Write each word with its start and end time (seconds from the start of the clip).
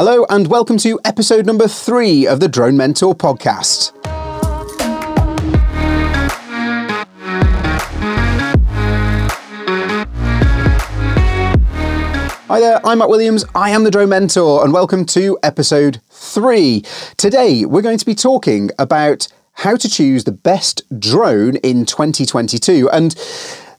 Hello, 0.00 0.24
and 0.30 0.46
welcome 0.46 0.78
to 0.78 1.00
episode 1.04 1.44
number 1.44 1.66
three 1.66 2.24
of 2.24 2.38
the 2.38 2.46
Drone 2.46 2.76
Mentor 2.76 3.16
podcast. 3.16 3.90
Hi 12.46 12.60
there, 12.60 12.80
I'm 12.86 12.98
Matt 12.98 13.08
Williams. 13.08 13.44
I 13.56 13.70
am 13.70 13.82
the 13.82 13.90
Drone 13.90 14.10
Mentor, 14.10 14.62
and 14.62 14.72
welcome 14.72 15.04
to 15.06 15.36
episode 15.42 16.00
three. 16.10 16.84
Today, 17.16 17.64
we're 17.64 17.82
going 17.82 17.98
to 17.98 18.06
be 18.06 18.14
talking 18.14 18.70
about 18.78 19.26
how 19.54 19.74
to 19.74 19.88
choose 19.88 20.22
the 20.22 20.30
best 20.30 20.84
drone 21.00 21.56
in 21.56 21.84
2022. 21.84 22.88
And 22.90 23.16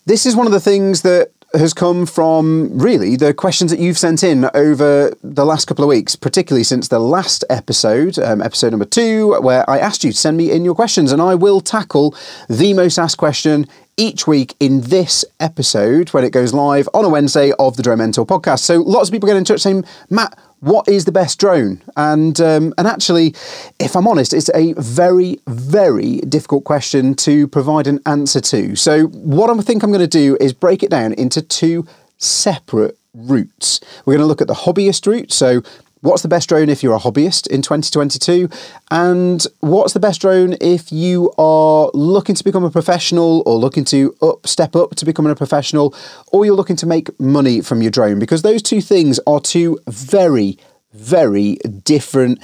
this 0.06 0.26
is 0.26 0.36
one 0.36 0.48
of 0.48 0.52
the 0.52 0.60
things 0.60 1.02
that 1.04 1.32
has 1.54 1.73
come 1.73 2.05
from 2.05 2.77
really 2.77 3.16
the 3.16 3.34
questions 3.34 3.71
that 3.71 3.79
you've 3.79 3.98
sent 3.98 4.23
in 4.23 4.49
over 4.54 5.13
the 5.23 5.45
last 5.45 5.66
couple 5.66 5.84
of 5.84 5.89
weeks, 5.89 6.16
particularly 6.16 6.63
since 6.63 6.88
the 6.88 6.99
last 6.99 7.43
episode, 7.49 8.20
um, 8.20 8.41
episode 8.41 8.70
number 8.70 8.85
two, 8.85 9.40
where 9.41 9.67
I 9.70 9.80
asked 9.80 10.04
you 10.04 10.12
to 10.12 10.17
send 10.17 10.38
me 10.38 10.52
in 10.52 10.63
your 10.63 10.76
questions, 10.76 11.12
and 11.12 11.21
I 11.21 11.35
will 11.35 11.62
tackle 11.62 12.16
the 12.48 12.73
most 12.73 12.98
asked 12.98 13.17
question 13.17 13.67
each 13.98 14.26
week 14.26 14.55
in 14.59 14.81
this 14.81 15.26
episode 15.40 16.09
when 16.09 16.23
it 16.23 16.31
goes 16.31 16.54
live 16.54 16.88
on 16.93 17.04
a 17.04 17.09
Wednesday 17.09 17.52
of 17.59 17.76
the 17.76 17.84
Drone 17.84 17.98
Mentor 17.98 18.26
podcast. 18.26 18.59
So 18.59 18.81
lots 18.81 19.09
of 19.09 19.13
people 19.13 19.27
get 19.27 19.35
in 19.35 19.43
touch 19.43 19.59
saying, 19.59 19.84
Matt, 20.09 20.40
what 20.59 20.88
is 20.88 21.05
the 21.05 21.12
best 21.12 21.40
drone? 21.40 21.81
And 21.95 22.40
um, 22.41 22.73
and 22.77 22.88
actually, 22.88 23.36
if 23.80 23.95
I'm 23.95 24.08
honest, 24.08 24.34
it's 24.34 24.49
a 24.54 24.73
very 24.73 25.40
very 25.48 26.18
difficult 26.22 26.63
question 26.63 27.16
to 27.16 27.48
provide 27.48 27.88
an 27.88 27.99
answer 28.05 28.41
to. 28.41 28.76
So 28.76 29.08
what 29.08 29.49
I 29.49 29.62
think 29.62 29.84
I'm 29.84 29.91
going 29.91 29.99
to 29.99 30.08
do 30.08 30.38
is 30.40 30.54
break 30.54 30.84
it 30.84 30.90
down 30.90 31.13
into 31.13 31.41
two 31.41 31.85
separate 32.18 32.98
routes. 33.13 33.80
We're 34.05 34.13
going 34.13 34.23
to 34.23 34.27
look 34.27 34.41
at 34.41 34.48
the 34.48 34.54
hobbyist 34.54 35.08
route. 35.08 35.32
So 35.32 35.62
What's 36.02 36.21
the 36.21 36.30
best 36.30 36.48
drone 36.48 36.70
if 36.70 36.81
you're 36.81 36.95
a 36.95 36.99
hobbyist 36.99 37.48
in 37.48 37.62
2022? 37.62 38.49
And 38.90 39.45
what's 39.59 39.91
the 39.91 39.99
best 39.99 40.21
drone 40.21 40.55
if 40.62 40.93
you 40.93 41.29
are 41.37 41.91
looking 41.93 42.35
to 42.35 42.43
become 42.43 42.63
a 42.63 42.71
professional 42.71 43.43
or 43.46 43.57
looking 43.57 43.84
to 43.85 44.15
up 44.21 44.48
step 44.48 44.77
up 44.77 44.96
to 44.96 45.05
becoming 45.05 45.29
a 45.29 45.35
professional 45.35 45.93
or 46.32 46.46
you're 46.46 46.55
looking 46.55 46.77
to 46.77 46.85
make 46.85 47.20
money 47.20 47.59
from 47.59 47.82
your 47.82 47.91
drone? 47.91 48.18
Because 48.18 48.43
those 48.43 48.62
two 48.62 48.79
things 48.79 49.20
are 49.27 49.41
two 49.41 49.77
very, 49.87 50.57
very 50.93 51.55
different 51.84 52.41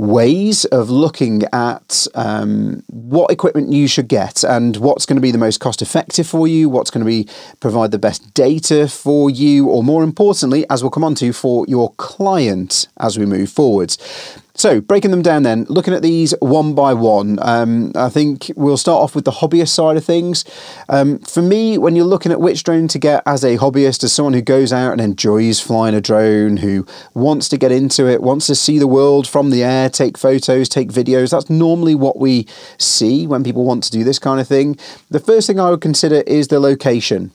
ways 0.00 0.64
of 0.66 0.88
looking 0.88 1.42
at 1.52 2.06
um, 2.14 2.82
what 2.88 3.30
equipment 3.30 3.70
you 3.70 3.86
should 3.86 4.08
get 4.08 4.42
and 4.42 4.78
what's 4.78 5.04
going 5.04 5.18
to 5.18 5.20
be 5.20 5.30
the 5.30 5.36
most 5.36 5.60
cost 5.60 5.82
effective 5.82 6.26
for 6.26 6.48
you, 6.48 6.70
what's 6.70 6.90
going 6.90 7.04
to 7.04 7.06
be 7.06 7.28
provide 7.60 7.90
the 7.90 7.98
best 7.98 8.32
data 8.32 8.88
for 8.88 9.28
you, 9.28 9.68
or 9.68 9.84
more 9.84 10.02
importantly, 10.02 10.64
as 10.70 10.82
we'll 10.82 10.90
come 10.90 11.04
on 11.04 11.14
to, 11.14 11.34
for 11.34 11.66
your 11.68 11.92
client 11.98 12.88
as 12.98 13.18
we 13.18 13.26
move 13.26 13.50
forwards. 13.50 13.98
So, 14.60 14.82
breaking 14.82 15.10
them 15.10 15.22
down 15.22 15.42
then, 15.42 15.64
looking 15.70 15.94
at 15.94 16.02
these 16.02 16.34
one 16.42 16.74
by 16.74 16.92
one, 16.92 17.38
um, 17.40 17.92
I 17.94 18.10
think 18.10 18.50
we'll 18.56 18.76
start 18.76 19.02
off 19.02 19.14
with 19.14 19.24
the 19.24 19.30
hobbyist 19.30 19.70
side 19.70 19.96
of 19.96 20.04
things. 20.04 20.44
Um, 20.90 21.18
for 21.20 21.40
me, 21.40 21.78
when 21.78 21.96
you're 21.96 22.04
looking 22.04 22.30
at 22.30 22.42
which 22.42 22.62
drone 22.62 22.86
to 22.88 22.98
get 22.98 23.22
as 23.24 23.42
a 23.42 23.56
hobbyist, 23.56 24.04
as 24.04 24.12
someone 24.12 24.34
who 24.34 24.42
goes 24.42 24.70
out 24.70 24.92
and 24.92 25.00
enjoys 25.00 25.60
flying 25.62 25.94
a 25.94 26.00
drone, 26.02 26.58
who 26.58 26.86
wants 27.14 27.48
to 27.48 27.56
get 27.56 27.72
into 27.72 28.06
it, 28.06 28.22
wants 28.22 28.48
to 28.48 28.54
see 28.54 28.78
the 28.78 28.86
world 28.86 29.26
from 29.26 29.48
the 29.48 29.64
air, 29.64 29.88
take 29.88 30.18
photos, 30.18 30.68
take 30.68 30.88
videos, 30.88 31.30
that's 31.30 31.48
normally 31.48 31.94
what 31.94 32.18
we 32.18 32.46
see 32.76 33.26
when 33.26 33.42
people 33.42 33.64
want 33.64 33.82
to 33.84 33.90
do 33.90 34.04
this 34.04 34.18
kind 34.18 34.42
of 34.42 34.46
thing. 34.46 34.78
The 35.08 35.20
first 35.20 35.46
thing 35.46 35.58
I 35.58 35.70
would 35.70 35.80
consider 35.80 36.16
is 36.26 36.48
the 36.48 36.60
location. 36.60 37.32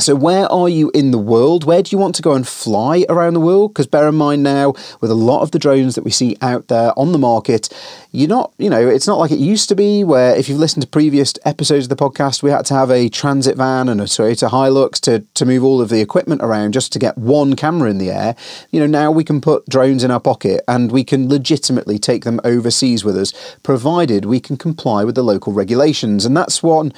So, 0.00 0.14
where 0.14 0.50
are 0.50 0.70
you 0.70 0.90
in 0.94 1.10
the 1.10 1.18
world? 1.18 1.64
Where 1.64 1.82
do 1.82 1.94
you 1.94 1.98
want 1.98 2.14
to 2.14 2.22
go 2.22 2.32
and 2.32 2.48
fly 2.48 3.04
around 3.10 3.34
the 3.34 3.40
world? 3.40 3.72
Because 3.72 3.86
bear 3.86 4.08
in 4.08 4.14
mind 4.14 4.42
now, 4.42 4.72
with 5.00 5.10
a 5.10 5.14
lot 5.14 5.42
of 5.42 5.50
the 5.50 5.58
drones 5.58 5.94
that 5.94 6.02
we 6.02 6.10
see 6.10 6.36
out 6.40 6.68
there 6.68 6.98
on 6.98 7.12
the 7.12 7.18
market, 7.18 7.68
you're 8.10 8.28
not, 8.28 8.52
you 8.56 8.70
know, 8.70 8.88
it's 8.88 9.06
not 9.06 9.18
like 9.18 9.30
it 9.30 9.38
used 9.38 9.68
to 9.68 9.74
be 9.74 10.02
where 10.02 10.34
if 10.34 10.48
you've 10.48 10.58
listened 10.58 10.82
to 10.82 10.88
previous 10.88 11.34
episodes 11.44 11.84
of 11.84 11.88
the 11.90 11.96
podcast, 11.96 12.42
we 12.42 12.50
had 12.50 12.64
to 12.66 12.74
have 12.74 12.90
a 12.90 13.10
transit 13.10 13.56
van 13.56 13.88
and 13.88 14.00
a 14.00 14.04
Toyota 14.04 14.48
Hilux 14.48 14.98
to, 15.02 15.20
to 15.34 15.44
move 15.44 15.62
all 15.62 15.80
of 15.80 15.90
the 15.90 16.00
equipment 16.00 16.42
around 16.42 16.72
just 16.72 16.90
to 16.94 16.98
get 16.98 17.16
one 17.18 17.54
camera 17.54 17.90
in 17.90 17.98
the 17.98 18.10
air. 18.10 18.34
You 18.70 18.80
know, 18.80 18.86
now 18.86 19.12
we 19.12 19.24
can 19.24 19.42
put 19.42 19.68
drones 19.68 20.02
in 20.02 20.10
our 20.10 20.20
pocket 20.20 20.64
and 20.66 20.90
we 20.90 21.04
can 21.04 21.28
legitimately 21.28 21.98
take 21.98 22.24
them 22.24 22.40
overseas 22.44 23.04
with 23.04 23.16
us, 23.16 23.32
provided 23.62 24.24
we 24.24 24.40
can 24.40 24.56
comply 24.56 25.04
with 25.04 25.14
the 25.14 25.22
local 25.22 25.52
regulations. 25.52 26.24
And 26.24 26.34
that's 26.34 26.62
one, 26.62 26.92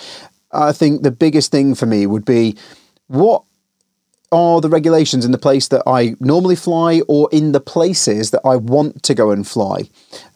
I 0.53 0.73
think 0.73 1.03
the 1.03 1.11
biggest 1.11 1.51
thing 1.51 1.75
for 1.75 1.87
me 1.87 2.07
would 2.07 2.25
be 2.25 2.57
what 3.07 3.45
are 4.33 4.61
the 4.61 4.69
regulations 4.69 5.25
in 5.25 5.31
the 5.31 5.39
place 5.39 5.69
that 5.69 5.83
I 5.87 6.17
normally 6.19 6.57
fly 6.57 7.03
or 7.07 7.29
in 7.31 7.53
the 7.53 7.61
places 7.61 8.33
that 8.33 8.41
I 8.45 8.57
want 8.57 9.03
to 9.05 9.15
go 9.15 9.31
and 9.31 9.47
fly? 9.47 9.89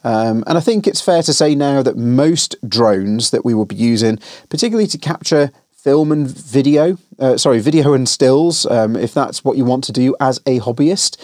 Um, 0.03 0.43
and 0.47 0.57
I 0.57 0.61
think 0.61 0.87
it's 0.87 1.01
fair 1.01 1.21
to 1.23 1.33
say 1.33 1.53
now 1.53 1.83
that 1.83 1.97
most 1.97 2.55
drones 2.67 3.31
that 3.31 3.43
we 3.43 3.53
will 3.53 3.65
be 3.65 3.75
using, 3.75 4.17
particularly 4.49 4.87
to 4.87 4.97
capture 4.97 5.51
film 5.75 6.11
and 6.11 6.29
video, 6.29 6.97
uh, 7.19 7.37
sorry, 7.37 7.59
video 7.59 7.93
and 7.93 8.07
stills, 8.07 8.65
um, 8.65 8.95
if 8.95 9.13
that's 9.13 9.43
what 9.43 9.57
you 9.57 9.63
want 9.63 9.83
to 9.85 9.93
do 9.93 10.15
as 10.19 10.37
a 10.45 10.59
hobbyist, 10.59 11.17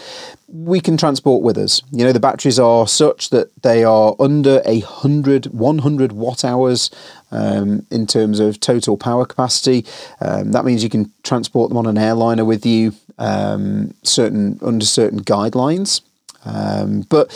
we 0.48 0.80
can 0.80 0.96
transport 0.96 1.42
with 1.42 1.58
us. 1.58 1.82
You 1.92 2.04
know, 2.04 2.12
the 2.12 2.20
batteries 2.20 2.58
are 2.58 2.86
such 2.86 3.30
that 3.30 3.50
they 3.62 3.84
are 3.84 4.16
under 4.18 4.62
a 4.64 4.80
hundred, 4.80 5.46
100 5.46 6.12
watt 6.12 6.44
hours 6.44 6.90
um, 7.30 7.86
in 7.90 8.06
terms 8.06 8.40
of 8.40 8.60
total 8.60 8.96
power 8.96 9.24
capacity. 9.24 9.84
Um, 10.20 10.52
that 10.52 10.64
means 10.64 10.82
you 10.82 10.90
can 10.90 11.12
transport 11.22 11.70
them 11.70 11.78
on 11.78 11.86
an 11.86 11.98
airliner 11.98 12.44
with 12.44 12.64
you, 12.64 12.92
um, 13.18 13.94
certain 14.02 14.58
under 14.62 14.84
certain 14.84 15.20
guidelines. 15.22 16.00
Um, 16.44 17.00
but 17.08 17.28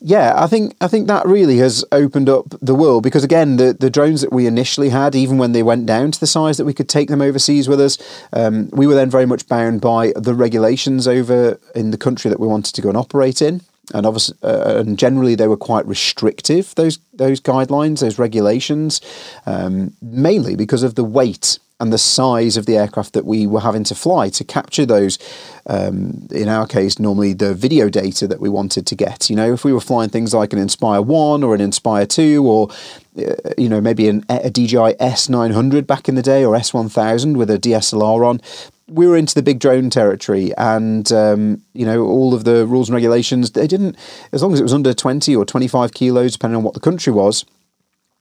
yeah, 0.00 0.32
I 0.36 0.46
think 0.46 0.74
I 0.80 0.88
think 0.88 1.06
that 1.06 1.26
really 1.26 1.58
has 1.58 1.84
opened 1.92 2.30
up 2.30 2.46
the 2.62 2.74
world 2.74 3.02
because 3.02 3.22
again, 3.22 3.56
the 3.56 3.74
the 3.74 3.90
drones 3.90 4.22
that 4.22 4.32
we 4.32 4.46
initially 4.46 4.88
had, 4.88 5.14
even 5.14 5.36
when 5.36 5.52
they 5.52 5.62
went 5.62 5.84
down 5.84 6.12
to 6.12 6.20
the 6.20 6.26
size 6.26 6.56
that 6.56 6.64
we 6.64 6.72
could 6.72 6.88
take 6.88 7.08
them 7.08 7.20
overseas 7.20 7.68
with 7.68 7.80
us, 7.80 7.98
um, 8.32 8.70
we 8.72 8.86
were 8.86 8.94
then 8.94 9.10
very 9.10 9.26
much 9.26 9.46
bound 9.48 9.82
by 9.82 10.12
the 10.16 10.34
regulations 10.34 11.06
over 11.06 11.60
in 11.74 11.90
the 11.90 11.98
country 11.98 12.30
that 12.30 12.40
we 12.40 12.46
wanted 12.46 12.74
to 12.74 12.80
go 12.80 12.88
and 12.88 12.96
operate 12.96 13.42
in 13.42 13.60
and 13.92 14.06
obviously, 14.06 14.36
uh, 14.42 14.78
and 14.78 14.98
generally 14.98 15.34
they 15.34 15.48
were 15.48 15.56
quite 15.56 15.86
restrictive. 15.86 16.74
Those 16.74 16.98
those 17.12 17.40
guidelines, 17.40 18.00
those 18.00 18.18
regulations, 18.18 19.00
um, 19.46 19.92
mainly 20.00 20.56
because 20.56 20.82
of 20.82 20.94
the 20.94 21.04
weight 21.04 21.58
and 21.80 21.92
the 21.92 21.98
size 21.98 22.56
of 22.56 22.66
the 22.66 22.76
aircraft 22.76 23.12
that 23.14 23.24
we 23.24 23.46
were 23.46 23.60
having 23.60 23.84
to 23.84 23.94
fly 23.94 24.28
to 24.30 24.44
capture 24.44 24.86
those. 24.86 25.18
Um, 25.66 26.28
in 26.30 26.48
our 26.48 26.66
case, 26.66 26.98
normally 26.98 27.32
the 27.32 27.54
video 27.54 27.88
data 27.88 28.26
that 28.28 28.40
we 28.40 28.48
wanted 28.48 28.86
to 28.86 28.94
get. 28.94 29.28
You 29.28 29.36
know, 29.36 29.52
if 29.52 29.64
we 29.64 29.72
were 29.72 29.80
flying 29.80 30.10
things 30.10 30.32
like 30.32 30.52
an 30.52 30.58
Inspire 30.58 31.02
One 31.02 31.42
or 31.42 31.54
an 31.54 31.60
Inspire 31.60 32.06
Two, 32.06 32.46
or 32.46 32.70
uh, 33.18 33.34
you 33.58 33.68
know 33.68 33.80
maybe 33.80 34.08
an, 34.08 34.24
a 34.28 34.50
DJI 34.50 34.94
S900 35.00 35.86
back 35.86 36.08
in 36.08 36.14
the 36.14 36.22
day 36.22 36.44
or 36.44 36.56
S1000 36.56 37.36
with 37.36 37.50
a 37.50 37.58
DSLR 37.58 38.26
on, 38.26 38.40
we 38.88 39.06
were 39.06 39.16
into 39.16 39.34
the 39.34 39.42
big 39.42 39.60
drone 39.60 39.90
territory, 39.90 40.52
and 40.56 41.10
um, 41.12 41.62
you 41.72 41.86
know 41.86 42.04
all 42.04 42.34
of 42.34 42.44
the 42.44 42.66
rules 42.66 42.88
and 42.88 42.94
regulations. 42.94 43.52
They 43.52 43.66
didn't, 43.66 43.96
as 44.32 44.42
long 44.42 44.52
as 44.52 44.60
it 44.60 44.64
was 44.64 44.74
under 44.74 44.92
twenty 44.92 45.34
or 45.34 45.44
twenty 45.44 45.68
five 45.68 45.92
kilos, 45.92 46.32
depending 46.32 46.56
on 46.56 46.62
what 46.62 46.74
the 46.74 46.80
country 46.80 47.12
was. 47.12 47.44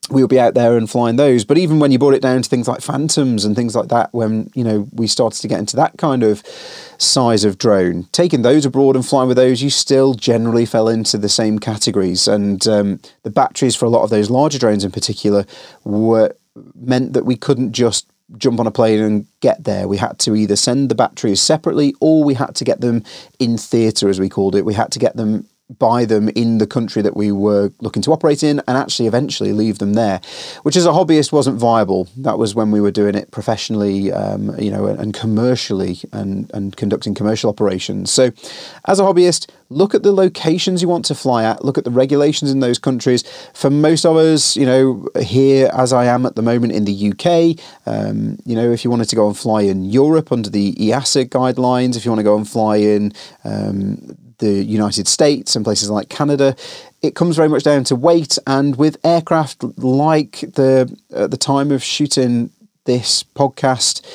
We 0.09 0.21
would 0.21 0.29
be 0.29 0.39
out 0.39 0.53
there 0.53 0.75
and 0.75 0.89
flying 0.89 1.15
those. 1.15 1.45
But 1.45 1.57
even 1.57 1.79
when 1.79 1.93
you 1.93 1.97
brought 1.97 2.13
it 2.13 2.21
down 2.21 2.41
to 2.41 2.49
things 2.49 2.67
like 2.67 2.81
phantoms 2.81 3.45
and 3.45 3.55
things 3.55 3.73
like 3.73 3.87
that, 3.87 4.13
when 4.13 4.51
you 4.53 4.63
know 4.63 4.87
we 4.91 5.07
started 5.07 5.41
to 5.41 5.47
get 5.47 5.59
into 5.59 5.77
that 5.77 5.97
kind 5.97 6.23
of 6.23 6.43
size 6.97 7.45
of 7.45 7.57
drone, 7.57 8.09
taking 8.11 8.41
those 8.41 8.65
abroad 8.65 8.97
and 8.97 9.05
flying 9.05 9.29
with 9.29 9.37
those, 9.37 9.63
you 9.63 9.69
still 9.69 10.13
generally 10.13 10.65
fell 10.65 10.89
into 10.89 11.17
the 11.17 11.29
same 11.29 11.57
categories. 11.57 12.27
And 12.27 12.67
um, 12.67 12.99
the 13.23 13.29
batteries 13.29 13.77
for 13.77 13.85
a 13.85 13.89
lot 13.89 14.03
of 14.03 14.09
those 14.09 14.29
larger 14.29 14.59
drones, 14.59 14.83
in 14.83 14.91
particular, 14.91 15.45
were 15.85 16.35
meant 16.75 17.13
that 17.13 17.25
we 17.25 17.37
couldn't 17.37 17.71
just 17.71 18.05
jump 18.37 18.59
on 18.59 18.67
a 18.67 18.71
plane 18.71 18.99
and 18.99 19.27
get 19.41 19.63
there. 19.63 19.87
We 19.87 19.97
had 19.97 20.19
to 20.19 20.35
either 20.35 20.55
send 20.55 20.89
the 20.89 20.95
batteries 20.95 21.41
separately 21.41 21.93
or 21.99 22.23
we 22.23 22.33
had 22.33 22.55
to 22.55 22.63
get 22.63 22.81
them 22.81 23.03
in 23.39 23.57
theatre, 23.57 24.09
as 24.09 24.19
we 24.19 24.29
called 24.29 24.55
it. 24.55 24.65
We 24.65 24.73
had 24.73 24.91
to 24.93 24.99
get 24.99 25.15
them 25.15 25.47
buy 25.69 26.05
them 26.05 26.29
in 26.29 26.57
the 26.57 26.67
country 26.67 27.01
that 27.01 27.15
we 27.15 27.31
were 27.31 27.71
looking 27.79 28.01
to 28.03 28.11
operate 28.11 28.43
in 28.43 28.61
and 28.67 28.77
actually 28.77 29.07
eventually 29.07 29.53
leave 29.53 29.79
them 29.79 29.93
there, 29.93 30.21
which 30.63 30.75
as 30.75 30.85
a 30.85 30.89
hobbyist 30.89 31.31
wasn't 31.31 31.57
viable. 31.57 32.07
That 32.17 32.37
was 32.37 32.53
when 32.53 32.71
we 32.71 32.81
were 32.81 32.91
doing 32.91 33.15
it 33.15 33.31
professionally, 33.31 34.11
um, 34.11 34.57
you 34.59 34.69
know, 34.69 34.85
and 34.85 35.13
commercially 35.13 35.99
and, 36.11 36.51
and 36.53 36.75
conducting 36.75 37.13
commercial 37.13 37.49
operations. 37.49 38.11
So 38.11 38.31
as 38.87 38.99
a 38.99 39.03
hobbyist, 39.03 39.49
look 39.69 39.95
at 39.95 40.03
the 40.03 40.11
locations 40.11 40.81
you 40.81 40.87
want 40.87 41.05
to 41.05 41.15
fly 41.15 41.43
at, 41.43 41.63
look 41.63 41.77
at 41.77 41.85
the 41.85 41.91
regulations 41.91 42.51
in 42.51 42.59
those 42.59 42.77
countries. 42.77 43.23
For 43.53 43.69
most 43.69 44.05
of 44.05 44.17
us, 44.17 44.55
you 44.55 44.65
know, 44.65 45.07
here 45.21 45.71
as 45.73 45.93
I 45.93 46.05
am 46.05 46.25
at 46.25 46.35
the 46.35 46.41
moment 46.41 46.73
in 46.73 46.85
the 46.85 47.11
UK, 47.11 47.59
um, 47.87 48.37
you 48.45 48.55
know, 48.55 48.71
if 48.71 48.83
you 48.83 48.91
wanted 48.91 49.09
to 49.09 49.15
go 49.15 49.27
and 49.27 49.37
fly 49.37 49.61
in 49.61 49.85
Europe 49.85 50.31
under 50.31 50.49
the 50.49 50.73
EASA 50.73 51.29
guidelines, 51.29 51.95
if 51.95 52.05
you 52.05 52.11
want 52.11 52.19
to 52.19 52.23
go 52.23 52.35
and 52.35 52.47
fly 52.47 52.77
in 52.77 53.13
um, 53.43 54.17
the 54.43 54.63
United 54.63 55.07
States 55.07 55.55
and 55.55 55.63
places 55.63 55.89
like 55.89 56.09
Canada, 56.09 56.55
it 57.01 57.15
comes 57.15 57.35
very 57.35 57.49
much 57.49 57.63
down 57.63 57.83
to 57.85 57.95
weight. 57.95 58.37
And 58.45 58.75
with 58.75 58.97
aircraft 59.03 59.63
like 59.77 60.41
the 60.41 60.95
at 61.15 61.31
the 61.31 61.37
time 61.37 61.71
of 61.71 61.83
shooting 61.83 62.49
this 62.85 63.23
podcast, 63.23 64.05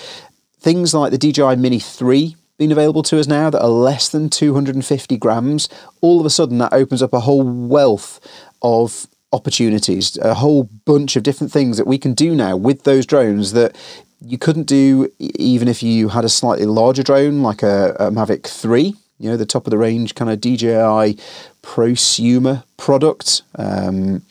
things 0.60 0.94
like 0.94 1.10
the 1.10 1.18
DJI 1.18 1.56
Mini 1.56 1.78
3 1.78 2.36
being 2.58 2.72
available 2.72 3.04
to 3.04 3.18
us 3.18 3.26
now 3.26 3.48
that 3.50 3.62
are 3.62 3.68
less 3.68 4.08
than 4.08 4.28
250 4.28 5.16
grams, 5.16 5.68
all 6.00 6.20
of 6.20 6.26
a 6.26 6.30
sudden 6.30 6.58
that 6.58 6.72
opens 6.72 7.02
up 7.02 7.12
a 7.12 7.20
whole 7.20 7.44
wealth 7.44 8.20
of 8.62 9.06
opportunities, 9.32 10.18
a 10.18 10.34
whole 10.34 10.64
bunch 10.84 11.14
of 11.16 11.22
different 11.22 11.52
things 11.52 11.76
that 11.76 11.86
we 11.86 11.98
can 11.98 12.14
do 12.14 12.34
now 12.34 12.56
with 12.56 12.82
those 12.82 13.06
drones 13.06 13.52
that 13.52 13.76
you 14.20 14.36
couldn't 14.36 14.64
do 14.64 15.08
even 15.18 15.68
if 15.68 15.82
you 15.82 16.08
had 16.08 16.24
a 16.24 16.28
slightly 16.28 16.66
larger 16.66 17.04
drone 17.04 17.42
like 17.42 17.62
a, 17.62 17.94
a 18.00 18.10
Mavic 18.10 18.46
3, 18.46 18.94
you 19.18 19.30
know, 19.30 19.36
the 19.36 19.46
top 19.46 19.66
of 19.66 19.70
the 19.70 19.78
range 19.78 20.14
kind 20.14 20.30
of 20.30 20.40
DJI 20.40 21.18
prosumer 21.62 22.64
product. 22.76 23.42
Um, 23.56 24.22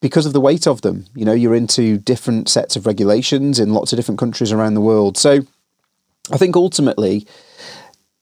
because 0.00 0.26
of 0.26 0.32
the 0.32 0.40
weight 0.40 0.66
of 0.66 0.82
them, 0.82 1.06
you 1.14 1.24
know, 1.24 1.32
you're 1.32 1.54
into 1.54 1.98
different 1.98 2.48
sets 2.48 2.76
of 2.76 2.86
regulations 2.86 3.58
in 3.58 3.72
lots 3.72 3.92
of 3.92 3.96
different 3.96 4.18
countries 4.18 4.52
around 4.52 4.74
the 4.74 4.80
world. 4.80 5.16
So 5.16 5.40
I 6.30 6.36
think 6.36 6.54
ultimately, 6.54 7.26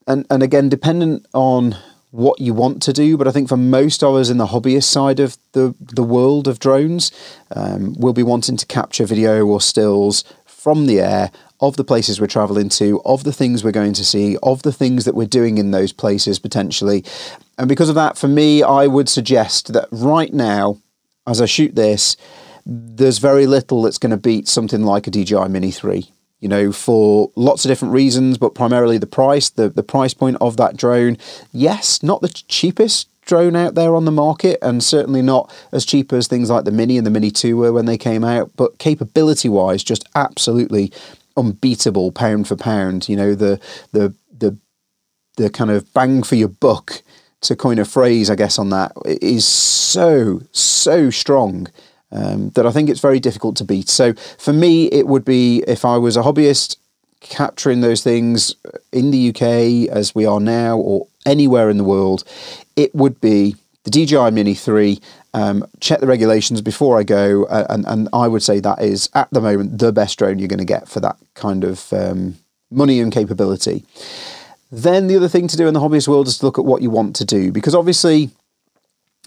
and, 0.06 0.24
and 0.30 0.42
again, 0.42 0.68
dependent 0.68 1.26
on 1.34 1.76
what 2.14 2.40
you 2.40 2.54
want 2.54 2.80
to 2.80 2.92
do. 2.92 3.16
But 3.16 3.26
I 3.26 3.32
think 3.32 3.48
for 3.48 3.56
most 3.56 4.04
of 4.04 4.14
us 4.14 4.30
in 4.30 4.38
the 4.38 4.46
hobbyist 4.46 4.84
side 4.84 5.18
of 5.18 5.36
the, 5.50 5.74
the 5.80 6.04
world 6.04 6.46
of 6.46 6.60
drones, 6.60 7.10
um, 7.50 7.94
we'll 7.98 8.12
be 8.12 8.22
wanting 8.22 8.56
to 8.56 8.66
capture 8.66 9.04
video 9.04 9.44
or 9.44 9.60
stills 9.60 10.22
from 10.44 10.86
the 10.86 11.00
air 11.00 11.32
of 11.60 11.76
the 11.76 11.84
places 11.84 12.20
we're 12.20 12.26
traveling 12.26 12.68
to, 12.68 13.00
of 13.04 13.24
the 13.24 13.32
things 13.32 13.62
we're 13.62 13.72
going 13.72 13.92
to 13.94 14.04
see, 14.04 14.36
of 14.42 14.62
the 14.62 14.72
things 14.72 15.04
that 15.04 15.14
we're 15.14 15.26
doing 15.26 15.58
in 15.58 15.70
those 15.70 15.92
places 15.92 16.38
potentially. 16.38 17.04
And 17.58 17.68
because 17.68 17.88
of 17.88 17.94
that, 17.94 18.18
for 18.18 18.28
me, 18.28 18.62
I 18.62 18.86
would 18.86 19.08
suggest 19.08 19.72
that 19.72 19.88
right 19.90 20.32
now, 20.32 20.78
as 21.26 21.40
I 21.40 21.46
shoot 21.46 21.74
this, 21.74 22.16
there's 22.66 23.18
very 23.18 23.46
little 23.46 23.82
that's 23.82 23.98
going 23.98 24.10
to 24.10 24.16
beat 24.16 24.48
something 24.48 24.82
like 24.82 25.06
a 25.06 25.10
DJI 25.10 25.48
Mini 25.48 25.70
3 25.70 26.08
you 26.40 26.48
know, 26.48 26.72
for 26.72 27.32
lots 27.36 27.64
of 27.64 27.70
different 27.70 27.94
reasons, 27.94 28.36
but 28.36 28.54
primarily 28.54 28.98
the 28.98 29.06
price, 29.06 29.48
the, 29.48 29.70
the 29.70 29.82
price 29.82 30.12
point 30.12 30.36
of 30.42 30.58
that 30.58 30.76
drone. 30.76 31.16
Yes, 31.52 32.02
not 32.02 32.20
the 32.20 32.28
cheapest 32.28 33.08
drone 33.24 33.56
out 33.56 33.74
there 33.74 33.94
on 33.94 34.04
the 34.04 34.10
market, 34.10 34.58
and 34.60 34.84
certainly 34.84 35.22
not 35.22 35.50
as 35.72 35.86
cheap 35.86 36.12
as 36.12 36.26
things 36.26 36.50
like 36.50 36.66
the 36.66 36.70
Mini 36.70 36.98
and 36.98 37.06
the 37.06 37.10
Mini 37.10 37.30
2 37.30 37.56
were 37.56 37.72
when 37.72 37.86
they 37.86 37.96
came 37.96 38.24
out, 38.24 38.50
but 38.56 38.76
capability 38.76 39.48
wise, 39.48 39.82
just 39.82 40.06
absolutely 40.14 40.92
unbeatable 41.36 42.12
pound 42.12 42.48
for 42.48 42.56
pound. 42.56 43.08
You 43.08 43.16
know, 43.16 43.34
the 43.34 43.60
the 43.92 44.14
the 44.36 44.58
the 45.36 45.50
kind 45.50 45.70
of 45.70 45.92
bang 45.94 46.22
for 46.22 46.34
your 46.34 46.48
buck 46.48 47.02
to 47.44 47.56
coin 47.56 47.78
a 47.78 47.84
phrase, 47.84 48.30
I 48.30 48.34
guess, 48.34 48.58
on 48.58 48.70
that 48.70 48.92
is 49.04 49.46
so, 49.46 50.40
so 50.52 51.10
strong 51.10 51.68
um, 52.10 52.50
that 52.50 52.66
I 52.66 52.72
think 52.72 52.88
it's 52.88 53.00
very 53.00 53.20
difficult 53.20 53.56
to 53.56 53.64
beat. 53.64 53.88
So 53.88 54.14
for 54.38 54.52
me, 54.52 54.86
it 54.86 55.06
would 55.06 55.24
be 55.24 55.62
if 55.66 55.84
I 55.84 55.96
was 55.96 56.16
a 56.16 56.22
hobbyist 56.22 56.76
capturing 57.20 57.80
those 57.80 58.02
things 58.02 58.54
in 58.92 59.10
the 59.10 59.30
UK 59.30 59.94
as 59.94 60.14
we 60.14 60.26
are 60.26 60.40
now 60.40 60.76
or 60.78 61.06
anywhere 61.26 61.70
in 61.70 61.78
the 61.78 61.84
world, 61.84 62.24
it 62.76 62.94
would 62.94 63.20
be 63.20 63.56
the 63.84 63.90
DJI 63.90 64.30
Mini 64.30 64.54
3. 64.54 65.00
Um, 65.34 65.66
check 65.80 66.00
the 66.00 66.06
regulations 66.06 66.60
before 66.60 66.98
I 66.98 67.02
go, 67.02 67.44
uh, 67.46 67.66
and, 67.68 67.84
and 67.86 68.08
I 68.12 68.28
would 68.28 68.42
say 68.42 68.60
that 68.60 68.80
is 68.80 69.10
at 69.14 69.28
the 69.32 69.40
moment 69.40 69.78
the 69.78 69.92
best 69.92 70.18
drone 70.18 70.38
you're 70.38 70.48
going 70.48 70.58
to 70.58 70.64
get 70.64 70.88
for 70.88 71.00
that 71.00 71.16
kind 71.34 71.64
of 71.64 71.92
um, 71.92 72.36
money 72.70 73.00
and 73.00 73.12
capability. 73.12 73.84
Then 74.70 75.08
the 75.08 75.16
other 75.16 75.28
thing 75.28 75.48
to 75.48 75.56
do 75.56 75.66
in 75.66 75.74
the 75.74 75.80
hobbyist 75.80 76.08
world 76.08 76.28
is 76.28 76.38
to 76.38 76.46
look 76.46 76.58
at 76.58 76.64
what 76.64 76.82
you 76.82 76.90
want 76.90 77.14
to 77.16 77.24
do 77.24 77.52
because 77.52 77.74
obviously 77.74 78.30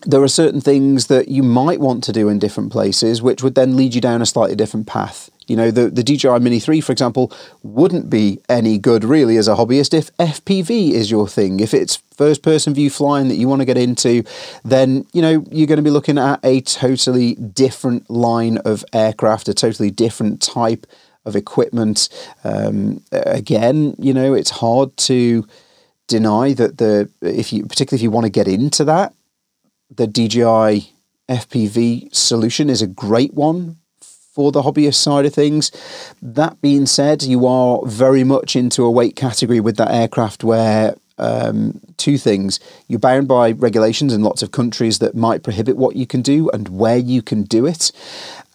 there 0.05 0.21
are 0.21 0.27
certain 0.27 0.61
things 0.61 1.07
that 1.07 1.27
you 1.27 1.41
might 1.41 1.79
want 1.79 2.03
to 2.03 2.11
do 2.11 2.29
in 2.29 2.39
different 2.39 2.71
places, 2.71 3.21
which 3.21 3.41
would 3.41 3.55
then 3.55 3.75
lead 3.75 3.95
you 3.95 4.01
down 4.01 4.21
a 4.21 4.25
slightly 4.25 4.55
different 4.55 4.87
path. 4.87 5.29
You 5.47 5.55
know, 5.55 5.71
the, 5.71 5.89
the 5.89 6.03
DJI 6.03 6.39
Mini 6.39 6.59
3, 6.59 6.81
for 6.81 6.91
example, 6.91 7.31
wouldn't 7.63 8.09
be 8.09 8.39
any 8.49 8.77
good 8.77 9.03
really 9.03 9.37
as 9.37 9.47
a 9.47 9.55
hobbyist 9.55 9.93
if 9.93 10.15
FPV 10.17 10.91
is 10.91 11.09
your 11.09 11.27
thing. 11.27 11.59
If 11.59 11.73
it's 11.73 12.01
first 12.17 12.41
person 12.41 12.73
view 12.73 12.89
flying 12.89 13.27
that 13.29 13.35
you 13.35 13.47
want 13.47 13.61
to 13.61 13.65
get 13.65 13.77
into, 13.77 14.23
then, 14.65 15.05
you 15.13 15.21
know, 15.21 15.45
you're 15.51 15.67
going 15.67 15.77
to 15.77 15.83
be 15.83 15.89
looking 15.89 16.17
at 16.17 16.39
a 16.43 16.61
totally 16.61 17.35
different 17.35 18.09
line 18.09 18.57
of 18.59 18.83
aircraft, 18.93 19.47
a 19.47 19.53
totally 19.53 19.91
different 19.91 20.41
type 20.41 20.85
of 21.25 21.35
equipment. 21.35 22.09
Um, 22.43 23.03
again, 23.11 23.95
you 23.99 24.13
know, 24.13 24.33
it's 24.33 24.49
hard 24.49 24.95
to 24.97 25.47
deny 26.07 26.53
that 26.53 26.77
the 26.77 27.09
if 27.21 27.51
you 27.51 27.65
particularly 27.65 27.99
if 27.99 28.01
you 28.01 28.09
want 28.09 28.23
to 28.23 28.29
get 28.29 28.47
into 28.47 28.85
that 28.85 29.13
the 29.89 30.07
DJI 30.07 30.93
FPV 31.29 32.13
solution 32.13 32.69
is 32.69 32.81
a 32.81 32.87
great 32.87 33.33
one 33.33 33.77
for 33.99 34.51
the 34.51 34.61
hobbyist 34.61 34.95
side 34.95 35.25
of 35.25 35.33
things. 35.33 35.71
That 36.21 36.61
being 36.61 36.85
said, 36.85 37.23
you 37.23 37.47
are 37.47 37.81
very 37.85 38.23
much 38.23 38.55
into 38.55 38.83
a 38.83 38.91
weight 38.91 39.15
category 39.15 39.59
with 39.59 39.77
that 39.77 39.91
aircraft 39.91 40.43
where 40.43 40.95
um, 41.17 41.79
two 41.97 42.17
things. 42.17 42.59
You're 42.87 42.99
bound 42.99 43.27
by 43.27 43.51
regulations 43.51 44.13
in 44.13 44.23
lots 44.23 44.41
of 44.41 44.51
countries 44.51 44.99
that 44.99 45.15
might 45.15 45.43
prohibit 45.43 45.77
what 45.77 45.95
you 45.95 46.07
can 46.07 46.21
do 46.21 46.49
and 46.51 46.69
where 46.69 46.97
you 46.97 47.21
can 47.21 47.43
do 47.43 47.65
it. 47.65 47.91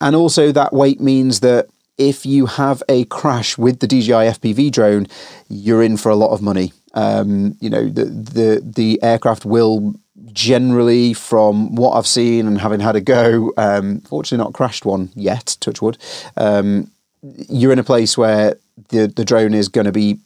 And 0.01 0.17
also, 0.17 0.53
that 0.53 0.73
weight 0.73 1.01
means 1.01 1.41
that 1.41 1.69
if 1.99 2.25
you 2.27 2.47
have 2.47 2.83
a 2.89 3.05
crash 3.07 3.59
with 3.59 3.81
the 3.81 3.87
DJI 3.87 4.13
FPV 4.13 4.73
drone, 4.73 5.07
you're 5.49 5.83
in 5.83 5.97
for 5.97 6.11
a 6.11 6.17
lot 6.17 6.33
of 6.33 6.43
money. 6.43 6.73
Um, 6.95 7.57
you 7.61 7.71
know, 7.71 7.89
the, 7.89 8.05
the, 8.05 8.63
the 8.65 9.03
aircraft 9.03 9.45
will 9.45 9.95
generally, 10.33 11.15
from 11.15 11.75
what 11.75 11.93
I've 11.93 12.07
seen 12.07 12.47
and 12.47 12.61
having 12.61 12.81
had 12.81 12.97
a 12.97 13.01
go, 13.01 13.53
um, 13.57 14.01
fortunately 14.01 14.45
not 14.45 14.55
crashed 14.55 14.85
one 14.85 15.11
yet, 15.15 15.57
touch 15.61 15.83
wood, 15.83 15.99
um, 16.37 16.91
you're 17.23 17.73
in 17.73 17.79
a 17.79 17.85
place 17.85 18.19
where 18.19 18.57
the, 18.89 19.07
the 19.07 19.25
drone 19.25 19.55
is 19.55 19.69
going 19.69 19.85
to 19.85 19.93
be 19.93 20.19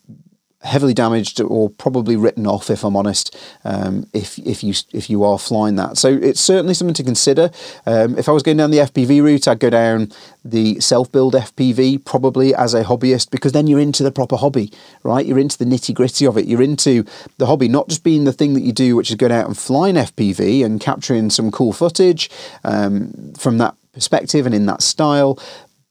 heavily 0.67 0.95
damaged 0.95 1.41
or 1.41 1.71
probably 1.71 2.17
written 2.17 2.47
off, 2.47 2.71
if 2.71 2.85
I'm 2.85 2.97
honest, 2.97 3.37
um, 3.65 4.07
if 4.13 4.39
if 4.39 4.63
you 4.63 4.75
if 4.93 5.09
you 5.09 5.25
are 5.25 5.39
flying 5.39 5.77
that. 5.77 5.97
So 5.97 6.09
it's 6.09 6.41
certainly 6.41 6.75
something 6.75 6.95
to 6.95 7.05
consider. 7.05 7.51
Um, 7.87 8.19
if 8.19 8.29
I 8.29 8.33
was 8.33 8.43
going 8.43 8.57
down 8.59 8.71
the 8.71 8.79
FPV 8.79 9.23
route, 9.23 9.49
I'd 9.49 9.61
go 9.61 9.71
down 9.71 10.13
the 10.45 10.79
self-build 10.81 11.35
FPV 11.35 12.05
probably 12.05 12.55
as 12.55 12.75
a 12.75 12.85
hobbyist 12.85 13.31
because 13.31 13.53
then 13.53 13.67
you're 13.67 13.81
into 13.81 14.03
the 14.03 14.13
proper 14.13 14.37
hobby, 14.37 14.73
right? 15.03 15.25
You're 15.25 15.39
into 15.39 15.59
the 15.59 15.65
nitty 15.65 15.95
gritty 15.95 16.27
of 16.27 16.37
it. 16.37 16.47
You're 16.47 16.63
into 16.63 17.05
the 17.39 17.47
hobby, 17.47 17.69
not 17.69 17.89
just 17.89 18.05
being 18.05 18.25
the 18.25 18.33
thing 18.33 18.55
that 18.55 18.63
you 18.63 18.73
do, 18.73 18.97
which 18.97 19.11
is 19.11 19.17
going 19.17 19.33
out 19.33 19.47
and 19.47 19.57
flying 19.57 19.97
FPV 19.97 20.65
and 20.65 20.81
capturing 20.81 21.31
some 21.31 21.51
cool 21.51 21.73
footage 21.73 22.31
um, 22.65 23.33
from 23.39 23.59
that 23.59 23.75
perspective 23.93 24.47
and 24.47 24.55
in 24.55 24.67
that 24.67 24.83
style, 24.83 25.39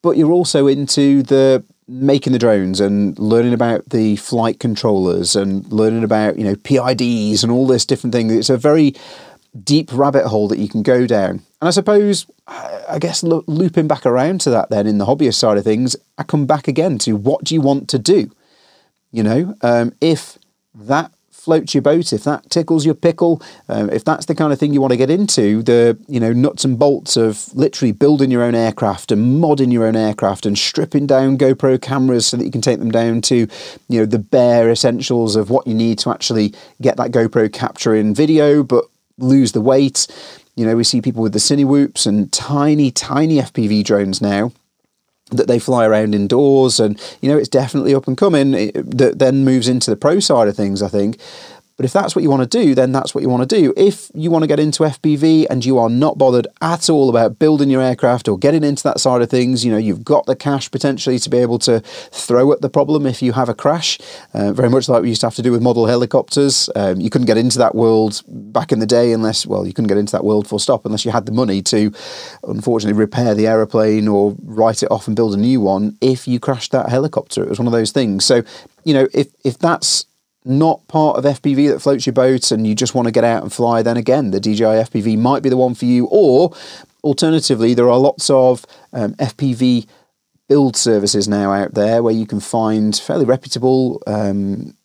but 0.01 0.17
you're 0.17 0.31
also 0.31 0.67
into 0.67 1.23
the 1.23 1.65
making 1.87 2.33
the 2.33 2.39
drones 2.39 2.79
and 2.79 3.17
learning 3.19 3.53
about 3.53 3.89
the 3.89 4.15
flight 4.15 4.59
controllers 4.59 5.35
and 5.35 5.71
learning 5.71 6.03
about 6.03 6.37
you 6.37 6.43
know 6.43 6.55
PIDs 6.55 7.43
and 7.43 7.51
all 7.51 7.67
this 7.67 7.85
different 7.85 8.13
thing. 8.13 8.29
It's 8.29 8.49
a 8.49 8.57
very 8.57 8.95
deep 9.63 9.89
rabbit 9.93 10.27
hole 10.27 10.47
that 10.49 10.59
you 10.59 10.67
can 10.67 10.83
go 10.83 11.07
down. 11.07 11.41
And 11.61 11.67
I 11.67 11.69
suppose, 11.69 12.25
I 12.47 12.97
guess, 12.99 13.23
lo- 13.23 13.43
looping 13.47 13.87
back 13.87 14.05
around 14.05 14.41
to 14.41 14.49
that, 14.49 14.69
then 14.69 14.85
in 14.85 14.97
the 14.97 15.05
hobbyist 15.05 15.35
side 15.35 15.57
of 15.57 15.63
things, 15.63 15.95
I 16.17 16.23
come 16.23 16.45
back 16.45 16.67
again 16.67 16.97
to 16.99 17.15
what 17.15 17.43
do 17.45 17.55
you 17.55 17.61
want 17.61 17.87
to 17.89 17.99
do? 17.99 18.31
You 19.11 19.23
know, 19.23 19.55
um, 19.61 19.93
if 20.01 20.37
that 20.73 21.11
floats 21.45 21.73
your 21.73 21.81
boat, 21.83 22.11
if 22.11 22.23
that 22.23 22.49
tickles 22.49 22.85
your 22.85 22.95
pickle, 22.95 23.41
um, 23.69 23.89
if 23.91 24.03
that's 24.03 24.25
the 24.25 24.35
kind 24.35 24.51
of 24.51 24.59
thing 24.59 24.73
you 24.73 24.81
want 24.81 24.91
to 24.91 24.97
get 24.97 25.11
into, 25.11 25.63
the 25.63 25.97
you 26.07 26.19
know 26.19 26.33
nuts 26.33 26.65
and 26.65 26.77
bolts 26.77 27.15
of 27.15 27.53
literally 27.55 27.91
building 27.91 28.31
your 28.31 28.43
own 28.43 28.55
aircraft 28.55 29.11
and 29.11 29.41
modding 29.41 29.71
your 29.71 29.85
own 29.85 29.95
aircraft 29.95 30.45
and 30.45 30.57
stripping 30.57 31.05
down 31.05 31.37
GoPro 31.37 31.79
cameras 31.81 32.25
so 32.25 32.35
that 32.37 32.45
you 32.45 32.51
can 32.51 32.61
take 32.61 32.79
them 32.79 32.91
down 32.91 33.21
to 33.21 33.47
you 33.87 33.99
know 33.99 34.05
the 34.05 34.19
bare 34.19 34.69
essentials 34.69 35.35
of 35.35 35.49
what 35.49 35.67
you 35.67 35.73
need 35.73 35.99
to 35.99 36.09
actually 36.09 36.53
get 36.81 36.97
that 36.97 37.11
GoPro 37.11 37.51
capturing 37.53 38.13
video, 38.13 38.63
but 38.63 38.85
lose 39.17 39.51
the 39.51 39.61
weight. 39.61 40.07
You 40.55 40.65
know, 40.65 40.75
we 40.75 40.83
see 40.83 41.01
people 41.01 41.21
with 41.21 41.33
the 41.33 41.39
Cinewhoops 41.39 42.07
and 42.07 42.31
tiny, 42.31 42.89
tiny 42.89 43.37
FPV 43.37 43.83
drones 43.83 44.21
now 44.21 44.51
that 45.31 45.47
they 45.47 45.57
fly 45.59 45.85
around 45.85 46.13
indoors 46.13 46.79
and 46.79 47.01
you 47.21 47.29
know 47.29 47.37
it's 47.37 47.49
definitely 47.49 47.95
up 47.95 48.07
and 48.07 48.17
coming. 48.17 48.51
That 48.51 49.15
then 49.17 49.43
moves 49.43 49.67
into 49.67 49.89
the 49.89 49.97
pro 49.97 50.19
side 50.19 50.47
of 50.47 50.55
things 50.55 50.81
i 50.81 50.87
think 50.87 51.19
but 51.77 51.85
if 51.85 51.91
that's 51.91 52.15
what 52.15 52.23
you 52.23 52.29
want 52.29 52.49
to 52.49 52.63
do, 52.63 52.73
then 52.73 52.91
that's 52.91 53.13
what 53.13 53.21
you 53.21 53.29
want 53.29 53.47
to 53.47 53.61
do. 53.61 53.73
If 53.75 54.09
you 54.13 54.31
want 54.31 54.43
to 54.43 54.47
get 54.47 54.59
into 54.59 54.83
FPV 54.83 55.47
and 55.49 55.65
you 55.65 55.77
are 55.77 55.89
not 55.89 56.17
bothered 56.17 56.47
at 56.61 56.89
all 56.89 57.09
about 57.09 57.37
building 57.37 57.69
your 57.69 57.81
aircraft 57.81 58.29
or 58.29 58.37
getting 58.37 58.63
into 58.63 58.83
that 58.83 58.99
side 58.99 59.21
of 59.21 59.29
things, 59.29 59.65
you 59.65 59.71
know, 59.71 59.77
you've 59.77 60.05
got 60.05 60.25
the 60.25 60.35
cash 60.35 60.71
potentially 60.71 61.19
to 61.19 61.29
be 61.29 61.37
able 61.37 61.59
to 61.59 61.81
throw 61.81 62.53
at 62.53 62.61
the 62.61 62.69
problem 62.69 63.05
if 63.05 63.21
you 63.21 63.33
have 63.33 63.49
a 63.49 63.53
crash, 63.53 63.99
uh, 64.33 64.53
very 64.53 64.69
much 64.69 64.87
like 64.87 65.01
we 65.01 65.09
used 65.09 65.21
to 65.21 65.27
have 65.27 65.35
to 65.35 65.41
do 65.41 65.51
with 65.51 65.61
model 65.61 65.85
helicopters. 65.85 66.69
Um, 66.75 67.01
you 67.01 67.09
couldn't 67.09 67.27
get 67.27 67.37
into 67.37 67.57
that 67.57 67.75
world 67.75 68.21
back 68.27 68.71
in 68.71 68.79
the 68.79 68.85
day 68.85 69.11
unless, 69.11 69.45
well, 69.45 69.67
you 69.67 69.73
couldn't 69.73 69.89
get 69.89 69.97
into 69.97 70.13
that 70.13 70.23
world 70.23 70.47
full 70.47 70.59
stop 70.59 70.85
unless 70.85 71.03
you 71.03 71.11
had 71.11 71.25
the 71.25 71.33
money 71.33 71.61
to, 71.63 71.91
unfortunately, 72.43 72.97
repair 72.97 73.35
the 73.35 73.47
aeroplane 73.47 74.07
or 74.07 74.35
write 74.43 74.81
it 74.81 74.91
off 74.91 75.07
and 75.07 75.15
build 75.15 75.33
a 75.33 75.37
new 75.37 75.59
one 75.59 75.97
if 75.99 76.25
you 76.25 76.39
crashed 76.39 76.71
that 76.71 76.87
helicopter. 76.87 77.43
It 77.43 77.49
was 77.49 77.59
one 77.59 77.67
of 77.67 77.73
those 77.73 77.91
things. 77.91 78.23
So, 78.23 78.43
you 78.85 78.93
know, 78.93 79.07
if, 79.13 79.27
if 79.43 79.59
that's 79.59 80.05
not 80.45 80.87
part 80.87 81.17
of 81.17 81.23
FPV 81.23 81.69
that 81.71 81.81
floats 81.81 82.05
your 82.05 82.13
boat 82.13 82.51
and 82.51 82.65
you 82.67 82.75
just 82.75 82.93
want 82.93 83.07
to 83.07 83.11
get 83.11 83.23
out 83.23 83.43
and 83.43 83.51
fly, 83.51 83.81
then 83.81 83.97
again, 83.97 84.31
the 84.31 84.39
DJI 84.39 84.63
FPV 84.63 85.17
might 85.17 85.43
be 85.43 85.49
the 85.49 85.57
one 85.57 85.73
for 85.75 85.85
you. 85.85 86.07
Or 86.11 86.55
alternatively, 87.03 87.73
there 87.73 87.89
are 87.89 87.97
lots 87.97 88.29
of 88.29 88.65
um, 88.93 89.13
FPV 89.15 89.87
build 90.47 90.75
services 90.75 91.27
now 91.27 91.51
out 91.51 91.73
there 91.73 92.03
where 92.03 92.13
you 92.13 92.27
can 92.27 92.39
find 92.39 92.95
fairly 92.95 93.25
reputable 93.25 94.01
um, 94.05 94.75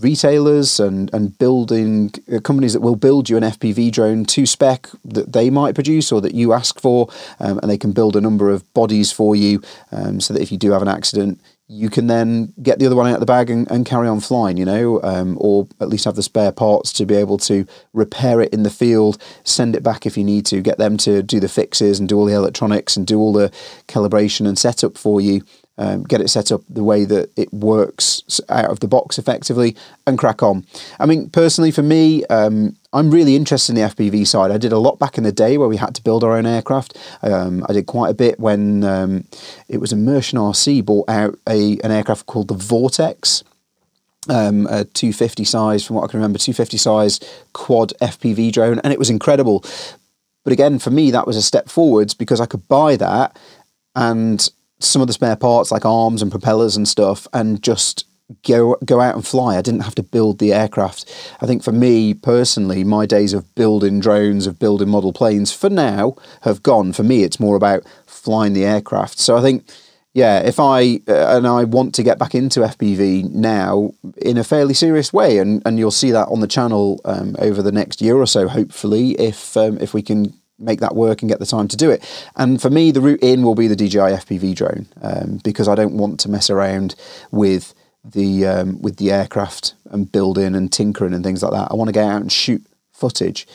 retailers 0.00 0.78
and, 0.78 1.12
and 1.14 1.36
building 1.38 2.12
uh, 2.32 2.40
companies 2.40 2.72
that 2.74 2.80
will 2.80 2.96
build 2.96 3.28
you 3.28 3.36
an 3.36 3.42
FPV 3.42 3.90
drone 3.90 4.24
to 4.26 4.46
spec 4.46 4.88
that 5.04 5.32
they 5.32 5.50
might 5.50 5.74
produce 5.74 6.12
or 6.12 6.20
that 6.20 6.34
you 6.34 6.52
ask 6.52 6.78
for, 6.80 7.08
um, 7.40 7.58
and 7.58 7.70
they 7.70 7.78
can 7.78 7.92
build 7.92 8.14
a 8.14 8.20
number 8.20 8.50
of 8.50 8.72
bodies 8.74 9.10
for 9.10 9.34
you 9.34 9.62
um, 9.90 10.20
so 10.20 10.34
that 10.34 10.42
if 10.42 10.52
you 10.52 10.58
do 10.58 10.72
have 10.72 10.82
an 10.82 10.88
accident, 10.88 11.40
you 11.70 11.90
can 11.90 12.06
then 12.06 12.54
get 12.62 12.78
the 12.78 12.86
other 12.86 12.96
one 12.96 13.06
out 13.06 13.14
of 13.14 13.20
the 13.20 13.26
bag 13.26 13.50
and, 13.50 13.70
and 13.70 13.84
carry 13.84 14.08
on 14.08 14.20
flying, 14.20 14.56
you 14.56 14.64
know, 14.64 15.02
um, 15.02 15.36
or 15.38 15.68
at 15.80 15.88
least 15.88 16.06
have 16.06 16.16
the 16.16 16.22
spare 16.22 16.50
parts 16.50 16.94
to 16.94 17.04
be 17.04 17.14
able 17.14 17.36
to 17.36 17.66
repair 17.92 18.40
it 18.40 18.52
in 18.54 18.62
the 18.62 18.70
field, 18.70 19.22
send 19.44 19.76
it 19.76 19.82
back 19.82 20.06
if 20.06 20.16
you 20.16 20.24
need 20.24 20.46
to, 20.46 20.62
get 20.62 20.78
them 20.78 20.96
to 20.96 21.22
do 21.22 21.38
the 21.38 21.48
fixes 21.48 22.00
and 22.00 22.08
do 22.08 22.16
all 22.16 22.24
the 22.24 22.32
electronics 22.32 22.96
and 22.96 23.06
do 23.06 23.18
all 23.18 23.34
the 23.34 23.52
calibration 23.86 24.48
and 24.48 24.58
setup 24.58 24.96
for 24.96 25.20
you. 25.20 25.42
Um, 25.78 26.02
get 26.02 26.20
it 26.20 26.28
set 26.28 26.50
up 26.50 26.62
the 26.68 26.82
way 26.82 27.04
that 27.04 27.30
it 27.36 27.52
works 27.52 28.40
out 28.48 28.70
of 28.70 28.80
the 28.80 28.88
box 28.88 29.16
effectively 29.16 29.76
and 30.06 30.18
crack 30.18 30.42
on. 30.42 30.66
I 30.98 31.06
mean, 31.06 31.30
personally, 31.30 31.70
for 31.70 31.84
me, 31.84 32.24
um, 32.26 32.76
I'm 32.92 33.10
really 33.10 33.36
interested 33.36 33.76
in 33.76 33.82
the 33.82 33.88
FPV 33.88 34.26
side. 34.26 34.50
I 34.50 34.58
did 34.58 34.72
a 34.72 34.78
lot 34.78 34.98
back 34.98 35.18
in 35.18 35.24
the 35.24 35.32
day 35.32 35.56
where 35.56 35.68
we 35.68 35.76
had 35.76 35.94
to 35.94 36.02
build 36.02 36.24
our 36.24 36.36
own 36.36 36.46
aircraft. 36.46 36.96
Um, 37.22 37.64
I 37.68 37.72
did 37.72 37.86
quite 37.86 38.10
a 38.10 38.14
bit 38.14 38.40
when 38.40 38.82
um, 38.82 39.24
it 39.68 39.78
was 39.78 39.92
Immersion 39.92 40.38
RC 40.38 40.84
bought 40.84 41.08
out 41.08 41.38
a 41.48 41.78
an 41.84 41.92
aircraft 41.92 42.26
called 42.26 42.48
the 42.48 42.54
Vortex. 42.54 43.44
Um, 44.28 44.66
a 44.66 44.84
250 44.84 45.44
size, 45.44 45.86
from 45.86 45.96
what 45.96 46.04
I 46.04 46.08
can 46.08 46.18
remember, 46.18 46.38
250 46.38 46.76
size 46.76 47.20
quad 47.54 47.94
FPV 48.02 48.52
drone, 48.52 48.78
and 48.80 48.92
it 48.92 48.98
was 48.98 49.08
incredible. 49.08 49.64
But 50.44 50.52
again, 50.52 50.78
for 50.78 50.90
me, 50.90 51.10
that 51.12 51.26
was 51.26 51.36
a 51.36 51.42
step 51.42 51.68
forwards 51.68 52.14
because 52.14 52.40
I 52.40 52.46
could 52.46 52.66
buy 52.68 52.96
that 52.96 53.38
and 53.94 54.48
some 54.80 55.02
of 55.02 55.08
the 55.08 55.12
spare 55.12 55.36
parts 55.36 55.70
like 55.70 55.84
arms 55.84 56.22
and 56.22 56.30
propellers 56.30 56.76
and 56.76 56.86
stuff 56.86 57.26
and 57.32 57.62
just 57.62 58.04
go 58.46 58.76
go 58.84 59.00
out 59.00 59.14
and 59.14 59.26
fly. 59.26 59.56
I 59.56 59.62
didn't 59.62 59.80
have 59.80 59.94
to 59.96 60.02
build 60.02 60.38
the 60.38 60.52
aircraft. 60.52 61.10
I 61.40 61.46
think 61.46 61.62
for 61.62 61.72
me 61.72 62.14
personally, 62.14 62.84
my 62.84 63.06
days 63.06 63.32
of 63.32 63.54
building 63.54 64.00
drones, 64.00 64.46
of 64.46 64.58
building 64.58 64.88
model 64.88 65.12
planes, 65.12 65.52
for 65.52 65.70
now 65.70 66.16
have 66.42 66.62
gone. 66.62 66.92
For 66.92 67.02
me, 67.02 67.22
it's 67.22 67.40
more 67.40 67.56
about 67.56 67.84
flying 68.06 68.52
the 68.52 68.64
aircraft. 68.64 69.18
So 69.18 69.36
I 69.36 69.40
think, 69.40 69.64
yeah, 70.12 70.40
if 70.40 70.60
I 70.60 71.00
uh, 71.08 71.36
and 71.36 71.46
I 71.46 71.64
want 71.64 71.94
to 71.96 72.02
get 72.02 72.18
back 72.18 72.34
into 72.34 72.60
FPV 72.60 73.30
now 73.30 73.94
in 74.16 74.36
a 74.36 74.44
fairly 74.44 74.74
serious 74.74 75.12
way, 75.12 75.38
and 75.38 75.62
and 75.64 75.78
you'll 75.78 75.90
see 75.90 76.10
that 76.10 76.28
on 76.28 76.40
the 76.40 76.46
channel 76.46 77.00
um, 77.04 77.34
over 77.38 77.62
the 77.62 77.72
next 77.72 78.02
year 78.02 78.16
or 78.16 78.26
so, 78.26 78.48
hopefully, 78.48 79.12
if 79.12 79.56
um, 79.56 79.78
if 79.80 79.94
we 79.94 80.02
can 80.02 80.34
make 80.58 80.80
that 80.80 80.94
work 80.94 81.22
and 81.22 81.30
get 81.30 81.38
the 81.38 81.46
time 81.46 81.68
to 81.68 81.76
do 81.76 81.90
it. 81.90 82.04
And 82.36 82.60
for 82.60 82.70
me, 82.70 82.90
the 82.90 83.00
route 83.00 83.22
in 83.22 83.42
will 83.42 83.54
be 83.54 83.68
the 83.68 83.76
DJI 83.76 83.98
FPV 83.98 84.54
drone 84.54 84.86
um, 85.02 85.40
because 85.44 85.68
I 85.68 85.74
don't 85.74 85.96
want 85.96 86.20
to 86.20 86.30
mess 86.30 86.50
around 86.50 86.94
with 87.30 87.74
the 88.04 88.46
um, 88.46 88.80
with 88.80 88.96
the 88.96 89.10
aircraft 89.10 89.74
and 89.90 90.10
building 90.10 90.54
and 90.54 90.72
tinkering 90.72 91.14
and 91.14 91.24
things 91.24 91.42
like 91.42 91.52
that. 91.52 91.68
I 91.70 91.74
want 91.74 91.88
to 91.88 91.92
get 91.92 92.06
out 92.06 92.20
and 92.20 92.32
shoot 92.32 92.64
footage. 92.92 93.46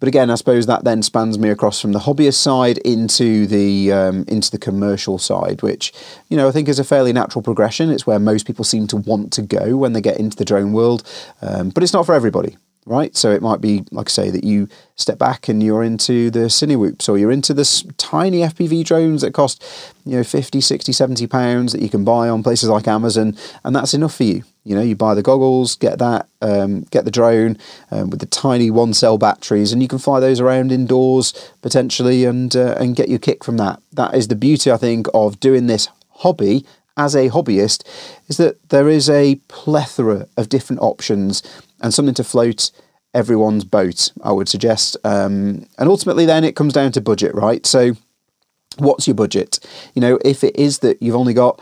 But 0.00 0.08
again, 0.08 0.28
I 0.28 0.34
suppose 0.34 0.66
that 0.66 0.84
then 0.84 1.02
spans 1.02 1.38
me 1.38 1.48
across 1.48 1.80
from 1.80 1.92
the 1.92 2.00
hobbyist 2.00 2.34
side 2.34 2.78
into 2.78 3.46
the 3.46 3.92
um, 3.92 4.24
into 4.28 4.50
the 4.50 4.58
commercial 4.58 5.18
side, 5.18 5.62
which 5.62 5.92
you 6.28 6.36
know 6.36 6.48
I 6.48 6.52
think 6.52 6.68
is 6.68 6.78
a 6.78 6.84
fairly 6.84 7.12
natural 7.12 7.42
progression. 7.42 7.90
It's 7.90 8.06
where 8.06 8.18
most 8.18 8.46
people 8.46 8.64
seem 8.64 8.86
to 8.88 8.96
want 8.96 9.32
to 9.34 9.42
go 9.42 9.76
when 9.76 9.92
they 9.92 10.00
get 10.00 10.18
into 10.18 10.36
the 10.36 10.44
drone 10.44 10.72
world, 10.72 11.08
um, 11.40 11.70
but 11.70 11.82
it's 11.82 11.92
not 11.92 12.06
for 12.06 12.14
everybody 12.14 12.56
right? 12.86 13.16
So 13.16 13.30
it 13.30 13.42
might 13.42 13.60
be, 13.60 13.84
like 13.90 14.08
I 14.08 14.10
say, 14.10 14.30
that 14.30 14.44
you 14.44 14.68
step 14.96 15.18
back 15.18 15.48
and 15.48 15.62
you're 15.62 15.82
into 15.82 16.30
the 16.30 16.46
Cinewhoops 16.46 17.08
or 17.08 17.16
you're 17.16 17.30
into 17.30 17.54
this 17.54 17.82
tiny 17.96 18.40
FPV 18.40 18.84
drones 18.84 19.22
that 19.22 19.32
cost, 19.32 19.64
you 20.04 20.16
know, 20.16 20.24
50, 20.24 20.60
60, 20.60 20.92
70 20.92 21.26
pounds 21.26 21.72
that 21.72 21.80
you 21.80 21.88
can 21.88 22.04
buy 22.04 22.28
on 22.28 22.42
places 22.42 22.68
like 22.68 22.86
Amazon, 22.86 23.36
and 23.64 23.74
that's 23.74 23.94
enough 23.94 24.14
for 24.14 24.24
you. 24.24 24.44
You 24.64 24.74
know, 24.74 24.82
you 24.82 24.96
buy 24.96 25.14
the 25.14 25.22
goggles, 25.22 25.76
get 25.76 25.98
that, 25.98 26.28
um, 26.40 26.82
get 26.90 27.04
the 27.04 27.10
drone 27.10 27.58
um, 27.90 28.10
with 28.10 28.20
the 28.20 28.26
tiny 28.26 28.70
one 28.70 28.94
cell 28.94 29.18
batteries, 29.18 29.72
and 29.72 29.82
you 29.82 29.88
can 29.88 29.98
fly 29.98 30.20
those 30.20 30.40
around 30.40 30.72
indoors 30.72 31.32
potentially 31.62 32.24
and 32.24 32.54
uh, 32.56 32.74
and 32.78 32.96
get 32.96 33.08
your 33.08 33.18
kick 33.18 33.44
from 33.44 33.56
that. 33.58 33.80
That 33.92 34.14
is 34.14 34.28
the 34.28 34.36
beauty, 34.36 34.70
I 34.70 34.76
think, 34.76 35.06
of 35.12 35.40
doing 35.40 35.66
this 35.66 35.88
hobby 36.10 36.64
as 36.96 37.14
a 37.14 37.28
hobbyist, 37.28 37.84
is 38.28 38.36
that 38.36 38.68
there 38.68 38.88
is 38.88 39.10
a 39.10 39.36
plethora 39.48 40.28
of 40.36 40.48
different 40.48 40.80
options 40.80 41.42
and 41.84 41.92
something 41.92 42.14
to 42.14 42.24
float 42.24 42.70
everyone's 43.12 43.62
boat, 43.64 44.10
I 44.22 44.32
would 44.32 44.48
suggest. 44.48 44.96
Um, 45.04 45.66
and 45.78 45.88
ultimately, 45.88 46.24
then 46.24 46.42
it 46.42 46.56
comes 46.56 46.72
down 46.72 46.92
to 46.92 47.00
budget, 47.00 47.34
right? 47.34 47.64
So, 47.66 47.92
what's 48.78 49.06
your 49.06 49.14
budget? 49.14 49.60
You 49.94 50.00
know, 50.00 50.18
if 50.24 50.42
it 50.42 50.56
is 50.56 50.78
that 50.78 51.00
you've 51.02 51.14
only 51.14 51.34
got 51.34 51.60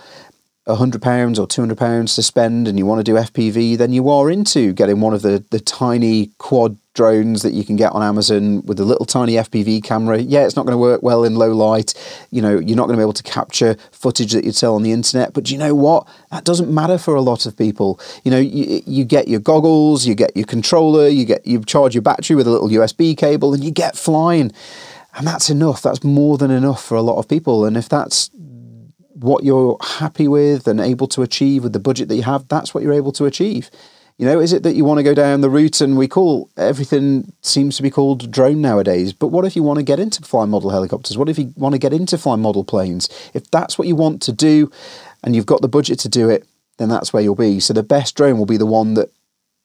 £100 0.66 1.38
or 1.38 1.46
£200 1.48 2.14
to 2.14 2.22
spend 2.22 2.68
and 2.68 2.78
you 2.78 2.86
want 2.86 3.00
to 3.00 3.04
do 3.04 3.18
FPV, 3.18 3.76
then 3.76 3.92
you 3.92 4.08
are 4.08 4.30
into 4.30 4.72
getting 4.72 5.00
one 5.00 5.12
of 5.12 5.22
the, 5.22 5.44
the 5.50 5.58
tiny 5.58 6.26
quad 6.38 6.78
drones 6.94 7.42
that 7.42 7.52
you 7.52 7.64
can 7.64 7.74
get 7.74 7.90
on 7.92 8.02
Amazon 8.02 8.64
with 8.66 8.78
a 8.78 8.84
little 8.84 9.06
tiny 9.06 9.32
FPV 9.34 9.82
camera. 9.82 10.18
Yeah, 10.18 10.44
it's 10.44 10.54
not 10.54 10.64
going 10.64 10.74
to 10.74 10.78
work 10.78 11.02
well 11.02 11.24
in 11.24 11.34
low 11.34 11.50
light. 11.52 11.94
You 12.30 12.42
know, 12.42 12.58
you're 12.58 12.76
not 12.76 12.86
going 12.86 12.96
to 12.96 13.00
be 13.00 13.02
able 13.02 13.12
to 13.14 13.22
capture 13.24 13.76
footage 13.90 14.32
that 14.32 14.44
you'd 14.44 14.54
sell 14.54 14.74
on 14.76 14.82
the 14.82 14.92
internet. 14.92 15.32
But 15.32 15.50
you 15.50 15.58
know 15.58 15.74
what? 15.74 16.06
That 16.30 16.44
doesn't 16.44 16.72
matter 16.72 16.98
for 16.98 17.14
a 17.14 17.22
lot 17.22 17.46
of 17.46 17.56
people. 17.56 17.98
You 18.24 18.30
know, 18.30 18.38
you, 18.38 18.82
you 18.86 19.04
get 19.04 19.26
your 19.26 19.40
goggles, 19.40 20.06
you 20.06 20.14
get 20.14 20.36
your 20.36 20.46
controller, 20.46 21.08
you 21.08 21.24
get 21.24 21.46
you 21.46 21.64
charge 21.64 21.94
your 21.94 22.02
battery 22.02 22.36
with 22.36 22.46
a 22.46 22.50
little 22.50 22.68
USB 22.68 23.16
cable, 23.16 23.54
and 23.54 23.64
you 23.64 23.70
get 23.70 23.96
flying. 23.96 24.52
And 25.14 25.26
that's 25.26 25.50
enough. 25.50 25.82
That's 25.82 26.02
more 26.02 26.38
than 26.38 26.50
enough 26.50 26.82
for 26.82 26.96
a 26.96 27.02
lot 27.02 27.18
of 27.18 27.28
people. 27.28 27.66
And 27.66 27.76
if 27.76 27.88
that's 27.88 28.30
what 29.22 29.44
you're 29.44 29.76
happy 29.80 30.28
with 30.28 30.66
and 30.66 30.80
able 30.80 31.06
to 31.08 31.22
achieve 31.22 31.62
with 31.62 31.72
the 31.72 31.80
budget 31.80 32.08
that 32.08 32.16
you 32.16 32.22
have, 32.22 32.48
that's 32.48 32.74
what 32.74 32.82
you're 32.82 32.92
able 32.92 33.12
to 33.12 33.24
achieve. 33.24 33.70
You 34.18 34.26
know, 34.26 34.40
is 34.40 34.52
it 34.52 34.62
that 34.62 34.74
you 34.74 34.84
want 34.84 34.98
to 34.98 35.02
go 35.02 35.14
down 35.14 35.40
the 35.40 35.50
route 35.50 35.80
and 35.80 35.96
we 35.96 36.06
call 36.06 36.50
everything 36.56 37.32
seems 37.40 37.76
to 37.76 37.82
be 37.82 37.90
called 37.90 38.30
drone 38.30 38.60
nowadays? 38.60 39.12
But 39.12 39.28
what 39.28 39.44
if 39.44 39.56
you 39.56 39.62
want 39.62 39.78
to 39.78 39.84
get 39.84 39.98
into 39.98 40.22
flying 40.22 40.50
model 40.50 40.70
helicopters? 40.70 41.16
What 41.16 41.28
if 41.28 41.38
you 41.38 41.52
want 41.56 41.74
to 41.74 41.78
get 41.78 41.92
into 41.92 42.18
flying 42.18 42.42
model 42.42 42.62
planes? 42.62 43.08
If 43.34 43.50
that's 43.50 43.78
what 43.78 43.88
you 43.88 43.96
want 43.96 44.22
to 44.22 44.32
do 44.32 44.70
and 45.24 45.34
you've 45.34 45.46
got 45.46 45.62
the 45.62 45.68
budget 45.68 45.98
to 46.00 46.08
do 46.08 46.28
it, 46.28 46.46
then 46.78 46.88
that's 46.88 47.12
where 47.12 47.22
you'll 47.22 47.34
be. 47.34 47.58
So 47.58 47.72
the 47.72 47.82
best 47.82 48.16
drone 48.16 48.38
will 48.38 48.46
be 48.46 48.56
the 48.56 48.66
one 48.66 48.94
that 48.94 49.10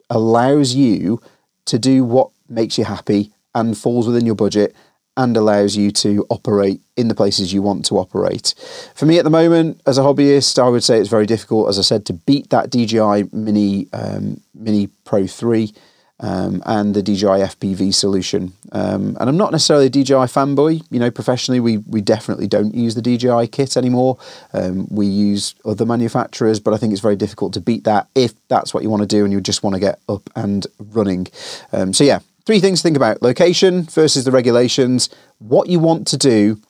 allows 0.10 0.74
you 0.74 1.22
to 1.66 1.78
do 1.78 2.04
what 2.04 2.30
makes 2.50 2.78
you 2.78 2.86
happy 2.86 3.34
and 3.54 3.78
falls 3.78 4.08
within 4.08 4.26
your 4.26 4.36
budget 4.36 4.76
and 5.18 5.36
allows 5.36 5.76
you 5.76 5.92
to 5.92 6.26
operate 6.30 6.80
in 6.96 7.10
the 7.10 7.16
places 7.16 7.52
you 7.52 7.62
want 7.62 7.84
to 7.86 7.98
operate. 7.98 8.54
For 8.96 9.06
me 9.06 9.18
at 9.18 9.24
the 9.24 9.30
moment, 9.30 9.82
as 9.86 9.98
a 9.98 10.02
hobbyist, 10.02 10.62
I 10.62 10.70
would 10.70 10.84
say 10.84 11.00
it's 11.00 11.10
very 11.10 11.26
difficult, 11.26 11.68
as 11.68 11.78
I 11.78 11.82
said, 11.82 12.06
to 12.06 12.14
beat 12.14 12.52
that 12.52 12.70
DJI 12.70 13.36
Mini 13.36 13.88
um, 13.92 14.42
Mini 14.54 14.88
Pro 15.04 15.28
3 15.28 15.74
um, 16.20 16.64
and 16.66 16.96
the 16.96 17.04
DJI 17.04 17.26
FPV 17.26 17.94
solution. 17.94 18.54
Um, 18.72 19.18
and 19.20 19.30
I'm 19.30 19.38
not 19.38 19.52
necessarily 19.52 19.88
a 19.88 19.90
DJI 19.90 20.28
fanboy. 20.28 20.84
You 20.90 21.00
know, 21.00 21.12
professionally, 21.12 21.60
we, 21.60 21.78
we 21.80 22.02
definitely 22.02 22.48
don't 22.48 22.74
use 22.74 22.96
the 22.96 23.02
DJI 23.02 23.48
kit 23.48 23.78
anymore. 23.78 24.18
Um, 24.54 24.88
we 24.90 25.06
use 25.06 25.56
other 25.66 25.86
manufacturers, 25.86 26.60
but 26.60 26.74
I 26.74 26.78
think 26.78 26.92
it's 26.92 27.02
very 27.02 27.16
difficult 27.16 27.54
to 27.54 27.62
beat 27.62 27.84
that 27.84 28.08
if 28.16 28.34
that's 28.48 28.74
what 28.74 28.84
you 28.84 28.90
want 28.90 29.02
to 29.02 29.08
do 29.08 29.24
and 29.24 29.34
you 29.34 29.42
just 29.42 29.64
want 29.64 29.76
to 29.76 29.80
get 29.80 30.00
up 30.10 30.30
and 30.36 30.66
running. 30.80 31.28
Um, 31.72 31.94
so, 31.94 32.04
yeah, 32.04 32.20
Three 32.48 32.62
things 32.62 32.80
to 32.80 32.84
think 32.84 32.96
about 32.96 33.22
location 33.22 33.84
versus 33.84 34.24
the 34.24 34.32
regulations, 34.32 35.10
what 35.40 35.68
you 35.68 35.80
want 35.80 36.08
to 36.08 36.16
do, 36.16 36.62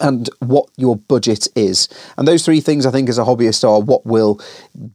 and 0.00 0.30
what 0.38 0.70
your 0.78 0.96
budget 0.96 1.48
is. 1.54 1.90
And 2.16 2.26
those 2.26 2.46
three 2.46 2.62
things, 2.62 2.86
I 2.86 2.90
think, 2.90 3.10
as 3.10 3.18
a 3.18 3.24
hobbyist, 3.24 3.62
are 3.62 3.78
what 3.78 4.06
will 4.06 4.40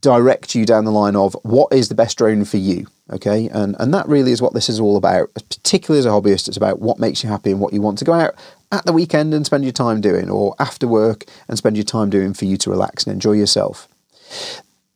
direct 0.00 0.56
you 0.56 0.66
down 0.66 0.86
the 0.86 0.90
line 0.90 1.14
of 1.14 1.36
what 1.44 1.72
is 1.72 1.88
the 1.88 1.94
best 1.94 2.18
drone 2.18 2.44
for 2.44 2.56
you. 2.56 2.88
Okay, 3.12 3.48
and 3.50 3.76
and 3.78 3.94
that 3.94 4.08
really 4.08 4.32
is 4.32 4.42
what 4.42 4.54
this 4.54 4.68
is 4.68 4.80
all 4.80 4.96
about. 4.96 5.32
Particularly 5.34 6.00
as 6.00 6.06
a 6.06 6.08
hobbyist, 6.08 6.48
it's 6.48 6.56
about 6.56 6.80
what 6.80 6.98
makes 6.98 7.22
you 7.22 7.30
happy 7.30 7.52
and 7.52 7.60
what 7.60 7.72
you 7.72 7.80
want 7.80 7.98
to 7.98 8.04
go 8.04 8.12
out 8.12 8.34
at 8.72 8.84
the 8.84 8.92
weekend 8.92 9.32
and 9.32 9.46
spend 9.46 9.62
your 9.62 9.72
time 9.72 10.00
doing, 10.00 10.28
or 10.28 10.56
after 10.58 10.88
work 10.88 11.26
and 11.46 11.56
spend 11.56 11.76
your 11.76 11.84
time 11.84 12.10
doing 12.10 12.34
for 12.34 12.44
you 12.44 12.56
to 12.56 12.70
relax 12.70 13.04
and 13.04 13.14
enjoy 13.14 13.34
yourself. 13.34 13.86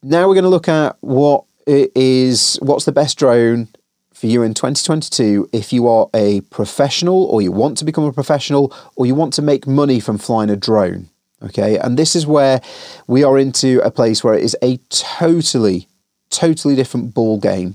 Now 0.03 0.27
we're 0.27 0.35
going 0.35 0.43
to 0.43 0.49
look 0.49 0.69
at 0.69 0.97
what 1.01 1.45
is 1.69 2.59
what's 2.61 2.87
the 2.87 2.93
best 2.93 3.17
drone 3.19 3.69
for 4.17 4.29
you 4.29 4.43
in 4.43 4.55
2022 4.55 5.51
if 5.53 5.75
you 5.75 5.87
are 5.87 6.09
a 6.15 6.41
professional 6.43 7.25
or 7.27 7.43
you 7.43 7.53
want 7.53 7.77
to 7.77 7.85
become 7.85 8.05
a 8.05 8.13
professional 8.13 8.75
or 8.97 9.05
you 9.05 9.15
want 9.15 9.35
to 9.35 9.43
make 9.43 9.67
money 9.67 10.01
from 10.01 10.17
flying 10.17 10.49
a 10.49 10.57
drone. 10.57 11.11
Okay, 11.43 11.77
and 11.77 11.99
this 11.99 12.17
is 12.17 12.27
where 12.27 12.63
we 13.07 13.23
are 13.23 13.39
into 13.39 13.79
a 13.85 13.91
place 13.91 14.25
where 14.25 14.33
it 14.33 14.43
is 14.43 14.57
a 14.63 14.79
totally, 14.89 15.87
totally 16.31 16.75
different 16.75 17.13
ball 17.13 17.39
game. 17.39 17.75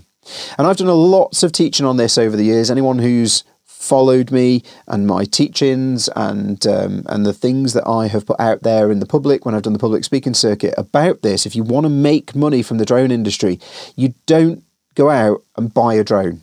And 0.57 0.65
I've 0.65 0.77
done 0.77 0.87
lots 0.87 1.43
of 1.43 1.51
teaching 1.51 1.85
on 1.85 1.97
this 1.97 2.17
over 2.17 2.35
the 2.35 2.43
years. 2.43 2.71
Anyone 2.71 2.97
who's 2.97 3.43
followed 3.63 4.31
me 4.31 4.63
and 4.87 5.05
my 5.05 5.25
teachings 5.25 6.09
and 6.15 6.65
um, 6.65 7.03
and 7.05 7.23
the 7.23 7.33
things 7.33 7.73
that 7.73 7.87
I 7.87 8.07
have 8.07 8.25
put 8.25 8.39
out 8.39 8.63
there 8.63 8.91
in 8.91 8.99
the 8.99 9.05
public 9.05 9.45
when 9.45 9.53
I've 9.53 9.61
done 9.61 9.73
the 9.73 9.79
public 9.79 10.03
speaking 10.03 10.33
circuit 10.33 10.73
about 10.75 11.21
this. 11.21 11.45
If 11.45 11.55
you 11.55 11.61
want 11.61 11.85
to 11.85 11.89
make 11.89 12.35
money 12.35 12.63
from 12.63 12.79
the 12.79 12.85
drone 12.85 13.11
industry, 13.11 13.59
you 13.95 14.15
don't 14.25 14.63
go 14.95 15.09
out 15.09 15.43
and 15.57 15.73
buy 15.73 15.95
a 15.95 16.03
drone. 16.03 16.41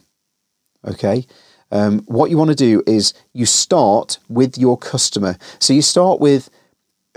Okay. 0.84 1.26
Um, 1.70 2.00
what 2.06 2.30
you 2.30 2.38
want 2.38 2.50
to 2.50 2.56
do 2.56 2.82
is 2.86 3.12
you 3.34 3.44
start 3.46 4.18
with 4.28 4.56
your 4.56 4.78
customer. 4.78 5.36
So 5.58 5.72
you 5.74 5.82
start 5.82 6.18
with 6.20 6.48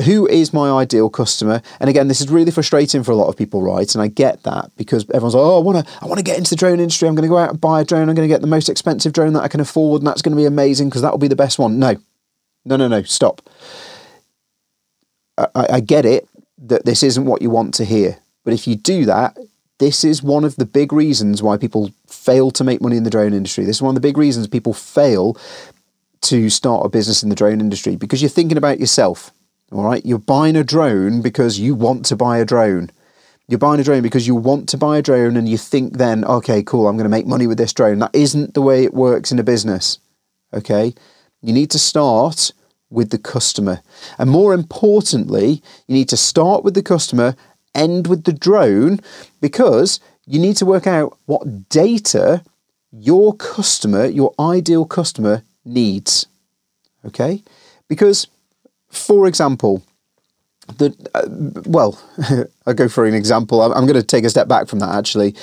who 0.02 0.28
is 0.28 0.54
my 0.54 0.72
ideal 0.72 1.10
customer? 1.10 1.62
And 1.80 1.90
again, 1.90 2.08
this 2.08 2.22
is 2.22 2.30
really 2.30 2.52
frustrating 2.52 3.04
for 3.04 3.12
a 3.12 3.16
lot 3.16 3.28
of 3.28 3.38
people, 3.38 3.62
right? 3.62 3.94
And 3.94 4.02
I 4.02 4.08
get 4.08 4.44
that 4.44 4.72
because 4.76 5.06
everyone's 5.10 5.36
like, 5.36 5.44
oh, 5.44 5.60
I 5.60 5.64
want 5.64 5.86
to, 5.86 5.94
I 6.02 6.06
want 6.08 6.18
to 6.18 6.24
get 6.24 6.38
into 6.38 6.50
the 6.50 6.56
drone 6.56 6.80
industry. 6.80 7.08
I'm 7.08 7.16
going 7.16 7.24
to 7.24 7.30
go 7.30 7.38
out 7.38 7.52
and 7.52 7.62
buy 7.62 7.82
a 7.82 7.86
drone. 7.86 8.10
I'm 8.10 8.16
going 8.16 8.28
to 8.28 8.34
get 8.34 8.42
the 8.42 8.48
most 8.48 8.70
expensive 8.70 9.14
drone 9.14 9.34
that 9.34 9.44
I 9.44 9.48
can 9.48 9.60
afford, 9.60 10.02
and 10.02 10.08
that's 10.08 10.22
going 10.22 10.36
to 10.36 10.42
be 10.42 10.46
amazing 10.46 10.90
because 10.90 11.02
that 11.02 11.12
will 11.12 11.20
be 11.20 11.28
the 11.28 11.36
best 11.36 11.60
one. 11.60 11.80
No, 11.80 11.96
no, 12.66 12.78
no, 12.78 12.88
no. 12.88 13.04
Stop. 13.04 13.48
I, 15.38 15.48
I 15.56 15.80
get 15.80 16.06
it 16.06 16.28
that 16.58 16.86
this 16.86 17.04
isn't 17.04 17.26
what 17.26 17.42
you 17.42 17.50
want 17.50 17.74
to 17.76 17.86
hear, 17.86 18.18
but 18.44 18.54
if 18.54 18.68
you 18.68 18.76
do 18.76 19.06
that, 19.06 19.38
this 19.82 20.06
is 20.06 20.24
one 20.24 20.46
of 20.46 20.56
the 20.56 20.66
big 20.66 20.94
reasons 20.94 21.44
why 21.44 21.58
people 21.58 21.92
fail 22.08 22.52
to 22.52 22.64
make 22.64 22.82
money 22.82 22.96
in 22.96 23.04
the 23.04 23.10
drone 23.10 23.34
industry. 23.34 23.66
This 23.66 23.78
is 23.78 23.82
one 23.82 23.90
of 23.90 24.02
the 24.02 24.08
big 24.08 24.18
reasons 24.18 24.48
people 24.48 24.74
fail 24.74 25.36
to 26.22 26.50
start 26.50 26.86
a 26.86 26.90
business 26.90 27.24
in 27.24 27.30
the 27.30 27.36
drone 27.36 27.60
industry 27.60 27.96
because 27.96 28.22
you're 28.22 28.30
thinking 28.30 28.58
about 28.58 28.80
yourself 28.80 29.34
all 29.72 29.86
right, 29.86 30.06
you're 30.06 30.20
buying 30.20 30.58
a 30.58 30.64
drone 30.64 31.22
because 31.22 31.58
you 31.58 31.76
want 31.76 32.06
to 32.08 32.16
buy 32.18 32.40
a 32.40 32.46
drone. 32.46 32.92
You're 33.48 33.58
buying 33.58 33.80
a 33.80 33.84
drone 33.84 34.02
because 34.02 34.28
you 34.28 34.36
want 34.36 34.68
to 34.70 34.78
buy 34.78 34.98
a 34.98 35.02
drone 35.02 35.38
and 35.38 35.48
you 35.48 35.58
think 35.58 35.98
then, 35.98 36.26
okay, 36.26 36.62
cool, 36.62 36.88
I'm 36.88 36.98
going 36.98 37.06
to 37.06 37.10
make 37.10 37.26
money 37.26 37.48
with 37.48 37.58
this 37.58 37.74
drone. 37.74 38.00
That 38.00 38.14
isn't 38.14 38.54
the 38.54 38.62
way 38.62 38.84
it 38.84 38.94
works 38.94 39.32
in 39.32 39.40
a 39.40 39.44
business. 39.44 39.98
Okay? 40.54 40.94
You 41.42 41.54
need 41.54 41.72
to 41.72 41.80
start 41.80 42.52
with 42.90 43.12
the 43.12 43.18
customer. 43.18 43.82
And 44.18 44.30
more 44.30 44.54
importantly, 44.54 45.64
you 45.88 45.96
need 45.96 46.10
to 46.10 46.18
start 46.18 46.66
with 46.66 46.74
the 46.74 46.84
customer, 46.84 47.36
end 47.74 48.08
with 48.08 48.24
the 48.24 48.34
drone, 48.34 49.00
because 49.40 50.00
you 50.26 50.40
need 50.40 50.58
to 50.58 50.66
work 50.66 50.88
out 50.88 51.18
what 51.26 51.70
data 51.70 52.44
your 52.92 53.34
customer, 53.36 54.06
your 54.06 54.34
ideal 54.40 54.86
customer, 54.86 55.44
needs. 55.64 56.26
Okay? 57.06 57.44
Because 57.88 58.28
for 58.90 59.28
example, 59.28 59.84
the 60.78 60.96
uh, 61.16 61.28
well, 61.66 62.00
I'll 62.66 62.74
go 62.74 62.88
for 62.88 63.06
an 63.06 63.14
example. 63.14 63.62
I'm, 63.62 63.72
I'm 63.72 63.86
going 63.86 64.00
to 64.00 64.04
take 64.04 64.26
a 64.26 64.30
step 64.30 64.48
back 64.48 64.68
from 64.68 64.80
that 64.80 64.94
actually. 64.96 65.36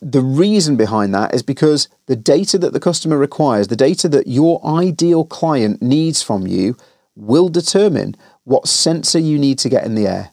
The 0.00 0.20
reason 0.20 0.76
behind 0.76 1.14
that 1.14 1.34
is 1.34 1.42
because 1.42 1.88
the 2.06 2.16
data 2.16 2.58
that 2.58 2.72
the 2.72 2.80
customer 2.80 3.16
requires, 3.16 3.68
the 3.68 3.76
data 3.76 4.08
that 4.10 4.26
your 4.26 4.64
ideal 4.64 5.24
client 5.24 5.80
needs 5.80 6.22
from 6.22 6.46
you, 6.46 6.76
will 7.16 7.48
determine 7.48 8.16
what 8.44 8.68
sensor 8.68 9.18
you 9.18 9.38
need 9.38 9.58
to 9.60 9.68
get 9.68 9.84
in 9.84 9.94
the 9.94 10.06
air. 10.06 10.30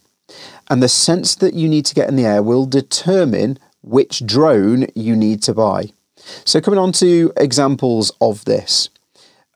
And 0.70 0.84
the 0.84 0.90
sense 0.90 1.36
that 1.36 1.54
you 1.54 1.70
need 1.70 1.86
to 1.86 1.96
get 1.96 2.10
in 2.10 2.16
the 2.16 2.26
air 2.26 2.44
will 2.44 2.66
determine 2.66 3.58
which 3.82 4.26
drone 4.26 4.88
you 4.96 5.16
need 5.16 5.42
to 5.44 5.54
buy. 5.54 5.92
So, 6.44 6.60
coming 6.60 6.80
on 6.80 6.92
to 6.94 7.32
examples 7.38 8.12
of 8.20 8.44
this. 8.46 8.90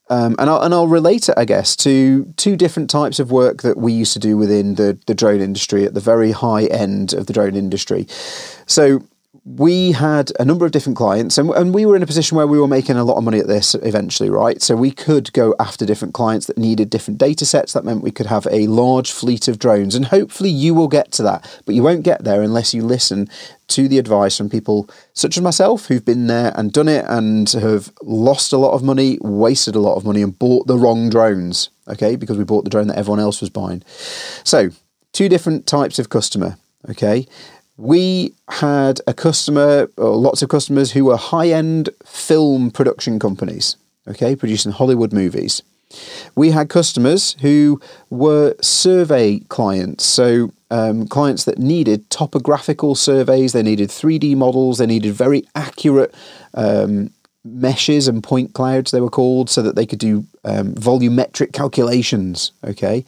Um, 0.09 0.35
and, 0.39 0.49
I'll, 0.49 0.61
and 0.61 0.73
I'll 0.73 0.87
relate 0.87 1.29
it, 1.29 1.35
I 1.37 1.45
guess, 1.45 1.73
to 1.77 2.25
two 2.35 2.57
different 2.57 2.89
types 2.89 3.17
of 3.17 3.31
work 3.31 3.61
that 3.61 3.77
we 3.77 3.93
used 3.93 4.11
to 4.13 4.19
do 4.19 4.35
within 4.35 4.75
the, 4.75 4.99
the 5.07 5.15
drone 5.15 5.39
industry 5.39 5.85
at 5.85 5.93
the 5.93 6.01
very 6.01 6.31
high 6.31 6.65
end 6.65 7.13
of 7.13 7.27
the 7.27 7.33
drone 7.33 7.55
industry. 7.55 8.07
So, 8.67 9.03
we 9.43 9.91
had 9.91 10.31
a 10.39 10.45
number 10.45 10.67
of 10.67 10.71
different 10.71 10.95
clients 10.95 11.35
and, 11.39 11.49
and 11.51 11.73
we 11.73 11.83
were 11.83 11.95
in 11.95 12.03
a 12.03 12.07
position 12.07 12.37
where 12.37 12.45
we 12.45 12.59
were 12.59 12.67
making 12.67 12.95
a 12.95 13.03
lot 13.03 13.17
of 13.17 13.23
money 13.23 13.39
at 13.39 13.47
this 13.47 13.73
eventually 13.75 14.29
right? 14.29 14.61
So 14.61 14.75
we 14.75 14.91
could 14.91 15.33
go 15.33 15.55
after 15.59 15.83
different 15.83 16.13
clients 16.13 16.45
that 16.45 16.59
needed 16.59 16.91
different 16.91 17.17
data 17.17 17.43
sets. 17.45 17.73
That 17.73 17.83
meant 17.83 18.03
we 18.03 18.11
could 18.11 18.27
have 18.27 18.47
a 18.51 18.67
large 18.67 19.11
fleet 19.11 19.47
of 19.47 19.57
drones 19.57 19.95
and 19.95 20.05
hopefully 20.05 20.51
you 20.51 20.75
will 20.75 20.87
get 20.87 21.11
to 21.13 21.23
that 21.23 21.61
but 21.65 21.73
you 21.73 21.81
won't 21.81 22.03
get 22.03 22.23
there 22.23 22.43
unless 22.43 22.71
you 22.73 22.83
listen 22.83 23.27
to 23.69 23.87
the 23.87 23.97
advice 23.97 24.37
from 24.37 24.49
people 24.49 24.87
such 25.13 25.37
as 25.37 25.43
myself 25.43 25.87
who've 25.87 26.05
been 26.05 26.27
there 26.27 26.53
and 26.55 26.71
done 26.71 26.87
it 26.87 27.05
and 27.07 27.49
have 27.53 27.91
lost 28.03 28.53
a 28.53 28.57
lot 28.57 28.73
of 28.73 28.83
money 28.83 29.17
wasted 29.21 29.73
a 29.73 29.79
lot 29.79 29.95
of 29.95 30.05
money 30.05 30.21
and 30.21 30.37
bought 30.37 30.67
the 30.67 30.77
wrong 30.77 31.09
drones 31.09 31.71
okay? 31.87 32.15
Because 32.15 32.37
we 32.37 32.43
bought 32.43 32.63
the 32.63 32.69
drone 32.69 32.87
that 32.87 32.97
everyone 32.97 33.19
else 33.19 33.41
was 33.41 33.49
buying. 33.49 33.81
So 34.43 34.69
two 35.13 35.29
different 35.29 35.65
types 35.65 35.97
of 35.97 36.09
customer 36.09 36.57
okay 36.89 37.25
we 37.81 38.31
had 38.47 39.01
a 39.07 39.13
customer, 39.13 39.89
or 39.97 40.15
lots 40.15 40.43
of 40.43 40.49
customers 40.49 40.91
who 40.91 41.05
were 41.05 41.17
high 41.17 41.49
end 41.49 41.89
film 42.05 42.69
production 42.69 43.17
companies, 43.17 43.75
okay, 44.07 44.35
producing 44.35 44.71
Hollywood 44.71 45.11
movies. 45.11 45.63
We 46.35 46.51
had 46.51 46.69
customers 46.69 47.35
who 47.41 47.81
were 48.11 48.55
survey 48.61 49.39
clients, 49.49 50.05
so 50.05 50.53
um, 50.69 51.07
clients 51.07 51.45
that 51.45 51.57
needed 51.57 52.07
topographical 52.11 52.93
surveys, 52.93 53.53
they 53.53 53.63
needed 53.63 53.89
3D 53.89 54.35
models, 54.37 54.77
they 54.77 54.85
needed 54.85 55.15
very 55.15 55.47
accurate 55.55 56.13
um, 56.53 57.09
meshes 57.43 58.07
and 58.07 58.23
point 58.23 58.53
clouds, 58.53 58.91
they 58.91 59.01
were 59.01 59.09
called, 59.09 59.49
so 59.49 59.63
that 59.63 59.75
they 59.75 59.87
could 59.87 59.99
do 59.99 60.27
um, 60.45 60.75
volumetric 60.75 61.51
calculations. 61.51 62.51
Okay, 62.63 63.05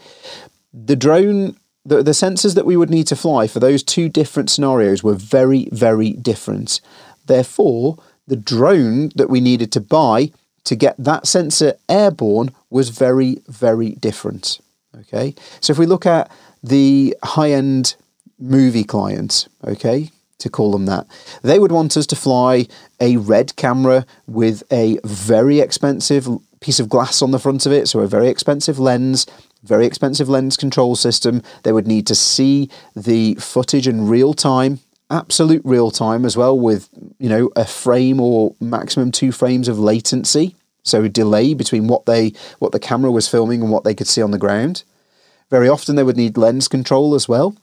the 0.73 0.95
drone 0.95 1.57
the, 1.86 2.02
the 2.02 2.12
sensors 2.12 2.56
that 2.56 2.65
we 2.65 2.78
would 2.78 2.89
need 2.89 3.08
to 3.08 3.15
fly 3.15 3.48
for 3.48 3.60
those 3.60 3.84
two 3.84 4.10
different 4.10 4.50
scenarios 4.50 5.04
were 5.04 5.13
very, 5.13 5.67
very 5.72 6.12
different. 6.12 6.80
Therefore, 7.26 7.98
the 8.28 8.36
drone 8.36 9.10
that 9.15 9.30
we 9.30 9.41
needed 9.41 9.72
to 9.74 9.82
buy 9.82 10.32
to 10.63 10.76
get 10.76 10.96
that 10.98 11.28
sensor 11.28 11.74
airborne 11.89 12.52
was 12.69 12.89
very, 12.89 13.41
very 13.48 13.91
different. 13.91 14.60
Okay, 15.00 15.36
so 15.60 15.72
if 15.72 15.80
we 15.80 15.86
look 15.86 16.06
at 16.06 16.32
the 16.62 17.15
high 17.24 17.52
end 17.52 17.96
movie 18.39 18.84
clients, 18.84 19.50
okay, 19.65 20.12
to 20.38 20.50
call 20.50 20.72
them 20.72 20.86
that, 20.86 21.08
they 21.41 21.60
would 21.60 21.72
want 21.72 21.98
us 21.98 22.06
to 22.08 22.15
fly 22.15 22.67
a 23.00 23.17
red 23.17 23.56
camera 23.56 24.06
with 24.28 24.63
a 24.72 25.00
very 25.04 25.60
expensive 25.60 26.28
piece 26.60 26.80
of 26.80 26.89
glass 26.89 27.22
on 27.22 27.32
the 27.32 27.39
front 27.39 27.65
of 27.65 27.72
it, 27.72 27.88
so 27.88 28.00
a 28.00 28.08
very 28.08 28.30
expensive 28.30 28.80
lens, 28.80 29.26
very 29.63 29.86
expensive 29.86 30.30
lens 30.30 30.58
control 30.58 30.95
system. 30.95 31.41
They 31.63 31.71
would 31.71 31.88
need 31.88 32.06
to 32.08 32.15
see 32.15 32.69
the 32.95 33.36
footage 33.36 33.88
in 33.88 34.08
real 34.08 34.34
time, 34.34 34.80
absolute 35.10 35.62
real 35.63 35.91
time 35.91 36.26
as 36.26 36.38
well, 36.38 36.58
with 36.58 36.89
you 37.19 37.30
know 37.30 37.49
a 37.56 37.65
frame 37.65 38.19
or 38.19 38.56
maximum 38.60 39.12
two 39.12 39.32
frames 39.32 39.67
of 39.67 39.80
latency, 39.80 40.56
so 40.84 41.04
a 41.04 41.10
delay 41.10 41.54
between 41.54 41.88
what 41.88 42.06
they 42.06 42.34
what 42.60 42.71
the 42.71 42.80
camera 42.80 43.12
was 43.12 43.28
filming 43.28 43.62
and 43.62 43.71
what 43.71 43.84
they 43.84 43.95
could 43.95 44.08
see 44.08 44.21
on 44.21 44.32
the 44.32 44.38
ground. 44.38 44.84
Very 45.49 45.69
often 45.69 45.95
they 45.95 46.04
would 46.04 46.17
need 46.17 46.38
lens 46.38 46.67
control 46.67 47.15
as 47.15 47.28
well. 47.28 47.56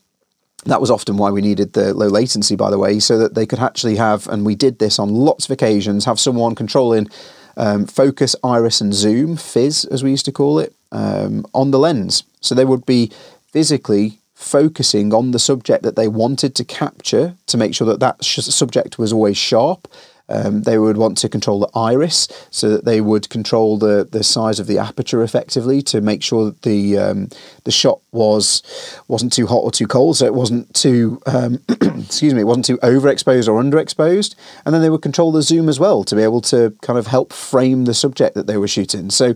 That 0.64 0.80
was 0.80 0.90
often 0.90 1.16
why 1.16 1.30
we 1.30 1.40
needed 1.40 1.72
the 1.72 1.94
low 1.94 2.08
latency, 2.08 2.54
by 2.54 2.70
the 2.70 2.78
way, 2.78 2.98
so 3.00 3.18
that 3.18 3.34
they 3.34 3.46
could 3.46 3.60
actually 3.60 3.96
have, 3.96 4.28
and 4.28 4.44
we 4.44 4.54
did 4.54 4.78
this 4.78 4.98
on 4.98 5.08
lots 5.08 5.46
of 5.46 5.50
occasions, 5.50 6.04
have 6.04 6.20
someone 6.20 6.54
controlling 6.54 7.08
um, 7.56 7.86
focus, 7.86 8.36
iris, 8.44 8.80
and 8.80 8.92
zoom, 8.92 9.36
FIZ 9.36 9.86
as 9.86 10.04
we 10.04 10.10
used 10.10 10.26
to 10.26 10.32
call 10.32 10.58
it, 10.58 10.74
um, 10.92 11.46
on 11.54 11.70
the 11.70 11.78
lens. 11.78 12.24
So 12.40 12.54
they 12.54 12.64
would 12.64 12.86
be 12.86 13.10
physically 13.46 14.20
focusing 14.34 15.12
on 15.12 15.32
the 15.32 15.38
subject 15.38 15.82
that 15.82 15.96
they 15.96 16.08
wanted 16.08 16.54
to 16.54 16.64
capture 16.64 17.34
to 17.46 17.56
make 17.58 17.74
sure 17.74 17.86
that 17.86 18.00
that 18.00 18.24
sh- 18.24 18.40
subject 18.40 18.98
was 18.98 19.12
always 19.12 19.36
sharp. 19.36 19.86
Um, 20.30 20.62
they 20.62 20.78
would 20.78 20.96
want 20.96 21.18
to 21.18 21.28
control 21.28 21.60
the 21.60 21.70
iris 21.74 22.28
so 22.50 22.68
that 22.70 22.84
they 22.84 23.00
would 23.00 23.28
control 23.28 23.76
the, 23.76 24.08
the 24.10 24.22
size 24.22 24.60
of 24.60 24.66
the 24.66 24.78
aperture 24.78 25.22
effectively 25.22 25.82
to 25.82 26.00
make 26.00 26.22
sure 26.22 26.44
that 26.46 26.62
the 26.62 26.98
um, 26.98 27.28
the 27.64 27.70
shot 27.70 28.00
was 28.12 28.62
wasn't 29.08 29.32
too 29.32 29.46
hot 29.46 29.62
or 29.62 29.70
too 29.70 29.86
cold, 29.86 30.16
so 30.16 30.26
it 30.26 30.34
wasn't 30.34 30.72
too 30.74 31.20
um, 31.26 31.60
excuse 31.68 32.34
me, 32.34 32.40
it 32.40 32.46
wasn't 32.46 32.66
too 32.66 32.78
overexposed 32.78 33.48
or 33.48 33.62
underexposed. 33.62 34.34
And 34.64 34.74
then 34.74 34.82
they 34.82 34.90
would 34.90 35.02
control 35.02 35.32
the 35.32 35.42
zoom 35.42 35.68
as 35.68 35.80
well 35.80 36.04
to 36.04 36.16
be 36.16 36.22
able 36.22 36.40
to 36.42 36.74
kind 36.82 36.98
of 36.98 37.06
help 37.06 37.32
frame 37.32 37.84
the 37.84 37.94
subject 37.94 38.34
that 38.34 38.46
they 38.46 38.56
were 38.56 38.68
shooting. 38.68 39.10
So 39.10 39.34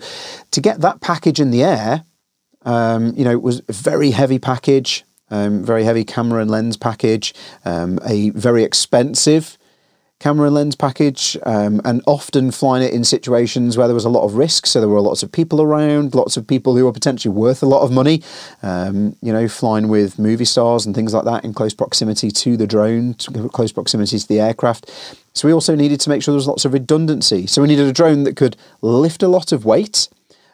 to 0.51 0.61
get 0.61 0.81
that 0.81 1.01
package 1.01 1.41
in 1.41 1.51
the 1.51 1.65
air, 1.65 2.05
um, 2.63 3.15
you 3.17 3.25
know, 3.25 3.33
it 3.33 3.43
was 3.43 3.63
a 3.69 3.73
very 3.73 4.11
heavy 4.11 4.39
package. 4.39 5.05
Um, 5.31 5.65
very 5.65 5.85
heavy 5.85 6.05
camera 6.05 6.43
and 6.43 6.51
lens 6.51 6.77
package, 6.77 7.35
um, 7.65 7.99
a 8.07 8.29
very 8.31 8.63
expensive 8.63 9.57
camera 10.25 10.49
lens 10.49 10.75
package 10.75 11.37
um, 11.43 11.83
and 11.85 12.01
often 12.07 12.51
flying 12.51 12.83
it 12.83 12.95
in 12.95 13.05
situations 13.05 13.77
where 13.77 13.87
there 13.87 13.95
was 13.95 14.07
a 14.07 14.09
lot 14.09 14.25
of 14.25 14.37
risk. 14.37 14.65
So 14.65 14.81
there 14.81 14.89
were 14.89 15.03
lots 15.03 15.23
of 15.23 15.31
people 15.31 15.61
around, 15.61 16.15
lots 16.15 16.39
of 16.39 16.47
people 16.47 16.75
who 16.75 16.87
were 16.87 16.95
potentially 16.95 17.35
worth 17.35 17.63
a 17.63 17.67
lot 17.67 17.83
of 17.83 17.93
money, 17.93 18.23
um, 18.63 19.17
you 19.21 19.35
know, 19.35 19.49
flying 19.49 19.89
with 19.89 20.19
movie 20.19 20.47
stars 20.47 20.87
and 20.87 20.95
things 20.95 21.13
like 21.13 21.27
that 21.27 21.45
in 21.45 21.53
close 21.53 21.75
proximity 21.75 22.31
to 22.31 22.57
the 22.57 22.67
drone, 22.67 23.13
close 23.53 23.71
proximity 23.71 24.19
to 24.19 24.27
the 24.27 24.41
aircraft. 24.41 24.91
So 25.35 25.47
we 25.47 25.53
also 25.53 25.77
needed 25.77 26.01
to 26.01 26.09
make 26.09 26.23
sure 26.23 26.33
there 26.33 26.37
was 26.37 26.49
lots 26.49 26.65
of 26.65 26.73
redundancy. 26.73 27.47
So 27.47 27.61
we 27.61 27.69
needed 27.69 27.87
a 27.87 27.93
drone 27.93 28.25
that 28.25 28.35
could 28.35 28.57
lift 28.81 29.23
a 29.23 29.29
lot 29.29 29.53
of 29.53 29.67
weight 29.67 30.09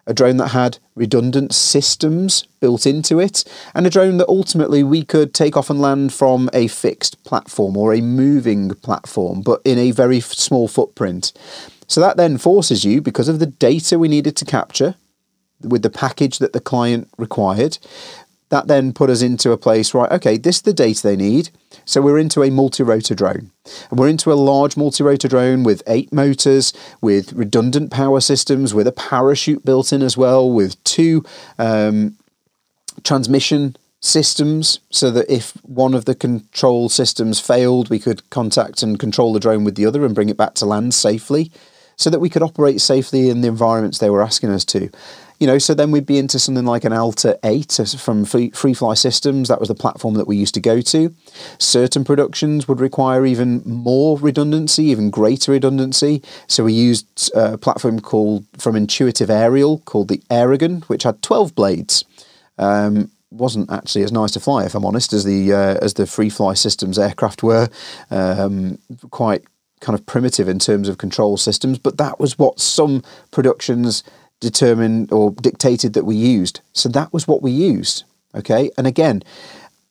a 0.06 0.14
drone 0.14 0.36
that 0.38 0.48
had 0.48 0.78
redundant 0.94 1.54
systems 1.54 2.44
built 2.60 2.86
into 2.86 3.18
it, 3.18 3.44
and 3.74 3.86
a 3.86 3.90
drone 3.90 4.16
that 4.18 4.28
ultimately 4.28 4.82
we 4.82 5.04
could 5.04 5.32
take 5.34 5.56
off 5.56 5.70
and 5.70 5.80
land 5.80 6.12
from 6.12 6.50
a 6.52 6.66
fixed 6.66 7.22
platform 7.24 7.76
or 7.76 7.92
a 7.92 8.00
moving 8.00 8.70
platform, 8.70 9.40
but 9.42 9.60
in 9.64 9.78
a 9.78 9.90
very 9.90 10.20
small 10.20 10.68
footprint. 10.68 11.32
So 11.86 12.00
that 12.00 12.16
then 12.16 12.38
forces 12.38 12.84
you, 12.84 13.00
because 13.00 13.28
of 13.28 13.38
the 13.38 13.46
data 13.46 13.98
we 13.98 14.08
needed 14.08 14.36
to 14.36 14.44
capture 14.44 14.94
with 15.62 15.82
the 15.82 15.90
package 15.90 16.38
that 16.38 16.52
the 16.52 16.60
client 16.60 17.08
required, 17.18 17.78
that 18.50 18.66
then 18.66 18.92
put 18.92 19.10
us 19.10 19.22
into 19.22 19.52
a 19.52 19.56
place, 19.56 19.94
right, 19.94 20.10
okay, 20.12 20.36
this 20.36 20.56
is 20.56 20.62
the 20.62 20.72
data 20.72 21.02
they 21.02 21.16
need. 21.16 21.50
So 21.84 22.02
we're 22.02 22.18
into 22.18 22.42
a 22.42 22.50
multi-rotor 22.50 23.14
drone. 23.14 23.50
And 23.90 23.98
we're 23.98 24.08
into 24.08 24.32
a 24.32 24.34
large 24.34 24.76
multi-rotor 24.76 25.28
drone 25.28 25.62
with 25.62 25.82
eight 25.86 26.12
motors, 26.12 26.72
with 27.00 27.32
redundant 27.32 27.90
power 27.90 28.20
systems, 28.20 28.74
with 28.74 28.86
a 28.86 28.92
parachute 28.92 29.64
built 29.64 29.92
in 29.92 30.02
as 30.02 30.16
well, 30.16 30.50
with 30.50 30.82
two 30.84 31.24
um, 31.58 32.16
transmission 33.02 33.76
systems 34.00 34.80
so 34.90 35.10
that 35.10 35.30
if 35.30 35.52
one 35.62 35.94
of 35.94 36.06
the 36.06 36.14
control 36.14 36.88
systems 36.88 37.38
failed, 37.38 37.90
we 37.90 37.98
could 37.98 38.28
contact 38.30 38.82
and 38.82 38.98
control 38.98 39.32
the 39.32 39.40
drone 39.40 39.62
with 39.62 39.74
the 39.74 39.86
other 39.86 40.04
and 40.04 40.14
bring 40.14 40.28
it 40.28 40.36
back 40.36 40.54
to 40.54 40.66
land 40.66 40.94
safely 40.94 41.52
so 41.96 42.08
that 42.08 42.18
we 42.18 42.30
could 42.30 42.42
operate 42.42 42.80
safely 42.80 43.28
in 43.28 43.42
the 43.42 43.48
environments 43.48 43.98
they 43.98 44.10
were 44.10 44.22
asking 44.22 44.50
us 44.50 44.64
to. 44.64 44.90
You 45.40 45.46
know, 45.46 45.56
so 45.56 45.72
then 45.72 45.90
we'd 45.90 46.04
be 46.04 46.18
into 46.18 46.38
something 46.38 46.66
like 46.66 46.84
an 46.84 46.92
Alta 46.92 47.38
8 47.42 47.72
from 47.98 48.26
Freefly 48.26 48.96
Systems. 48.96 49.48
That 49.48 49.58
was 49.58 49.68
the 49.68 49.74
platform 49.74 50.14
that 50.14 50.28
we 50.28 50.36
used 50.36 50.52
to 50.52 50.60
go 50.60 50.82
to. 50.82 51.14
Certain 51.58 52.04
productions 52.04 52.68
would 52.68 52.78
require 52.78 53.24
even 53.24 53.62
more 53.64 54.18
redundancy, 54.18 54.84
even 54.84 55.08
greater 55.08 55.52
redundancy. 55.52 56.22
So 56.46 56.64
we 56.64 56.74
used 56.74 57.30
a 57.34 57.56
platform 57.56 58.00
called 58.00 58.44
from 58.58 58.76
Intuitive 58.76 59.30
Aerial 59.30 59.78
called 59.78 60.08
the 60.08 60.22
Aerigon, 60.30 60.84
which 60.84 61.04
had 61.04 61.22
12 61.22 61.54
blades. 61.54 62.04
Um, 62.58 63.10
wasn't 63.30 63.70
actually 63.70 64.02
as 64.02 64.12
nice 64.12 64.32
to 64.32 64.40
fly, 64.40 64.64
if 64.64 64.74
I'm 64.74 64.84
honest, 64.84 65.14
as 65.14 65.24
the 65.24 65.54
uh, 65.54 65.78
as 65.80 65.94
the 65.94 66.02
Freefly 66.02 66.58
Systems 66.58 66.98
aircraft 66.98 67.42
were. 67.42 67.68
Um, 68.10 68.78
quite 69.10 69.44
kind 69.80 69.98
of 69.98 70.04
primitive 70.04 70.48
in 70.48 70.58
terms 70.58 70.88
of 70.88 70.98
control 70.98 71.36
systems, 71.36 71.78
but 71.78 71.96
that 71.96 72.20
was 72.20 72.38
what 72.38 72.60
some 72.60 73.02
productions 73.30 74.04
determined 74.40 75.12
or 75.12 75.32
dictated 75.32 75.92
that 75.92 76.04
we 76.04 76.16
used. 76.16 76.60
So 76.72 76.88
that 76.90 77.12
was 77.12 77.28
what 77.28 77.42
we 77.42 77.50
used. 77.50 78.04
Okay, 78.34 78.70
and 78.78 78.86
again, 78.86 79.22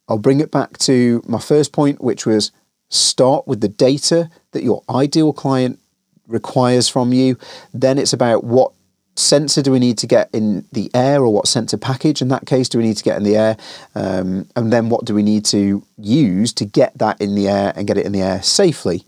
I'll 0.07 0.17
bring 0.17 0.39
it 0.39 0.51
back 0.51 0.77
to 0.79 1.21
my 1.27 1.39
first 1.39 1.71
point, 1.71 2.01
which 2.01 2.25
was 2.25 2.51
start 2.89 3.47
with 3.47 3.61
the 3.61 3.67
data 3.67 4.29
that 4.51 4.63
your 4.63 4.83
ideal 4.89 5.33
client 5.33 5.79
requires 6.27 6.87
from 6.87 7.13
you. 7.13 7.37
Then 7.73 7.97
it's 7.97 8.13
about 8.13 8.43
what 8.43 8.71
sensor 9.15 9.61
do 9.61 9.71
we 9.71 9.79
need 9.79 9.97
to 9.97 10.07
get 10.07 10.29
in 10.33 10.65
the 10.71 10.89
air 10.93 11.21
or 11.21 11.33
what 11.33 11.47
sensor 11.47 11.77
package 11.77 12.21
in 12.21 12.29
that 12.29 12.45
case 12.45 12.69
do 12.69 12.77
we 12.77 12.83
need 12.85 12.95
to 12.95 13.03
get 13.03 13.17
in 13.17 13.23
the 13.23 13.35
air 13.35 13.57
um, 13.95 14.47
and 14.55 14.71
then 14.71 14.89
what 14.89 15.03
do 15.03 15.13
we 15.13 15.21
need 15.21 15.43
to 15.43 15.83
use 15.97 16.53
to 16.53 16.63
get 16.63 16.97
that 16.97 17.19
in 17.19 17.35
the 17.35 17.47
air 17.47 17.73
and 17.75 17.85
get 17.85 17.97
it 17.97 18.05
in 18.05 18.13
the 18.13 18.21
air 18.21 18.41
safely 18.41 19.03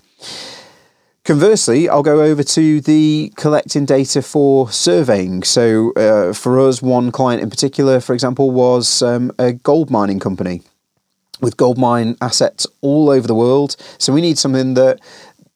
Conversely, 1.23 1.87
I'll 1.87 2.01
go 2.01 2.23
over 2.23 2.41
to 2.41 2.81
the 2.81 3.31
collecting 3.35 3.85
data 3.85 4.23
for 4.23 4.71
surveying. 4.71 5.43
So, 5.43 5.91
uh, 5.93 6.33
for 6.33 6.59
us, 6.59 6.81
one 6.81 7.11
client 7.11 7.43
in 7.43 7.49
particular, 7.51 7.99
for 7.99 8.13
example, 8.13 8.49
was 8.49 9.03
um, 9.03 9.31
a 9.37 9.53
gold 9.53 9.91
mining 9.91 10.19
company 10.19 10.63
with 11.39 11.57
gold 11.57 11.77
mine 11.77 12.17
assets 12.21 12.65
all 12.81 13.11
over 13.11 13.27
the 13.27 13.35
world. 13.35 13.75
So, 13.99 14.11
we 14.11 14.21
need 14.21 14.39
something 14.39 14.73
that 14.73 14.99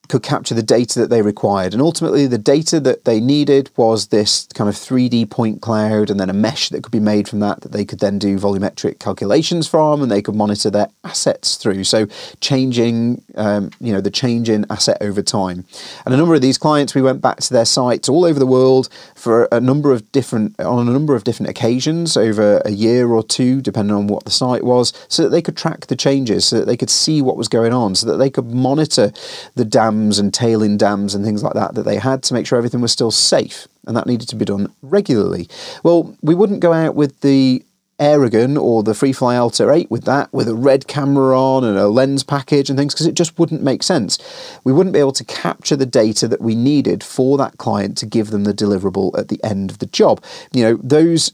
could 0.09 0.23
capture 0.23 0.53
the 0.53 0.63
data 0.63 0.99
that 0.99 1.09
they 1.09 1.21
required. 1.21 1.73
And 1.73 1.81
ultimately, 1.81 2.27
the 2.27 2.37
data 2.37 2.79
that 2.81 3.05
they 3.05 3.19
needed 3.19 3.69
was 3.75 4.07
this 4.07 4.47
kind 4.53 4.69
of 4.69 4.75
3D 4.75 5.29
point 5.29 5.61
cloud 5.61 6.09
and 6.09 6.19
then 6.19 6.29
a 6.29 6.33
mesh 6.33 6.69
that 6.69 6.83
could 6.83 6.91
be 6.91 6.99
made 6.99 7.27
from 7.27 7.39
that 7.39 7.61
that 7.61 7.71
they 7.71 7.85
could 7.85 7.99
then 7.99 8.19
do 8.19 8.37
volumetric 8.37 8.99
calculations 8.99 9.67
from 9.67 10.01
and 10.01 10.11
they 10.11 10.21
could 10.21 10.35
monitor 10.35 10.69
their 10.69 10.89
assets 11.03 11.55
through. 11.55 11.83
So, 11.83 12.07
changing, 12.41 13.23
um, 13.35 13.71
you 13.79 13.93
know, 13.93 14.01
the 14.01 14.11
change 14.11 14.49
in 14.49 14.65
asset 14.69 14.97
over 15.01 15.21
time. 15.21 15.65
And 16.05 16.13
a 16.13 16.17
number 16.17 16.35
of 16.35 16.41
these 16.41 16.57
clients, 16.57 16.93
we 16.93 17.01
went 17.01 17.21
back 17.21 17.37
to 17.37 17.53
their 17.53 17.65
sites 17.65 18.09
all 18.09 18.25
over 18.25 18.39
the 18.39 18.45
world 18.45 18.89
for 19.15 19.47
a 19.51 19.59
number 19.59 19.91
of 19.91 20.11
different, 20.11 20.59
on 20.59 20.87
a 20.87 20.91
number 20.91 21.15
of 21.15 21.23
different 21.23 21.49
occasions 21.49 22.15
over 22.17 22.61
a 22.65 22.71
year 22.71 23.09
or 23.09 23.23
two, 23.23 23.61
depending 23.61 23.95
on 23.95 24.07
what 24.07 24.25
the 24.25 24.31
site 24.31 24.63
was, 24.63 24.93
so 25.07 25.23
that 25.23 25.29
they 25.29 25.41
could 25.41 25.57
track 25.57 25.87
the 25.87 25.95
changes, 25.95 26.45
so 26.45 26.59
that 26.59 26.65
they 26.65 26.77
could 26.77 26.89
see 26.89 27.21
what 27.21 27.37
was 27.37 27.47
going 27.47 27.73
on, 27.73 27.95
so 27.95 28.07
that 28.07 28.17
they 28.17 28.29
could 28.29 28.51
monitor 28.51 29.11
the 29.55 29.65
dam 29.65 29.94
dams 29.95 30.19
and 30.19 30.33
tailing 30.33 30.77
dams 30.77 31.15
and 31.15 31.23
things 31.23 31.43
like 31.43 31.53
that 31.53 31.75
that 31.75 31.83
they 31.83 31.97
had 31.97 32.23
to 32.23 32.33
make 32.33 32.45
sure 32.45 32.57
everything 32.57 32.81
was 32.81 32.91
still 32.91 33.11
safe. 33.11 33.67
And 33.87 33.95
that 33.95 34.07
needed 34.07 34.27
to 34.29 34.35
be 34.35 34.45
done 34.45 34.73
regularly. 34.81 35.47
Well, 35.83 36.15
we 36.21 36.35
wouldn't 36.35 36.59
go 36.59 36.73
out 36.73 36.95
with 36.95 37.21
the 37.21 37.63
Aerigon 37.99 38.61
or 38.61 38.83
the 38.83 38.91
Freefly 38.91 39.37
Alta 39.37 39.71
8 39.71 39.89
with 39.89 40.03
that, 40.03 40.33
with 40.33 40.49
a 40.49 40.55
red 40.55 40.87
camera 40.87 41.39
on 41.39 41.63
and 41.63 41.77
a 41.77 41.87
lens 41.87 42.23
package 42.23 42.69
and 42.69 42.77
things, 42.77 42.93
because 42.93 43.05
it 43.05 43.15
just 43.15 43.39
wouldn't 43.39 43.63
make 43.63 43.83
sense. 43.83 44.17
We 44.65 44.73
wouldn't 44.73 44.93
be 44.93 44.99
able 44.99 45.13
to 45.13 45.23
capture 45.23 45.77
the 45.77 45.85
data 45.85 46.27
that 46.27 46.41
we 46.41 46.55
needed 46.55 47.03
for 47.03 47.37
that 47.37 47.57
client 47.57 47.97
to 47.99 48.05
give 48.05 48.31
them 48.31 48.43
the 48.43 48.53
deliverable 48.53 49.17
at 49.17 49.29
the 49.29 49.41
end 49.43 49.71
of 49.71 49.79
the 49.79 49.85
job. 49.85 50.21
You 50.51 50.63
know, 50.63 50.79
those 50.83 51.31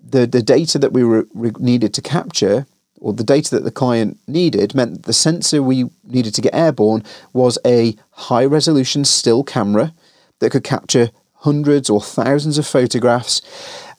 the 0.00 0.26
the 0.26 0.42
data 0.42 0.78
that 0.78 0.92
we 0.92 1.04
were, 1.04 1.26
needed 1.58 1.92
to 1.94 2.00
capture 2.00 2.66
or 3.00 3.12
the 3.12 3.24
data 3.24 3.50
that 3.50 3.64
the 3.64 3.70
client 3.70 4.18
needed 4.26 4.74
meant 4.74 4.94
that 4.94 5.02
the 5.04 5.12
sensor 5.12 5.62
we 5.62 5.90
needed 6.04 6.34
to 6.34 6.40
get 6.40 6.54
airborne 6.54 7.04
was 7.32 7.58
a 7.64 7.96
high 8.10 8.44
resolution 8.44 9.04
still 9.04 9.42
camera 9.44 9.92
that 10.40 10.50
could 10.50 10.64
capture 10.64 11.10
hundreds 11.40 11.88
or 11.88 12.00
thousands 12.00 12.58
of 12.58 12.66
photographs 12.66 13.40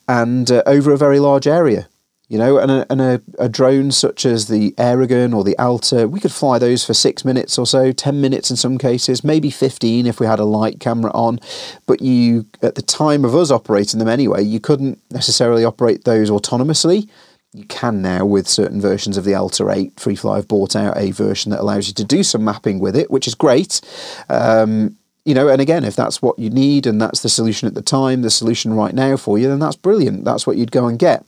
and 0.08 0.50
uh, 0.50 0.62
over 0.66 0.92
a 0.92 0.98
very 0.98 1.20
large 1.20 1.46
area. 1.46 1.88
You 2.28 2.38
know, 2.38 2.58
and, 2.58 2.70
a, 2.70 2.86
and 2.88 3.00
a, 3.00 3.20
a 3.40 3.48
drone 3.48 3.90
such 3.90 4.24
as 4.24 4.46
the 4.46 4.70
Aerigon 4.78 5.34
or 5.34 5.42
the 5.42 5.58
Alta, 5.58 6.06
we 6.06 6.20
could 6.20 6.30
fly 6.30 6.60
those 6.60 6.84
for 6.84 6.94
six 6.94 7.24
minutes 7.24 7.58
or 7.58 7.66
so, 7.66 7.90
10 7.90 8.20
minutes 8.20 8.50
in 8.50 8.56
some 8.56 8.78
cases, 8.78 9.24
maybe 9.24 9.50
15 9.50 10.06
if 10.06 10.20
we 10.20 10.26
had 10.26 10.38
a 10.38 10.44
light 10.44 10.78
camera 10.78 11.10
on. 11.12 11.40
But 11.86 12.02
you, 12.02 12.46
at 12.62 12.76
the 12.76 12.82
time 12.82 13.24
of 13.24 13.34
us 13.34 13.50
operating 13.50 13.98
them 13.98 14.06
anyway, 14.06 14.44
you 14.44 14.60
couldn't 14.60 15.00
necessarily 15.10 15.64
operate 15.64 16.04
those 16.04 16.30
autonomously 16.30 17.08
you 17.52 17.64
can 17.64 18.00
now 18.00 18.24
with 18.24 18.46
certain 18.46 18.80
versions 18.80 19.16
of 19.16 19.24
the 19.24 19.34
Alta 19.34 19.68
8. 19.68 19.96
Freefly 19.96 20.36
have 20.36 20.48
bought 20.48 20.76
out 20.76 20.96
a 20.96 21.10
version 21.10 21.50
that 21.50 21.60
allows 21.60 21.88
you 21.88 21.94
to 21.94 22.04
do 22.04 22.22
some 22.22 22.44
mapping 22.44 22.78
with 22.78 22.94
it, 22.94 23.10
which 23.10 23.26
is 23.26 23.34
great. 23.34 23.80
Um, 24.28 24.96
you 25.24 25.34
know, 25.34 25.48
and 25.48 25.60
again, 25.60 25.84
if 25.84 25.96
that's 25.96 26.22
what 26.22 26.38
you 26.38 26.48
need 26.48 26.86
and 26.86 27.00
that's 27.00 27.22
the 27.22 27.28
solution 27.28 27.66
at 27.66 27.74
the 27.74 27.82
time, 27.82 28.22
the 28.22 28.30
solution 28.30 28.74
right 28.74 28.94
now 28.94 29.16
for 29.16 29.38
you, 29.38 29.48
then 29.48 29.58
that's 29.58 29.76
brilliant. 29.76 30.24
That's 30.24 30.46
what 30.46 30.56
you'd 30.56 30.72
go 30.72 30.86
and 30.86 30.98
get. 30.98 31.24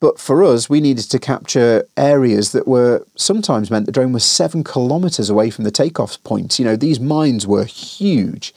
But 0.00 0.20
for 0.20 0.44
us, 0.44 0.70
we 0.70 0.80
needed 0.80 1.10
to 1.10 1.18
capture 1.18 1.84
areas 1.96 2.52
that 2.52 2.68
were 2.68 3.04
sometimes 3.16 3.70
meant 3.70 3.86
the 3.86 3.92
drone 3.92 4.12
was 4.12 4.24
seven 4.24 4.62
kilometers 4.62 5.28
away 5.28 5.50
from 5.50 5.64
the 5.64 5.72
takeoff 5.72 6.22
points. 6.22 6.58
You 6.58 6.64
know, 6.64 6.76
these 6.76 7.00
mines 7.00 7.46
were 7.46 7.64
huge. 7.64 8.54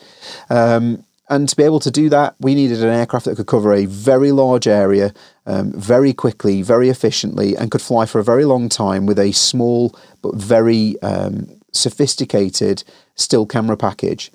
Um, 0.50 1.04
and 1.32 1.48
to 1.48 1.56
be 1.56 1.63
able 1.63 1.80
to 1.80 1.89
do 1.89 2.10
that, 2.10 2.36
we 2.39 2.54
needed 2.54 2.84
an 2.84 2.89
aircraft 2.89 3.26
that 3.26 3.38
could 3.38 3.48
cover 3.48 3.74
a 3.74 3.86
very 3.86 4.34
large 4.34 4.67
area 4.67 5.13
um, 5.46 5.72
very 5.72 6.13
quickly, 6.13 6.62
very 6.62 6.89
efficiently, 6.89 7.56
and 7.56 7.72
could 7.72 7.82
fly 7.82 8.06
for 8.06 8.20
a 8.20 8.24
very 8.24 8.44
long 8.44 8.67
time 8.67 9.06
with 9.06 9.17
a 9.17 9.32
small 9.32 9.98
but 10.22 10.36
very 10.36 11.02
um, 11.02 11.48
sophisticated 11.72 12.84
still 13.15 13.46
camera 13.46 13.78
package. 13.78 14.30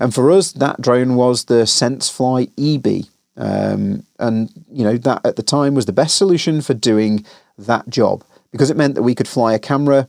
And 0.00 0.14
for 0.14 0.30
us, 0.30 0.52
that 0.52 0.80
drone 0.80 1.16
was 1.16 1.44
the 1.44 1.64
SenseFly 1.64 2.50
eBee. 2.54 3.10
Um, 3.36 4.04
and, 4.18 4.50
you 4.72 4.84
know, 4.84 4.96
that 4.96 5.20
at 5.24 5.36
the 5.36 5.42
time 5.42 5.74
was 5.74 5.84
the 5.84 5.92
best 5.92 6.16
solution 6.16 6.62
for 6.62 6.72
doing 6.72 7.26
that 7.58 7.88
job 7.90 8.24
because 8.50 8.70
it 8.70 8.76
meant 8.76 8.94
that 8.94 9.02
we 9.02 9.14
could 9.14 9.28
fly 9.28 9.52
a 9.52 9.58
camera 9.58 10.08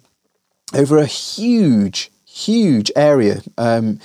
over 0.74 0.98
a 0.98 1.06
huge, 1.06 2.12
huge 2.26 2.92
area. 2.96 3.42
Um, 3.58 4.00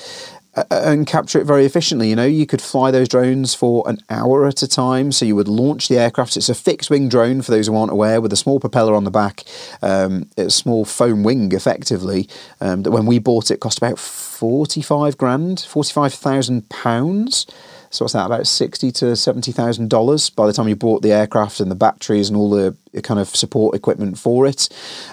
and 0.70 1.06
capture 1.06 1.40
it 1.40 1.46
very 1.46 1.64
efficiently. 1.64 2.08
You 2.08 2.16
know, 2.16 2.24
you 2.24 2.46
could 2.46 2.62
fly 2.62 2.90
those 2.90 3.08
drones 3.08 3.54
for 3.54 3.82
an 3.88 3.98
hour 4.08 4.46
at 4.46 4.62
a 4.62 4.68
time. 4.68 5.12
So 5.12 5.24
you 5.24 5.36
would 5.36 5.48
launch 5.48 5.88
the 5.88 5.98
aircraft. 5.98 6.36
It's 6.36 6.48
a 6.48 6.54
fixed 6.54 6.90
wing 6.90 7.08
drone 7.08 7.42
for 7.42 7.50
those 7.50 7.66
who 7.66 7.76
aren't 7.76 7.92
aware, 7.92 8.20
with 8.20 8.32
a 8.32 8.36
small 8.36 8.60
propeller 8.60 8.94
on 8.94 9.04
the 9.04 9.10
back, 9.10 9.44
um, 9.82 10.28
a 10.36 10.50
small 10.50 10.84
foam 10.84 11.22
wing, 11.22 11.52
effectively. 11.52 12.28
Um, 12.60 12.82
that 12.82 12.90
when 12.90 13.06
we 13.06 13.18
bought 13.18 13.50
it 13.50 13.60
cost 13.60 13.78
about 13.78 13.98
forty 13.98 14.82
five 14.82 15.16
grand, 15.16 15.60
forty 15.60 15.92
five 15.92 16.14
thousand 16.14 16.68
pounds. 16.68 17.46
So 17.94 18.04
what's 18.04 18.14
that? 18.14 18.26
About 18.26 18.46
sixty 18.48 18.90
to 18.92 19.14
seventy 19.14 19.52
thousand 19.52 19.88
dollars 19.88 20.28
by 20.28 20.48
the 20.48 20.52
time 20.52 20.66
you 20.66 20.74
bought 20.74 21.02
the 21.02 21.12
aircraft 21.12 21.60
and 21.60 21.70
the 21.70 21.76
batteries 21.76 22.28
and 22.28 22.36
all 22.36 22.50
the 22.50 22.76
kind 23.02 23.20
of 23.20 23.28
support 23.28 23.76
equipment 23.76 24.18
for 24.18 24.46
it. 24.46 24.68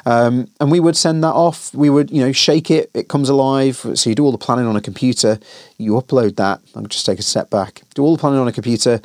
Um, 0.05 0.47
and 0.59 0.71
we 0.71 0.79
would 0.79 0.97
send 0.97 1.23
that 1.23 1.33
off. 1.33 1.71
We 1.75 1.91
would, 1.91 2.09
you 2.09 2.21
know, 2.21 2.31
shake 2.31 2.71
it. 2.71 2.89
It 2.95 3.07
comes 3.07 3.29
alive. 3.29 3.75
So 3.93 4.09
you 4.09 4.15
do 4.15 4.25
all 4.25 4.31
the 4.31 4.39
planning 4.39 4.65
on 4.65 4.75
a 4.75 4.81
computer. 4.81 5.39
You 5.77 5.93
upload 5.93 6.37
that. 6.37 6.61
I'll 6.75 6.81
just 6.83 7.05
take 7.05 7.19
a 7.19 7.23
step 7.23 7.51
back. 7.51 7.83
Do 7.93 8.01
all 8.01 8.15
the 8.15 8.19
planning 8.19 8.39
on 8.39 8.47
a 8.47 8.51
computer. 8.51 8.99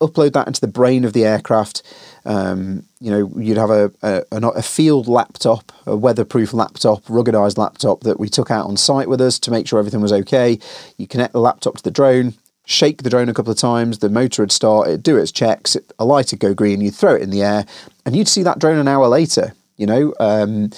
Upload 0.00 0.32
that 0.34 0.46
into 0.46 0.60
the 0.60 0.68
brain 0.68 1.04
of 1.04 1.12
the 1.12 1.24
aircraft. 1.24 1.82
Um, 2.26 2.84
you 3.00 3.10
know, 3.10 3.32
you'd 3.36 3.56
have 3.56 3.70
a, 3.70 3.90
a, 4.02 4.22
a 4.30 4.62
field 4.62 5.08
laptop, 5.08 5.72
a 5.86 5.96
weatherproof 5.96 6.52
laptop, 6.52 7.02
ruggedized 7.06 7.58
laptop 7.58 8.02
that 8.02 8.20
we 8.20 8.28
took 8.28 8.50
out 8.50 8.66
on 8.66 8.76
site 8.76 9.08
with 9.08 9.20
us 9.20 9.38
to 9.40 9.50
make 9.50 9.66
sure 9.66 9.78
everything 9.78 10.02
was 10.02 10.12
okay. 10.12 10.58
You 10.96 11.08
connect 11.08 11.32
the 11.32 11.40
laptop 11.40 11.78
to 11.78 11.82
the 11.82 11.90
drone 11.90 12.34
shake 12.66 13.02
the 13.02 13.10
drone 13.10 13.28
a 13.28 13.34
couple 13.34 13.52
of 13.52 13.58
times, 13.58 14.00
the 14.00 14.10
motor 14.10 14.42
would 14.42 14.52
start, 14.52 14.88
it'd 14.88 15.02
do 15.02 15.16
its 15.16 15.32
checks, 15.32 15.76
a 15.98 16.04
light 16.04 16.32
would 16.32 16.40
go 16.40 16.52
green, 16.52 16.80
you'd 16.80 16.94
throw 16.94 17.14
it 17.14 17.22
in 17.22 17.30
the 17.30 17.42
air, 17.42 17.64
and 18.04 18.14
you'd 18.14 18.28
see 18.28 18.42
that 18.42 18.58
drone 18.58 18.76
an 18.76 18.88
hour 18.88 19.08
later. 19.08 19.54
You 19.76 19.86
know, 19.86 20.14
um, 20.20 20.70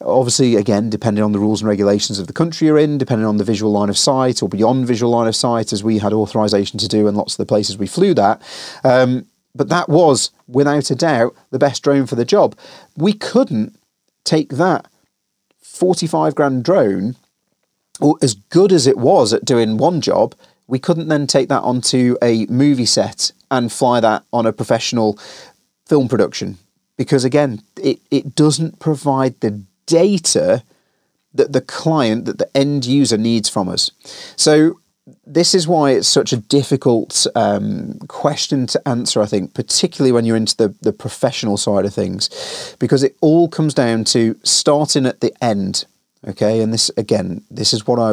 obviously, 0.00 0.56
again, 0.56 0.90
depending 0.90 1.22
on 1.22 1.32
the 1.32 1.38
rules 1.38 1.60
and 1.60 1.68
regulations 1.68 2.18
of 2.18 2.26
the 2.26 2.32
country 2.32 2.66
you're 2.66 2.78
in, 2.78 2.98
depending 2.98 3.26
on 3.26 3.36
the 3.36 3.44
visual 3.44 3.70
line 3.70 3.90
of 3.90 3.98
sight 3.98 4.42
or 4.42 4.48
beyond 4.48 4.86
visual 4.86 5.12
line 5.12 5.28
of 5.28 5.36
sight, 5.36 5.72
as 5.72 5.84
we 5.84 5.98
had 5.98 6.12
authorization 6.12 6.78
to 6.78 6.88
do 6.88 7.06
in 7.06 7.14
lots 7.14 7.34
of 7.34 7.38
the 7.38 7.46
places 7.46 7.78
we 7.78 7.86
flew 7.86 8.12
that. 8.14 8.42
Um, 8.82 9.26
but 9.54 9.68
that 9.68 9.88
was, 9.88 10.30
without 10.48 10.90
a 10.90 10.94
doubt, 10.94 11.34
the 11.50 11.58
best 11.58 11.82
drone 11.82 12.06
for 12.06 12.16
the 12.16 12.24
job. 12.24 12.56
We 12.96 13.12
couldn't 13.12 13.78
take 14.24 14.50
that 14.54 14.86
45 15.60 16.34
grand 16.34 16.64
drone, 16.64 17.16
or 18.00 18.16
as 18.22 18.34
good 18.34 18.72
as 18.72 18.86
it 18.86 18.96
was 18.96 19.32
at 19.32 19.44
doing 19.44 19.76
one 19.76 20.00
job, 20.00 20.34
we 20.66 20.78
couldn't 20.78 21.08
then 21.08 21.26
take 21.26 21.48
that 21.48 21.62
onto 21.62 22.16
a 22.22 22.46
movie 22.46 22.86
set 22.86 23.32
and 23.50 23.72
fly 23.72 24.00
that 24.00 24.24
on 24.32 24.46
a 24.46 24.52
professional 24.52 25.18
film 25.86 26.08
production. 26.08 26.58
because 26.96 27.24
again, 27.24 27.62
it, 27.76 28.00
it 28.10 28.34
doesn't 28.34 28.78
provide 28.78 29.40
the 29.40 29.62
data 29.86 30.62
that 31.34 31.52
the 31.52 31.60
client, 31.60 32.24
that 32.24 32.38
the 32.38 32.56
end 32.56 32.86
user 32.86 33.18
needs 33.18 33.48
from 33.48 33.68
us. 33.68 33.90
So 34.36 34.80
this 35.24 35.54
is 35.54 35.68
why 35.68 35.92
it's 35.92 36.08
such 36.08 36.32
a 36.32 36.38
difficult 36.38 37.26
um, 37.34 37.98
question 38.08 38.66
to 38.68 38.88
answer, 38.88 39.20
I 39.20 39.26
think, 39.26 39.54
particularly 39.54 40.12
when 40.12 40.24
you're 40.24 40.36
into 40.36 40.56
the, 40.56 40.74
the 40.80 40.92
professional 40.92 41.56
side 41.56 41.84
of 41.84 41.94
things, 41.94 42.74
because 42.80 43.02
it 43.02 43.16
all 43.20 43.48
comes 43.48 43.74
down 43.74 44.04
to 44.04 44.36
starting 44.42 45.06
at 45.06 45.20
the 45.20 45.32
end. 45.44 45.84
Okay, 46.26 46.60
and 46.60 46.72
this 46.72 46.90
again, 46.96 47.44
this 47.50 47.72
is 47.72 47.86
what 47.86 48.00
I 48.00 48.12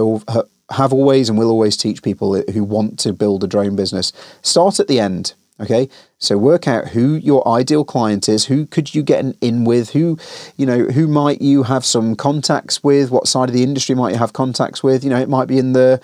have 0.73 0.93
always 0.93 1.29
and 1.29 1.37
will 1.37 1.49
always 1.49 1.77
teach 1.77 2.03
people 2.03 2.41
who 2.51 2.63
want 2.63 2.99
to 2.99 3.13
build 3.13 3.43
a 3.43 3.47
drone 3.47 3.75
business. 3.75 4.11
Start 4.41 4.79
at 4.79 4.87
the 4.87 4.99
end. 4.99 5.33
Okay, 5.59 5.87
so 6.17 6.35
work 6.35 6.67
out 6.67 6.89
who 6.89 7.13
your 7.13 7.47
ideal 7.47 7.85
client 7.85 8.27
is, 8.27 8.45
who 8.45 8.65
could 8.65 8.95
you 8.95 9.03
get 9.03 9.23
an 9.23 9.37
in 9.39 9.65
with, 9.65 9.91
who, 9.91 10.17
you 10.57 10.65
know, 10.65 10.85
who 10.85 11.07
might 11.07 11.43
you 11.43 11.61
have 11.61 11.85
some 11.85 12.15
contacts 12.15 12.83
with, 12.83 13.11
what 13.11 13.27
side 13.27 13.49
of 13.49 13.53
the 13.53 13.61
industry 13.61 13.93
might 13.93 14.13
you 14.13 14.17
have 14.17 14.33
contacts 14.33 14.81
with. 14.81 15.03
You 15.03 15.11
know, 15.11 15.19
it 15.19 15.29
might 15.29 15.47
be 15.47 15.59
in 15.59 15.73
the 15.73 16.01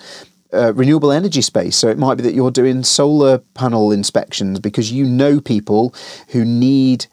uh, 0.52 0.72
renewable 0.74 1.10
energy 1.10 1.42
space. 1.42 1.76
So 1.76 1.88
it 1.88 1.98
might 1.98 2.14
be 2.14 2.22
that 2.22 2.34
you're 2.34 2.52
doing 2.52 2.84
solar 2.84 3.38
panel 3.54 3.90
inspections 3.90 4.60
because 4.60 4.92
you 4.92 5.04
know 5.04 5.40
people 5.40 5.94
who 6.28 6.44
need 6.44 7.06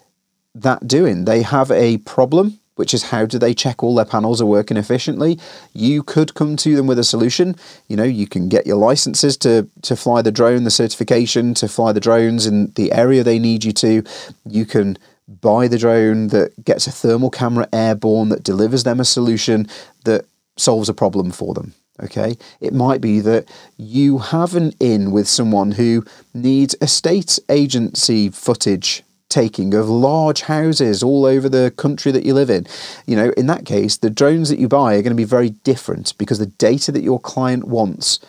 that 0.53 0.87
doing. 0.87 1.25
They 1.25 1.41
have 1.41 1.71
a 1.71 1.97
problem 1.99 2.59
which 2.77 2.93
is 2.93 3.03
how 3.03 3.25
do 3.25 3.37
they 3.37 3.53
check 3.53 3.83
all 3.83 3.95
their 3.95 4.05
panels 4.05 4.41
are 4.41 4.45
working 4.45 4.77
efficiently. 4.77 5.37
You 5.73 6.01
could 6.01 6.33
come 6.33 6.55
to 6.57 6.75
them 6.75 6.87
with 6.87 6.97
a 6.97 7.03
solution. 7.03 7.55
You 7.87 7.97
know, 7.97 8.03
you 8.03 8.27
can 8.27 8.47
get 8.47 8.65
your 8.65 8.77
licenses 8.77 9.35
to 9.37 9.67
to 9.83 9.95
fly 9.95 10.21
the 10.21 10.31
drone, 10.31 10.63
the 10.63 10.71
certification 10.71 11.53
to 11.55 11.67
fly 11.67 11.91
the 11.91 11.99
drones 11.99 12.45
in 12.45 12.71
the 12.75 12.91
area 12.91 13.23
they 13.23 13.39
need 13.39 13.63
you 13.63 13.73
to. 13.73 14.03
You 14.45 14.65
can 14.65 14.97
buy 15.27 15.67
the 15.67 15.77
drone 15.77 16.27
that 16.29 16.63
gets 16.63 16.87
a 16.87 16.91
thermal 16.91 17.29
camera 17.29 17.67
airborne 17.73 18.29
that 18.29 18.43
delivers 18.43 18.83
them 18.83 18.99
a 18.99 19.05
solution 19.05 19.67
that 20.05 20.25
solves 20.55 20.89
a 20.89 20.93
problem 20.93 21.31
for 21.31 21.53
them. 21.53 21.73
Okay, 22.03 22.37
it 22.61 22.73
might 22.73 23.01
be 23.01 23.19
that 23.21 23.49
you 23.75 24.19
have 24.19 24.55
an 24.55 24.71
in 24.79 25.11
with 25.11 25.27
someone 25.27 25.71
who 25.71 26.05
needs 26.31 26.75
estate 26.79 27.39
agency 27.49 28.29
footage 28.29 29.03
taking 29.29 29.73
of 29.73 29.89
large 29.89 30.41
houses 30.41 31.03
all 31.03 31.25
over 31.25 31.49
the 31.49 31.73
country 31.77 32.11
that 32.11 32.25
you 32.25 32.33
live 32.33 32.49
in. 32.49 32.65
You 33.05 33.15
know, 33.15 33.29
in 33.35 33.47
that 33.47 33.65
case, 33.65 33.97
the 33.97 34.09
drones 34.09 34.49
that 34.49 34.59
you 34.59 34.67
buy 34.67 34.95
are 34.95 35.01
going 35.01 35.11
to 35.11 35.15
be 35.15 35.23
very 35.23 35.49
different 35.49 36.17
because 36.17 36.39
the 36.39 36.45
data 36.45 36.91
that 36.91 37.03
your 37.03 37.19
client 37.19 37.65
wants 37.65 38.19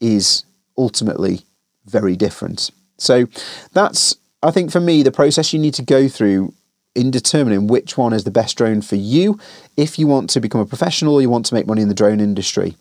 is 0.00 0.44
ultimately 0.76 1.42
very 1.86 2.16
different. 2.16 2.70
So 2.98 3.26
that's, 3.72 4.16
I 4.42 4.50
think, 4.50 4.70
for 4.70 4.80
me, 4.80 5.02
the 5.02 5.12
process 5.12 5.52
you 5.52 5.58
need 5.58 5.74
to 5.74 5.82
go 5.82 6.08
through 6.08 6.54
in 6.94 7.10
determining 7.10 7.66
which 7.66 7.96
one 7.96 8.12
is 8.12 8.24
the 8.24 8.30
best 8.30 8.56
drone 8.58 8.82
for 8.82 8.96
you 8.96 9.38
if 9.76 9.98
you 9.98 10.06
want 10.06 10.28
to 10.30 10.40
become 10.40 10.60
a 10.60 10.66
professional 10.66 11.14
or 11.14 11.22
you 11.22 11.30
want 11.30 11.46
to 11.46 11.54
make 11.54 11.66
money 11.66 11.80
in 11.80 11.88
the 11.88 11.94
drone 11.94 12.20
industry. 12.20 12.76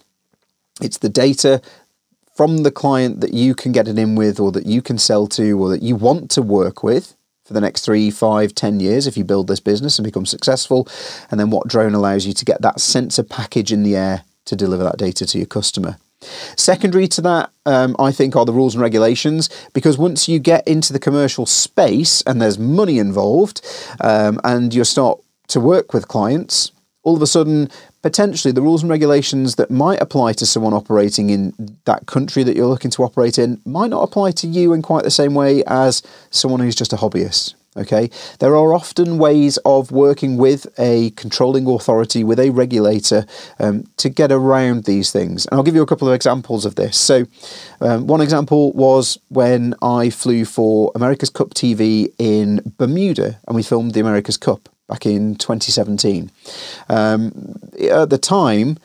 It's 0.81 0.97
the 0.97 1.09
data 1.09 1.61
from 2.35 2.59
the 2.59 2.71
client 2.71 3.21
that 3.21 3.33
you 3.33 3.55
can 3.55 3.71
get 3.71 3.87
it 3.87 3.97
in 3.97 4.15
with 4.15 4.39
or 4.39 4.51
that 4.51 4.65
you 4.65 4.81
can 4.81 4.97
sell 4.97 5.27
to 5.27 5.51
or 5.53 5.69
that 5.69 5.81
you 5.81 5.95
want 5.95 6.29
to 6.31 6.41
work 6.41 6.83
with 6.83 7.15
for 7.51 7.53
the 7.53 7.61
next 7.61 7.83
three, 7.83 8.09
five, 8.09 8.55
ten 8.55 8.79
years 8.79 9.07
if 9.07 9.17
you 9.17 9.25
build 9.25 9.47
this 9.47 9.59
business 9.59 9.99
and 9.99 10.05
become 10.05 10.25
successful. 10.25 10.87
And 11.29 11.37
then 11.39 11.49
what 11.49 11.67
drone 11.67 11.93
allows 11.93 12.25
you 12.25 12.33
to 12.33 12.45
get 12.45 12.61
that 12.61 12.79
sensor 12.79 13.23
package 13.23 13.73
in 13.73 13.83
the 13.83 13.97
air 13.97 14.23
to 14.45 14.55
deliver 14.55 14.83
that 14.85 14.97
data 14.97 15.25
to 15.25 15.37
your 15.37 15.47
customer. 15.47 15.97
Secondary 16.55 17.07
to 17.09 17.21
that, 17.21 17.51
um, 17.65 17.95
I 17.99 18.11
think, 18.11 18.35
are 18.35 18.45
the 18.45 18.53
rules 18.53 18.73
and 18.73 18.81
regulations 18.81 19.49
because 19.73 19.97
once 19.97 20.29
you 20.29 20.39
get 20.39 20.65
into 20.65 20.93
the 20.93 20.99
commercial 20.99 21.45
space 21.45 22.21
and 22.21 22.41
there's 22.41 22.57
money 22.57 22.99
involved 22.99 23.61
um, 23.99 24.39
and 24.43 24.73
you 24.73 24.83
start 24.85 25.19
to 25.47 25.59
work 25.59 25.93
with 25.93 26.07
clients, 26.07 26.71
all 27.03 27.15
of 27.15 27.21
a 27.21 27.27
sudden 27.27 27.69
potentially 28.01 28.51
the 28.51 28.61
rules 28.61 28.81
and 28.81 28.89
regulations 28.89 29.55
that 29.55 29.71
might 29.71 30.01
apply 30.01 30.33
to 30.33 30.45
someone 30.45 30.73
operating 30.73 31.29
in 31.29 31.53
that 31.85 32.05
country 32.05 32.43
that 32.43 32.55
you're 32.55 32.67
looking 32.67 32.91
to 32.91 33.03
operate 33.03 33.37
in 33.37 33.61
might 33.65 33.89
not 33.89 34.03
apply 34.03 34.31
to 34.31 34.47
you 34.47 34.73
in 34.73 34.81
quite 34.81 35.03
the 35.03 35.11
same 35.11 35.33
way 35.33 35.63
as 35.67 36.01
someone 36.29 36.59
who's 36.59 36.75
just 36.75 36.93
a 36.93 36.97
hobbyist. 36.97 37.55
Okay, 37.77 38.09
there 38.39 38.53
are 38.53 38.73
often 38.73 39.17
ways 39.17 39.57
of 39.63 39.91
working 39.93 40.35
with 40.35 40.67
a 40.77 41.11
controlling 41.11 41.65
authority, 41.67 42.21
with 42.21 42.37
a 42.37 42.49
regulator, 42.49 43.25
um, 43.59 43.85
to 43.95 44.09
get 44.09 44.29
around 44.29 44.83
these 44.83 45.13
things. 45.13 45.45
And 45.45 45.55
I'll 45.55 45.63
give 45.63 45.75
you 45.75 45.81
a 45.81 45.85
couple 45.85 46.09
of 46.09 46.13
examples 46.13 46.65
of 46.65 46.75
this. 46.75 46.99
So, 46.99 47.27
um, 47.79 48.07
one 48.07 48.19
example 48.19 48.73
was 48.73 49.17
when 49.29 49.73
I 49.81 50.09
flew 50.09 50.43
for 50.43 50.91
America's 50.95 51.29
Cup 51.29 51.53
TV 51.53 52.11
in 52.17 52.59
Bermuda, 52.77 53.39
and 53.47 53.55
we 53.55 53.63
filmed 53.63 53.93
the 53.93 54.01
America's 54.01 54.35
Cup 54.35 54.67
back 54.91 55.05
in 55.05 55.35
2017. 55.35 56.29
Um, 56.89 57.55
at 57.89 58.09
the 58.09 58.17
time, 58.17 58.77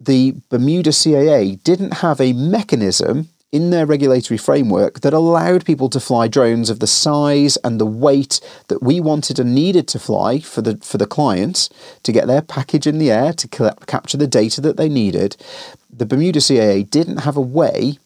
the 0.00 0.34
Bermuda 0.48 0.90
CAA 0.90 1.62
didn't 1.62 1.98
have 1.98 2.20
a 2.20 2.32
mechanism 2.32 3.28
in 3.52 3.68
their 3.68 3.84
regulatory 3.84 4.38
framework 4.38 5.00
that 5.00 5.12
allowed 5.12 5.66
people 5.66 5.90
to 5.90 6.00
fly 6.00 6.26
drones 6.26 6.70
of 6.70 6.80
the 6.80 6.86
size 6.86 7.58
and 7.58 7.78
the 7.78 7.86
weight 7.86 8.40
that 8.68 8.82
we 8.82 8.98
wanted 8.98 9.38
and 9.38 9.54
needed 9.54 9.86
to 9.86 9.98
fly 9.98 10.40
for 10.40 10.62
the 10.62 10.78
for 10.78 10.96
the 10.96 11.06
clients 11.06 11.68
to 12.02 12.12
get 12.12 12.26
their 12.26 12.40
package 12.40 12.86
in 12.86 12.98
the 12.98 13.10
air 13.10 13.34
to 13.34 13.46
capture 13.86 14.16
the 14.16 14.26
data 14.26 14.62
that 14.62 14.78
they 14.78 14.88
needed. 14.88 15.36
The 15.90 16.06
Bermuda 16.06 16.40
CAA 16.40 16.88
didn't 16.88 17.18
have 17.18 17.36
a 17.36 17.42
way 17.42 17.98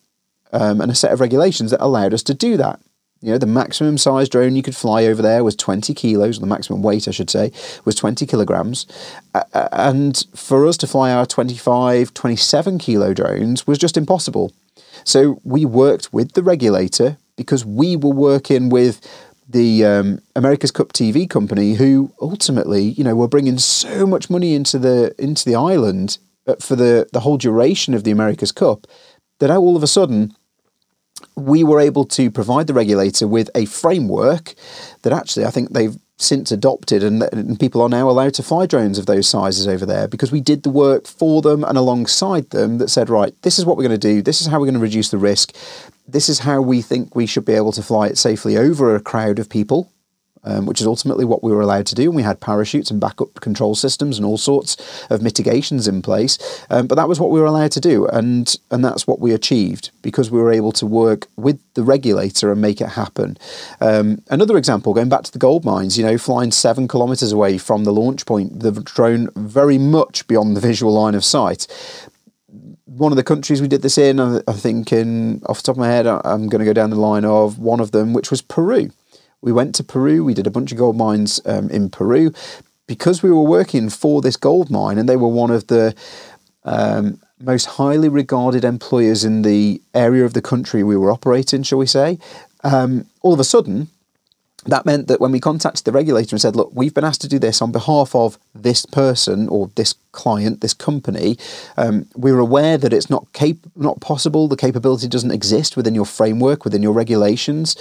um, 0.53 0.81
and 0.81 0.91
a 0.91 0.97
set 0.97 1.13
of 1.13 1.21
regulations 1.21 1.71
that 1.71 1.81
allowed 1.81 2.13
us 2.13 2.25
to 2.25 2.35
do 2.35 2.57
that. 2.57 2.81
You 3.23 3.33
know, 3.33 3.39
the 3.39 3.47
maximum 3.47 3.99
size 3.99 4.29
drone 4.29 4.57
you 4.57 4.63
could 4.63 4.77
fly 4.77 5.05
over 5.05 5.23
there 5.23 5.43
was 5.43 5.57
20 5.57 5.95
kilos, 5.95 6.39
or 6.39 6.41
the 6.41 6.47
maximum 6.47 6.83
weight, 6.83 7.09
I 7.09 7.13
should 7.13 7.31
say, 7.31 7.51
was 7.85 7.95
20 7.95 8.27
kilograms. 8.27 8.87
Uh, 9.35 9.69
and 9.73 10.25
for 10.35 10.67
us 10.67 10.77
to 10.79 10.87
fly 10.87 11.11
our 11.11 11.27
25, 11.27 12.13
27 12.13 12.79
kilo 12.79 13.15
drones 13.15 13.67
was 13.67 13.79
just 13.79 13.97
impossible. 13.97 14.53
So 15.05 15.41
we 15.45 15.65
worked 15.65 16.13
with 16.13 16.33
the 16.33 16.43
regulator 16.43 17.17
because 17.37 17.65
we 17.65 17.97
were 17.97 18.11
working 18.11 18.69
with 18.69 19.01
the 19.49 19.85
um, 19.85 20.21
America's 20.35 20.71
Cup 20.71 20.93
TV 20.93 21.29
company, 21.29 21.75
who 21.75 22.13
ultimately, 22.21 22.83
you 22.83 23.05
know, 23.05 23.15
were 23.15 23.29
bringing 23.29 23.59
so 23.59 24.07
much 24.07 24.29
money 24.29 24.55
into 24.55 24.79
the 24.79 25.15
into 25.19 25.45
the 25.45 25.55
island 25.55 26.19
uh, 26.47 26.57
for 26.57 26.77
the 26.77 27.09
the 27.13 27.21
whole 27.21 27.37
duration 27.37 27.95
of 27.95 28.05
the 28.05 28.11
America's 28.11 28.53
Cup 28.53 28.87
that 29.39 29.51
all 29.51 29.77
of 29.77 29.83
a 29.83 29.87
sudden 29.87 30.35
we 31.37 31.63
were 31.63 31.81
able 31.81 32.05
to 32.05 32.31
provide 32.31 32.67
the 32.67 32.75
regulator 32.75 33.29
with 33.29 33.51
a 33.55 33.67
framework 33.67 34.55
that 35.03 35.13
actually 35.13 35.45
I 35.45 35.51
think 35.51 35.71
they've 35.71 35.97
since 36.19 36.51
adopted, 36.51 37.03
and, 37.03 37.23
and, 37.25 37.61
people 37.61 37.83
are 37.83 37.91
now 37.91 38.09
allowed 38.09 38.33
to 38.33 38.43
fly 38.43 38.65
drones 38.65 38.99
of 38.99 39.05
those 39.05 39.29
sizes 39.29 39.69
over 39.69 39.85
there 39.85 40.09
because 40.09 40.33
we 40.33 40.41
did 40.41 40.63
the 40.63 40.71
work 40.71 41.07
for 41.07 41.43
them 41.43 41.63
and 41.63 41.77
alongside 41.77 42.49
them 42.51 42.79
that 42.79 42.89
said, 42.89 43.11
right, 43.11 43.35
this 43.43 43.59
is 43.59 43.67
what 43.67 43.77
we're 43.77 43.87
going 43.87 44.01
to 44.01 44.15
do, 44.15 44.23
this 44.23 44.41
is 44.41 44.47
how 44.47 44.59
we're 44.59 44.65
going 44.65 44.75
to 44.75 44.81
reduce 44.81 45.11
the 45.11 45.19
risk, 45.19 45.55
this 46.09 46.31
is 46.31 46.39
how 46.39 46.63
we 46.63 46.81
think 46.81 47.15
we 47.15 47.27
should 47.27 47.45
be 47.45 47.53
able 47.53 47.73
to 47.73 47.83
fly 47.83 48.07
it 48.07 48.17
safely 48.17 48.57
over 48.57 48.95
a 48.95 49.01
crowd 49.01 49.39
of 49.39 49.51
people 49.51 49.93
um, 50.47 50.67
which 50.67 50.81
is 50.81 50.87
ultimately 50.87 51.25
what 51.25 51.43
we 51.43 51.53
were 51.53 51.61
allowed 51.61 51.87
to 51.87 51.95
do. 51.95 52.05
And 52.05 52.17
we 52.17 52.23
had 52.23 52.41
parachutes 52.41 52.91
and 52.91 53.01
backup 53.01 53.35
control 53.41 53.75
systems 53.75 54.17
and 54.17 54.25
all 54.25 54.39
sorts 54.39 54.77
of 55.11 55.23
mitigations 55.23 55.87
in 55.89 56.03
place. 56.03 56.65
Um, 56.71 56.87
but 56.87 56.95
that 56.95 57.09
was 57.09 57.21
what 57.21 57.31
we 57.31 57.41
were 57.41 57.47
allowed 57.47 57.73
to 57.73 57.81
do, 57.81 58.07
and 58.07 58.57
and 58.71 58.85
that's 58.85 59.07
what 59.07 59.21
we 59.21 59.33
achieved 59.33 59.91
because 60.03 60.31
we 60.31 60.41
were 60.41 60.53
able 60.53 60.73
to 60.73 60.87
work 60.87 61.27
with 61.37 61.61
the 61.75 61.83
regulator 61.83 62.51
and 62.53 62.61
make 62.61 62.81
it 62.81 62.91
happen. 62.91 63.37
Um, 63.81 64.23
another 64.31 64.57
example, 64.57 64.95
going 64.95 65.09
back 65.09 65.25
to 65.25 65.33
the 65.33 65.39
gold 65.39 65.65
mines, 65.65 65.99
you 65.99 66.05
know, 66.05 66.19
flying 66.19 66.53
seven 66.53 66.89
kilometres 66.89 67.33
away 67.33 67.59
from 67.59 67.85
the 67.85 67.93
launch 67.93 68.25
point, 68.27 68.61
the 68.61 68.73
drone 68.73 69.29
very 69.35 69.79
much 69.79 70.27
beyond 70.27 70.57
the 70.57 70.61
visual 70.61 70.93
line 70.93 71.15
of 71.15 71.25
sight 71.25 71.67
one 72.87 73.13
of 73.13 73.17
the 73.17 73.25
countries 73.25 73.61
we 73.61 73.69
did 73.69 73.83
this 73.83 73.99
in, 73.99 74.19
I 74.21 74.53
think, 74.53 74.93
in 74.93 75.43
off 75.47 75.59
the 75.59 75.65
top 75.65 75.75
of 75.75 75.81
my 75.81 75.89
head, 75.89 76.07
I'm 76.07 76.49
going 76.49 76.61
to 76.61 76.65
go 76.65 76.73
down 76.73 76.91
the 76.91 76.97
line 76.97 77.25
of 77.25 77.59
one 77.59 77.81
of 77.81 77.91
them, 77.91 78.13
which 78.13 78.31
was 78.31 78.41
Peru. 78.41 78.91
We 79.41 79.53
went 79.53 79.75
to 79.77 79.85
Peru. 79.85 80.25
We 80.25 80.35
did 80.35 80.47
a 80.47 80.51
bunch 80.51 80.73
of 80.73 80.79
gold 80.79 80.97
mines 80.97 81.41
um, 81.45 81.71
in 81.71 81.91
Peru 81.91 82.33
because 82.87 83.23
we 83.23 83.31
were 83.31 83.43
working 83.43 83.91
for 83.91 84.21
this 84.21 84.37
gold 84.37 84.71
mine, 84.71 84.99
and 84.99 85.09
they 85.09 85.17
were 85.17 85.29
one 85.29 85.51
of 85.51 85.67
the 85.67 85.95
um, 86.65 87.21
most 87.41 87.67
highly 87.67 88.09
regarded 88.09 88.65
employers 88.65 89.25
in 89.25 89.43
the 89.43 89.81
area 89.95 90.25
of 90.25 90.33
the 90.33 90.43
country 90.43 90.83
we 90.83 90.97
were 90.97 91.11
operating, 91.11 91.63
shall 91.63 91.79
we 91.79 91.87
say. 91.87 92.19
Um, 92.65 93.07
all 93.23 93.35
of 93.35 93.41
a 93.41 93.45
sudden, 93.45 93.89
that 94.65 94.87
meant 94.87 95.07
that 95.07 95.21
when 95.21 95.31
we 95.31 95.39
contacted 95.39 95.85
the 95.85 95.93
regulator 95.93 96.35
and 96.35 96.41
said, 96.41 96.57
look, 96.57 96.71
we've 96.73 96.95
been 96.95 97.05
asked 97.05 97.21
to 97.21 97.29
do 97.29 97.39
this 97.39 97.63
on 97.63 97.71
behalf 97.71 98.15
of 98.15 98.39
this 98.55 98.85
person 98.85 99.49
or 99.49 99.71
this 99.77 99.95
client, 100.11 100.61
this 100.61 100.75
company, 100.75 101.37
um, 101.77 102.07
we 102.17 102.33
were 102.33 102.41
aware 102.41 102.77
that 102.77 102.93
it's 102.93 103.11
not 103.11 103.33
cap- 103.33 103.57
not 103.77 104.01
possible, 104.01 104.49
the 104.49 104.57
capability 104.57 105.07
doesn't 105.07 105.31
exist 105.31 105.77
within 105.77 105.95
your 105.95 106.07
framework, 106.07 106.65
within 106.65 106.83
your 106.83 106.93
regulations 106.93 107.77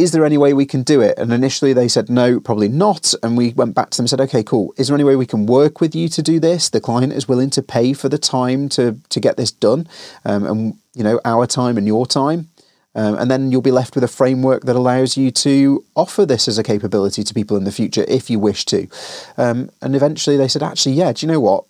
is 0.00 0.12
there 0.12 0.24
any 0.24 0.38
way 0.38 0.54
we 0.54 0.64
can 0.64 0.82
do 0.82 1.02
it? 1.02 1.18
And 1.18 1.32
initially 1.32 1.74
they 1.74 1.86
said, 1.86 2.08
no, 2.08 2.40
probably 2.40 2.68
not. 2.68 3.12
And 3.22 3.36
we 3.36 3.52
went 3.52 3.74
back 3.74 3.90
to 3.90 3.98
them 3.98 4.04
and 4.04 4.10
said, 4.10 4.20
okay, 4.22 4.42
cool. 4.42 4.72
Is 4.78 4.88
there 4.88 4.94
any 4.94 5.04
way 5.04 5.14
we 5.14 5.26
can 5.26 5.44
work 5.44 5.80
with 5.80 5.94
you 5.94 6.08
to 6.08 6.22
do 6.22 6.40
this? 6.40 6.70
The 6.70 6.80
client 6.80 7.12
is 7.12 7.28
willing 7.28 7.50
to 7.50 7.62
pay 7.62 7.92
for 7.92 8.08
the 8.08 8.18
time 8.18 8.70
to, 8.70 8.98
to 9.10 9.20
get 9.20 9.36
this 9.36 9.50
done. 9.50 9.86
Um, 10.24 10.46
and, 10.46 10.74
you 10.94 11.04
know, 11.04 11.20
our 11.24 11.46
time 11.46 11.76
and 11.76 11.86
your 11.86 12.06
time. 12.06 12.48
Um, 12.94 13.14
and 13.16 13.30
then 13.30 13.52
you'll 13.52 13.62
be 13.62 13.70
left 13.70 13.94
with 13.94 14.02
a 14.02 14.08
framework 14.08 14.64
that 14.64 14.74
allows 14.74 15.16
you 15.16 15.30
to 15.30 15.84
offer 15.94 16.26
this 16.26 16.48
as 16.48 16.58
a 16.58 16.62
capability 16.62 17.22
to 17.22 17.34
people 17.34 17.56
in 17.56 17.64
the 17.64 17.72
future 17.72 18.04
if 18.08 18.30
you 18.30 18.38
wish 18.38 18.64
to. 18.66 18.88
Um, 19.36 19.70
and 19.82 19.94
eventually 19.94 20.36
they 20.36 20.48
said, 20.48 20.62
actually, 20.62 20.94
yeah, 20.94 21.12
do 21.12 21.24
you 21.24 21.32
know 21.32 21.40
what? 21.40 21.64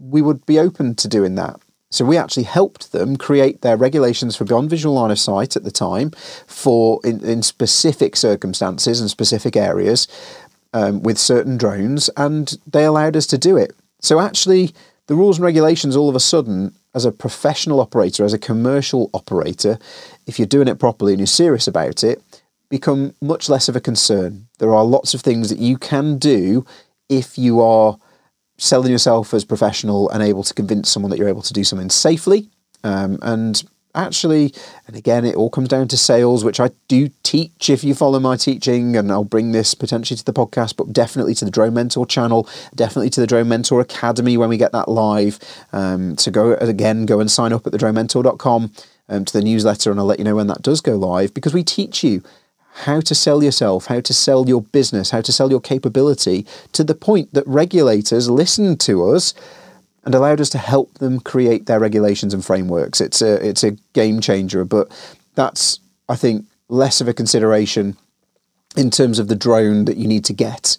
We 0.00 0.22
would 0.22 0.44
be 0.46 0.58
open 0.58 0.94
to 0.96 1.08
doing 1.08 1.34
that. 1.36 1.60
So 1.94 2.04
we 2.04 2.16
actually 2.16 2.42
helped 2.42 2.90
them 2.90 3.16
create 3.16 3.60
their 3.60 3.76
regulations 3.76 4.34
for 4.34 4.44
beyond 4.44 4.68
visual 4.68 4.96
line 4.96 5.12
of 5.12 5.18
sight 5.20 5.54
at 5.54 5.62
the 5.62 5.70
time 5.70 6.10
for 6.48 7.00
in, 7.04 7.24
in 7.24 7.42
specific 7.42 8.16
circumstances 8.16 9.00
and 9.00 9.08
specific 9.08 9.54
areas 9.54 10.08
um, 10.72 11.04
with 11.04 11.18
certain 11.18 11.56
drones, 11.56 12.10
and 12.16 12.58
they 12.66 12.84
allowed 12.84 13.16
us 13.16 13.28
to 13.28 13.38
do 13.38 13.56
it. 13.56 13.76
So 14.00 14.18
actually, 14.18 14.74
the 15.06 15.14
rules 15.14 15.38
and 15.38 15.44
regulations 15.44 15.94
all 15.94 16.08
of 16.08 16.16
a 16.16 16.20
sudden, 16.20 16.74
as 16.96 17.04
a 17.04 17.12
professional 17.12 17.80
operator, 17.80 18.24
as 18.24 18.32
a 18.32 18.38
commercial 18.38 19.08
operator, 19.14 19.78
if 20.26 20.36
you're 20.36 20.48
doing 20.48 20.66
it 20.66 20.80
properly 20.80 21.12
and 21.12 21.20
you're 21.20 21.28
serious 21.28 21.68
about 21.68 22.02
it, 22.02 22.20
become 22.70 23.14
much 23.20 23.48
less 23.48 23.68
of 23.68 23.76
a 23.76 23.80
concern. 23.80 24.48
There 24.58 24.74
are 24.74 24.84
lots 24.84 25.14
of 25.14 25.20
things 25.20 25.48
that 25.48 25.60
you 25.60 25.78
can 25.78 26.18
do 26.18 26.66
if 27.08 27.38
you 27.38 27.60
are 27.60 27.98
selling 28.56 28.90
yourself 28.90 29.34
as 29.34 29.44
professional 29.44 30.08
and 30.10 30.22
able 30.22 30.42
to 30.42 30.54
convince 30.54 30.88
someone 30.88 31.10
that 31.10 31.18
you're 31.18 31.28
able 31.28 31.42
to 31.42 31.52
do 31.52 31.64
something 31.64 31.90
safely. 31.90 32.48
Um, 32.82 33.18
and 33.22 33.62
actually, 33.94 34.52
and 34.86 34.96
again, 34.96 35.24
it 35.24 35.36
all 35.36 35.50
comes 35.50 35.68
down 35.68 35.88
to 35.88 35.96
sales, 35.96 36.44
which 36.44 36.60
I 36.60 36.70
do 36.88 37.10
teach 37.22 37.70
if 37.70 37.84
you 37.84 37.94
follow 37.94 38.20
my 38.20 38.36
teaching, 38.36 38.96
and 38.96 39.10
I'll 39.10 39.24
bring 39.24 39.52
this 39.52 39.74
potentially 39.74 40.16
to 40.16 40.24
the 40.24 40.32
podcast, 40.32 40.76
but 40.76 40.92
definitely 40.92 41.34
to 41.36 41.44
the 41.44 41.50
Drone 41.50 41.74
Mentor 41.74 42.06
channel, 42.06 42.48
definitely 42.74 43.10
to 43.10 43.20
the 43.20 43.26
Drone 43.26 43.48
Mentor 43.48 43.80
Academy 43.80 44.36
when 44.36 44.48
we 44.48 44.56
get 44.56 44.72
that 44.72 44.88
live. 44.88 45.38
Um, 45.72 46.18
so 46.18 46.30
go 46.30 46.54
again, 46.54 47.06
go 47.06 47.20
and 47.20 47.30
sign 47.30 47.52
up 47.52 47.66
at 47.66 47.72
thedronementor.com 47.72 48.72
um, 49.08 49.24
to 49.24 49.32
the 49.32 49.42
newsletter, 49.44 49.90
and 49.90 50.00
I'll 50.00 50.06
let 50.06 50.18
you 50.18 50.24
know 50.24 50.36
when 50.36 50.48
that 50.48 50.62
does 50.62 50.80
go 50.80 50.96
live 50.96 51.34
because 51.34 51.54
we 51.54 51.64
teach 51.64 52.04
you 52.04 52.22
how 52.74 53.00
to 53.00 53.14
sell 53.14 53.42
yourself, 53.42 53.86
how 53.86 54.00
to 54.00 54.12
sell 54.12 54.48
your 54.48 54.62
business, 54.62 55.10
how 55.10 55.20
to 55.20 55.32
sell 55.32 55.48
your 55.48 55.60
capability 55.60 56.44
to 56.72 56.82
the 56.82 56.94
point 56.94 57.32
that 57.32 57.46
regulators 57.46 58.28
listened 58.28 58.80
to 58.80 59.08
us 59.10 59.32
and 60.04 60.14
allowed 60.14 60.40
us 60.40 60.48
to 60.50 60.58
help 60.58 60.92
them 60.94 61.20
create 61.20 61.66
their 61.66 61.78
regulations 61.78 62.34
and 62.34 62.44
frameworks. 62.44 63.00
It's 63.00 63.22
a 63.22 63.34
it's 63.46 63.62
a 63.62 63.72
game 63.92 64.20
changer, 64.20 64.64
but 64.64 64.90
that's 65.36 65.78
I 66.08 66.16
think 66.16 66.46
less 66.68 67.00
of 67.00 67.06
a 67.06 67.14
consideration 67.14 67.96
in 68.76 68.90
terms 68.90 69.20
of 69.20 69.28
the 69.28 69.36
drone 69.36 69.84
that 69.84 69.96
you 69.96 70.08
need 70.08 70.24
to 70.24 70.32
get. 70.32 70.76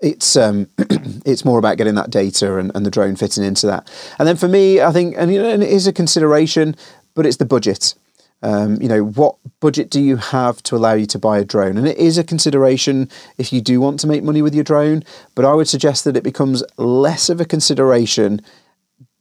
It's 0.00 0.36
um, 0.36 0.68
it's 1.24 1.44
more 1.44 1.60
about 1.60 1.76
getting 1.76 1.94
that 1.94 2.10
data 2.10 2.58
and, 2.58 2.72
and 2.74 2.84
the 2.84 2.90
drone 2.90 3.14
fitting 3.14 3.44
into 3.44 3.68
that. 3.68 3.88
And 4.18 4.26
then 4.26 4.36
for 4.36 4.48
me, 4.48 4.80
I 4.80 4.90
think 4.90 5.14
and, 5.16 5.32
you 5.32 5.40
know, 5.40 5.48
and 5.48 5.62
it 5.62 5.70
is 5.70 5.86
a 5.86 5.92
consideration, 5.92 6.74
but 7.14 7.26
it's 7.26 7.36
the 7.36 7.44
budget. 7.44 7.94
Um, 8.42 8.80
you 8.82 8.88
know, 8.88 9.04
what 9.04 9.36
budget 9.60 9.88
do 9.88 10.00
you 10.00 10.16
have 10.16 10.62
to 10.64 10.76
allow 10.76 10.94
you 10.94 11.06
to 11.06 11.18
buy 11.18 11.38
a 11.38 11.44
drone? 11.44 11.78
And 11.78 11.86
it 11.86 11.96
is 11.96 12.18
a 12.18 12.24
consideration 12.24 13.08
if 13.38 13.52
you 13.52 13.60
do 13.60 13.80
want 13.80 14.00
to 14.00 14.06
make 14.06 14.24
money 14.24 14.42
with 14.42 14.54
your 14.54 14.64
drone, 14.64 15.04
but 15.34 15.44
I 15.44 15.54
would 15.54 15.68
suggest 15.68 16.04
that 16.04 16.16
it 16.16 16.24
becomes 16.24 16.64
less 16.76 17.28
of 17.28 17.40
a 17.40 17.44
consideration 17.44 18.40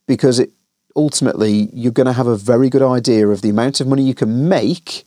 because 0.08 0.40
it 0.40 0.52
ultimately 0.96 1.70
you're 1.72 1.92
going 1.92 2.08
to 2.08 2.14
have 2.14 2.28
a 2.28 2.36
very 2.36 2.70
good 2.70 2.82
idea 2.82 3.28
of 3.28 3.42
the 3.42 3.50
amount 3.50 3.80
of 3.80 3.88
money 3.88 4.04
you 4.04 4.16
can 4.16 4.50
make 4.50 5.06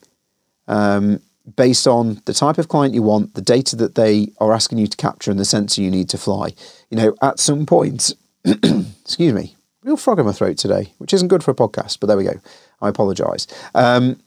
um, 0.68 1.20
based 1.56 1.86
on 1.86 2.22
the 2.24 2.32
type 2.32 2.58
of 2.58 2.68
client 2.68 2.94
you 2.94 3.02
want, 3.02 3.34
the 3.34 3.42
data 3.42 3.76
that 3.76 3.96
they 3.96 4.32
are 4.38 4.52
asking 4.52 4.78
you 4.78 4.86
to 4.86 4.96
capture, 4.96 5.30
and 5.30 5.38
the 5.38 5.44
sensor 5.44 5.82
you 5.82 5.90
need 5.90 6.08
to 6.08 6.18
fly. 6.18 6.54
You 6.90 6.96
know, 6.96 7.14
at 7.20 7.38
some 7.38 7.66
point, 7.66 8.14
excuse 8.44 9.32
me, 9.32 9.56
real 9.82 9.96
frog 9.96 10.18
in 10.18 10.26
my 10.26 10.32
throat 10.32 10.56
today, 10.56 10.92
which 10.98 11.12
isn't 11.12 11.28
good 11.28 11.44
for 11.44 11.50
a 11.50 11.54
podcast, 11.54 12.00
but 12.00 12.06
there 12.06 12.16
we 12.16 12.24
go. 12.24 12.40
I 12.80 12.88
apologise. 12.88 13.46
Um, 13.74 14.20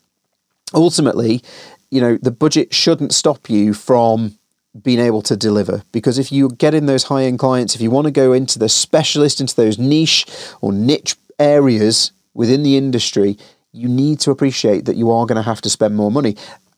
ultimately, 0.73 1.41
you 1.89 2.01
know, 2.01 2.17
the 2.21 2.31
budget 2.31 2.73
shouldn't 2.73 3.13
stop 3.13 3.49
you 3.49 3.73
from 3.73 4.37
being 4.83 4.99
able 4.99 5.21
to 5.23 5.35
deliver 5.35 5.81
because 5.91 6.19
if 6.19 6.31
you 6.31 6.49
get 6.49 6.73
in 6.73 6.85
those 6.85 7.03
high 7.03 7.23
end 7.23 7.39
clients, 7.39 7.75
if 7.75 7.81
you 7.81 7.89
want 7.89 8.05
to 8.05 8.11
go 8.11 8.33
into 8.33 8.59
the 8.59 8.69
specialist, 8.69 9.41
into 9.41 9.55
those 9.55 9.79
niche 9.79 10.25
or 10.61 10.71
niche 10.71 11.15
areas 11.39 12.11
within 12.33 12.63
the 12.63 12.77
industry, 12.77 13.37
you 13.71 13.87
need 13.87 14.19
to 14.19 14.31
appreciate 14.31 14.85
that 14.85 14.95
you 14.95 15.09
are 15.11 15.25
going 15.25 15.35
to 15.35 15.41
have 15.41 15.61
to 15.61 15.69
spend 15.69 15.95
more 15.95 16.11
money. 16.11 16.35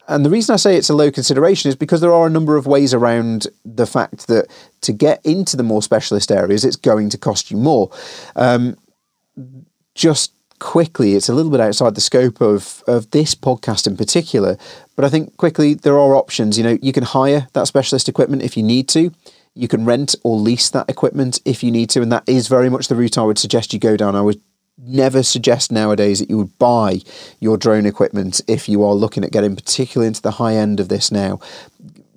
And 0.07 0.25
the 0.25 0.29
reason 0.29 0.53
I 0.53 0.57
say 0.57 0.75
it's 0.75 0.89
a 0.89 0.95
low 0.95 1.11
consideration 1.11 1.69
is 1.69 1.75
because 1.75 2.01
there 2.01 2.13
are 2.13 2.25
a 2.25 2.31
number 2.31 2.57
of 2.57 2.65
ways 2.65 2.95
around 2.95 3.47
the 3.63 3.85
fact 3.85 4.27
that 4.27 4.47
to 4.81 4.91
get 4.91 5.23
into 5.23 5.55
the 5.55 5.63
more 5.63 5.83
specialist 5.83 6.31
areas, 6.31 6.65
it's 6.65 6.75
going 6.75 7.09
to 7.09 7.17
cost 7.17 7.51
you 7.51 7.57
more. 7.57 7.91
Um, 8.35 8.75
just 9.93 10.33
quickly, 10.59 11.15
it's 11.15 11.29
a 11.29 11.33
little 11.33 11.51
bit 11.51 11.59
outside 11.59 11.95
the 11.95 12.01
scope 12.01 12.41
of, 12.41 12.83
of 12.87 13.09
this 13.11 13.33
podcast 13.33 13.87
in 13.87 13.97
particular, 13.97 14.57
but 14.95 15.05
I 15.05 15.09
think 15.09 15.37
quickly 15.37 15.73
there 15.73 15.97
are 15.97 16.15
options. 16.15 16.57
You 16.57 16.63
know, 16.63 16.77
you 16.81 16.93
can 16.93 17.03
hire 17.03 17.47
that 17.53 17.67
specialist 17.67 18.07
equipment 18.07 18.43
if 18.43 18.55
you 18.55 18.63
need 18.63 18.87
to. 18.89 19.11
You 19.55 19.67
can 19.67 19.85
rent 19.85 20.15
or 20.23 20.37
lease 20.37 20.69
that 20.69 20.89
equipment 20.89 21.41
if 21.45 21.63
you 21.63 21.71
need 21.71 21.89
to, 21.91 22.01
and 22.01 22.11
that 22.11 22.27
is 22.27 22.47
very 22.47 22.69
much 22.69 22.87
the 22.87 22.95
route 22.95 23.17
I 23.17 23.23
would 23.23 23.39
suggest 23.39 23.73
you 23.73 23.79
go 23.79 23.97
down. 23.97 24.15
I 24.15 24.21
would 24.21 24.41
never 24.77 25.23
suggest 25.23 25.71
nowadays 25.71 26.19
that 26.19 26.29
you 26.29 26.37
would 26.37 26.57
buy 26.57 27.01
your 27.39 27.57
drone 27.57 27.85
equipment 27.85 28.41
if 28.47 28.69
you 28.69 28.83
are 28.83 28.93
looking 28.93 29.23
at 29.23 29.31
getting 29.31 29.55
particularly 29.55 30.07
into 30.07 30.21
the 30.21 30.31
high 30.31 30.55
end 30.55 30.79
of 30.79 30.89
this 30.89 31.11
now. 31.11 31.39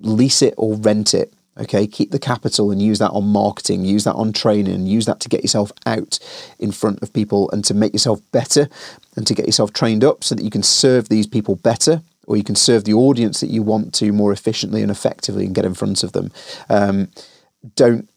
Lease 0.01 0.43
it 0.43 0.55
or 0.57 0.77
rent 0.77 1.15
it. 1.15 1.33
Okay, 1.59 1.87
keep 1.87 2.13
the 2.13 2.19
capital 2.19 2.71
and 2.71 2.81
use 2.81 2.99
that 2.99 3.11
on 3.11 3.27
marketing, 3.27 3.85
use 3.85 4.05
that 4.05 4.15
on 4.15 4.33
training, 4.33 4.87
use 4.87 5.05
that 5.05 5.21
to 5.21 5.29
get 5.29 5.43
yourself 5.43 5.71
out 5.85 6.19
in 6.59 6.73
front 6.73 7.03
of 7.03 7.13
people 7.13 7.51
and 7.51 7.63
to 7.67 7.75
make 7.75 7.93
yourself 7.93 8.21
better 8.33 8.69
and 9.17 9.27
to 9.27 9.35
get 9.35 9.45
yourself 9.45 9.71
trained 9.73 10.03
up 10.03 10.25
so 10.25 10.35
that 10.35 10.45
you 10.45 10.51
can 10.51 10.63
serve 10.63 11.11
these 11.11 11.27
people 11.27 11.57
better 11.57 12.01
or 12.27 12.39
you 12.39 12.45
can 12.45 12.55
serve 12.55 12.85
the 12.85 12.95
audience 12.95 13.41
that 13.41 13.51
you 13.51 13.63
want 13.63 13.93
to 13.93 14.13
more 14.13 14.33
efficiently 14.33 14.81
and 14.81 14.91
effectively 14.91 15.45
and 15.45 15.55
get 15.55 15.67
in 15.67 15.75
front 15.75 16.03
of 16.03 16.13
them. 16.13 16.33
Um, 16.71 17.11
don't 17.77 18.09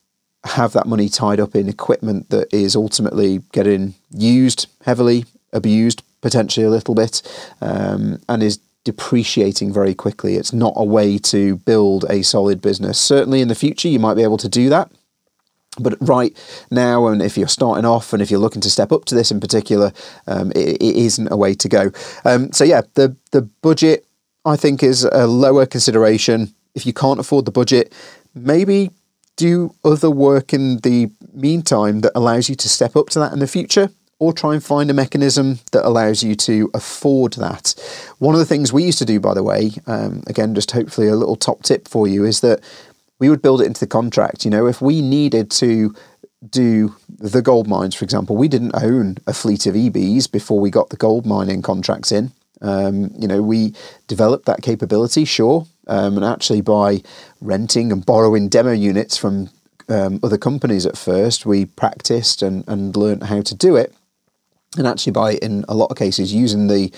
have 0.45 0.73
that 0.73 0.87
money 0.87 1.09
tied 1.09 1.39
up 1.39 1.55
in 1.55 1.67
equipment 1.67 2.29
that 2.29 2.53
is 2.53 2.75
ultimately 2.75 3.41
getting 3.51 3.95
used 4.11 4.67
heavily, 4.83 5.25
abused 5.51 6.03
potentially 6.21 6.65
a 6.65 6.69
little 6.69 6.95
bit, 6.95 7.21
um, 7.61 8.19
and 8.29 8.41
is 8.41 8.59
depreciating 8.85 9.73
very 9.73 9.93
quickly. 9.93 10.35
It's 10.35 10.53
not 10.53 10.73
a 10.77 10.85
way 10.85 11.17
to 11.17 11.57
build 11.57 12.05
a 12.09 12.21
solid 12.21 12.61
business. 12.61 12.97
Certainly 12.97 13.41
in 13.41 13.49
the 13.49 13.55
future, 13.55 13.89
you 13.89 13.99
might 13.99 14.13
be 14.13 14.23
able 14.23 14.37
to 14.37 14.47
do 14.47 14.69
that. 14.69 14.89
But 15.77 15.97
right 15.99 16.37
now, 16.71 17.07
and 17.07 17.21
if 17.21 17.37
you're 17.37 17.49
starting 17.49 17.83
off 17.83 18.13
and 18.13 18.21
if 18.21 18.31
you're 18.31 18.39
looking 18.39 18.61
to 18.61 18.69
step 18.69 18.93
up 18.93 19.03
to 19.05 19.15
this 19.15 19.31
in 19.31 19.41
particular, 19.41 19.91
um, 20.27 20.51
it, 20.51 20.81
it 20.81 20.95
isn't 20.95 21.31
a 21.31 21.35
way 21.35 21.53
to 21.55 21.67
go. 21.67 21.91
Um, 22.23 22.53
so, 22.53 22.63
yeah, 22.63 22.83
the, 22.93 23.17
the 23.31 23.41
budget 23.41 24.05
I 24.45 24.55
think 24.55 24.83
is 24.83 25.03
a 25.03 25.27
lower 25.27 25.65
consideration. 25.65 26.53
If 26.75 26.85
you 26.85 26.93
can't 26.93 27.19
afford 27.19 27.45
the 27.45 27.51
budget, 27.51 27.91
maybe 28.33 28.91
do 29.35 29.75
other 29.83 30.09
work 30.09 30.53
in 30.53 30.77
the 30.77 31.11
meantime 31.33 32.01
that 32.01 32.13
allows 32.15 32.47
you 32.47 32.55
to 32.55 32.69
step 32.69 32.95
up 32.95 33.09
to 33.09 33.19
that 33.19 33.33
in 33.33 33.39
the 33.39 33.47
future 33.47 33.89
or 34.19 34.31
try 34.31 34.53
and 34.53 34.63
find 34.63 34.89
a 34.89 34.93
mechanism 34.93 35.59
that 35.71 35.85
allows 35.85 36.23
you 36.23 36.35
to 36.35 36.69
afford 36.73 37.33
that. 37.33 37.75
One 38.19 38.33
of 38.33 38.39
the 38.39 38.45
things 38.45 38.71
we 38.71 38.83
used 38.83 38.99
to 38.99 39.05
do, 39.05 39.19
by 39.19 39.33
the 39.33 39.43
way, 39.43 39.71
um, 39.87 40.23
again, 40.27 40.55
just 40.55 40.71
hopefully 40.71 41.07
a 41.07 41.15
little 41.15 41.35
top 41.35 41.63
tip 41.63 41.87
for 41.87 42.07
you, 42.07 42.23
is 42.23 42.39
that 42.39 42.61
we 43.19 43.29
would 43.29 43.41
build 43.41 43.61
it 43.61 43.65
into 43.65 43.79
the 43.79 43.87
contract. 43.87 44.45
You 44.45 44.51
know, 44.51 44.67
if 44.67 44.81
we 44.81 45.01
needed 45.01 45.51
to 45.51 45.93
do 46.49 46.95
the 47.09 47.41
gold 47.41 47.67
mines, 47.67 47.95
for 47.95 48.05
example, 48.05 48.37
we 48.37 48.47
didn't 48.47 48.75
own 48.81 49.17
a 49.27 49.33
fleet 49.33 49.65
of 49.65 49.75
eBees 49.75 50.31
before 50.31 50.59
we 50.59 50.69
got 50.69 50.89
the 50.89 50.97
gold 50.97 51.25
mining 51.25 51.61
contracts 51.61 52.11
in. 52.11 52.31
Um, 52.61 53.11
you 53.17 53.27
know, 53.27 53.41
we 53.41 53.73
developed 54.07 54.45
that 54.45 54.61
capability, 54.61 55.25
sure, 55.25 55.67
um, 55.87 56.15
and 56.15 56.25
actually 56.25 56.61
by 56.61 57.01
renting 57.41 57.91
and 57.91 58.05
borrowing 58.05 58.47
demo 58.47 58.71
units 58.71 59.17
from 59.17 59.49
um, 59.89 60.19
other 60.23 60.37
companies 60.37 60.85
at 60.85 60.97
first, 60.97 61.45
we 61.45 61.65
practiced 61.65 62.41
and, 62.41 62.63
and 62.67 62.95
learned 62.95 63.23
how 63.23 63.41
to 63.41 63.53
do 63.53 63.75
it 63.75 63.93
and 64.77 64.87
actually 64.87 65.11
by 65.11 65.33
in 65.35 65.65
a 65.67 65.75
lot 65.75 65.91
of 65.91 65.97
cases 65.97 66.33
using 66.33 66.67
the 66.67 66.91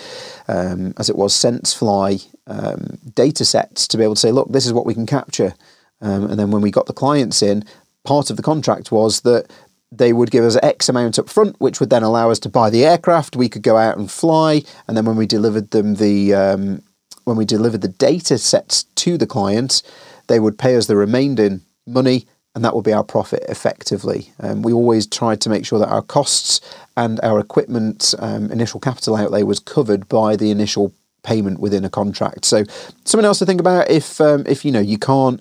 um, 0.48 0.94
as 0.98 1.10
it 1.10 1.16
was 1.16 1.34
SenseFly 1.34 2.28
um, 2.48 2.98
data 3.14 3.46
sets 3.46 3.88
to 3.88 3.98
be 3.98 4.04
able 4.04 4.16
to 4.16 4.22
say 4.22 4.32
look 4.32 4.52
this 4.52 4.66
is 4.66 4.74
what 4.74 4.86
we 4.86 4.94
can 4.94 5.06
capture 5.06 5.54
um, 6.02 6.26
and 6.26 6.40
then 6.40 6.52
when 6.52 6.62
we 6.62 6.72
got 6.72 6.86
the 6.86 6.94
clients 6.94 7.42
in 7.42 7.64
part 8.04 8.30
of 8.30 8.38
the 8.38 8.44
contract 8.44 8.92
was 8.92 9.22
that 9.22 9.48
they 9.92 10.14
would 10.14 10.32
give 10.32 10.44
us 10.44 10.58
X 10.62 10.90
amount 10.90 11.18
up 11.18 11.30
front, 11.30 11.56
which 11.60 11.80
would 11.80 11.90
then 11.90 12.04
allow 12.04 12.30
us 12.30 12.40
to 12.40 12.50
buy 12.50 12.70
the 12.70 12.86
aircraft. 12.86 13.36
We 13.36 13.50
could 13.50 13.64
go 13.64 13.78
out 13.78 13.98
and 13.98 14.12
fly, 14.12 14.64
and 14.88 14.98
then 14.98 15.06
when 15.06 15.16
we 15.16 15.26
delivered 15.26 15.72
them 15.72 15.96
the 15.96 16.34
um, 16.34 16.84
when 17.24 17.38
we 17.38 17.46
delivered 17.46 17.82
the 17.82 17.88
data 17.88 18.38
sets 18.38 18.84
to 18.84 19.18
the 19.18 19.28
clients, 19.28 19.84
they 20.28 20.40
would 20.40 20.58
pay 20.58 20.76
us 20.76 20.88
the 20.88 20.96
remaining 20.96 21.62
money 21.86 22.26
and 22.58 22.66
that 22.66 22.74
will 22.74 22.82
be 22.82 22.92
our 22.92 23.04
profit 23.04 23.44
effectively. 23.50 24.32
Um, 24.40 24.64
we 24.64 24.74
always 24.74 25.06
tried 25.06 25.42
to 25.42 25.50
make 25.50 25.64
sure 25.64 25.78
that 25.78 25.90
our 25.90 26.02
costs 26.02 26.60
and 26.98 27.20
our 27.22 27.40
equipment 27.40 28.16
um, 28.18 28.52
initial 28.52 28.80
capital 28.80 29.16
outlay 29.16 29.44
was 29.44 29.60
covered 29.60 30.10
by 30.10 30.36
the 30.36 30.50
initial 30.50 30.92
payment 31.22 31.60
within 31.60 31.86
a 31.86 31.90
contract. 31.92 32.46
So 32.46 32.64
something 33.06 33.26
else 33.26 33.38
to 33.38 33.46
think 33.46 33.60
about 33.60 33.92
if 33.92 34.20
um, 34.20 34.44
if 34.48 34.66
you 34.66 34.72
know 34.72 34.80
you 34.80 34.98
can't 34.98 35.40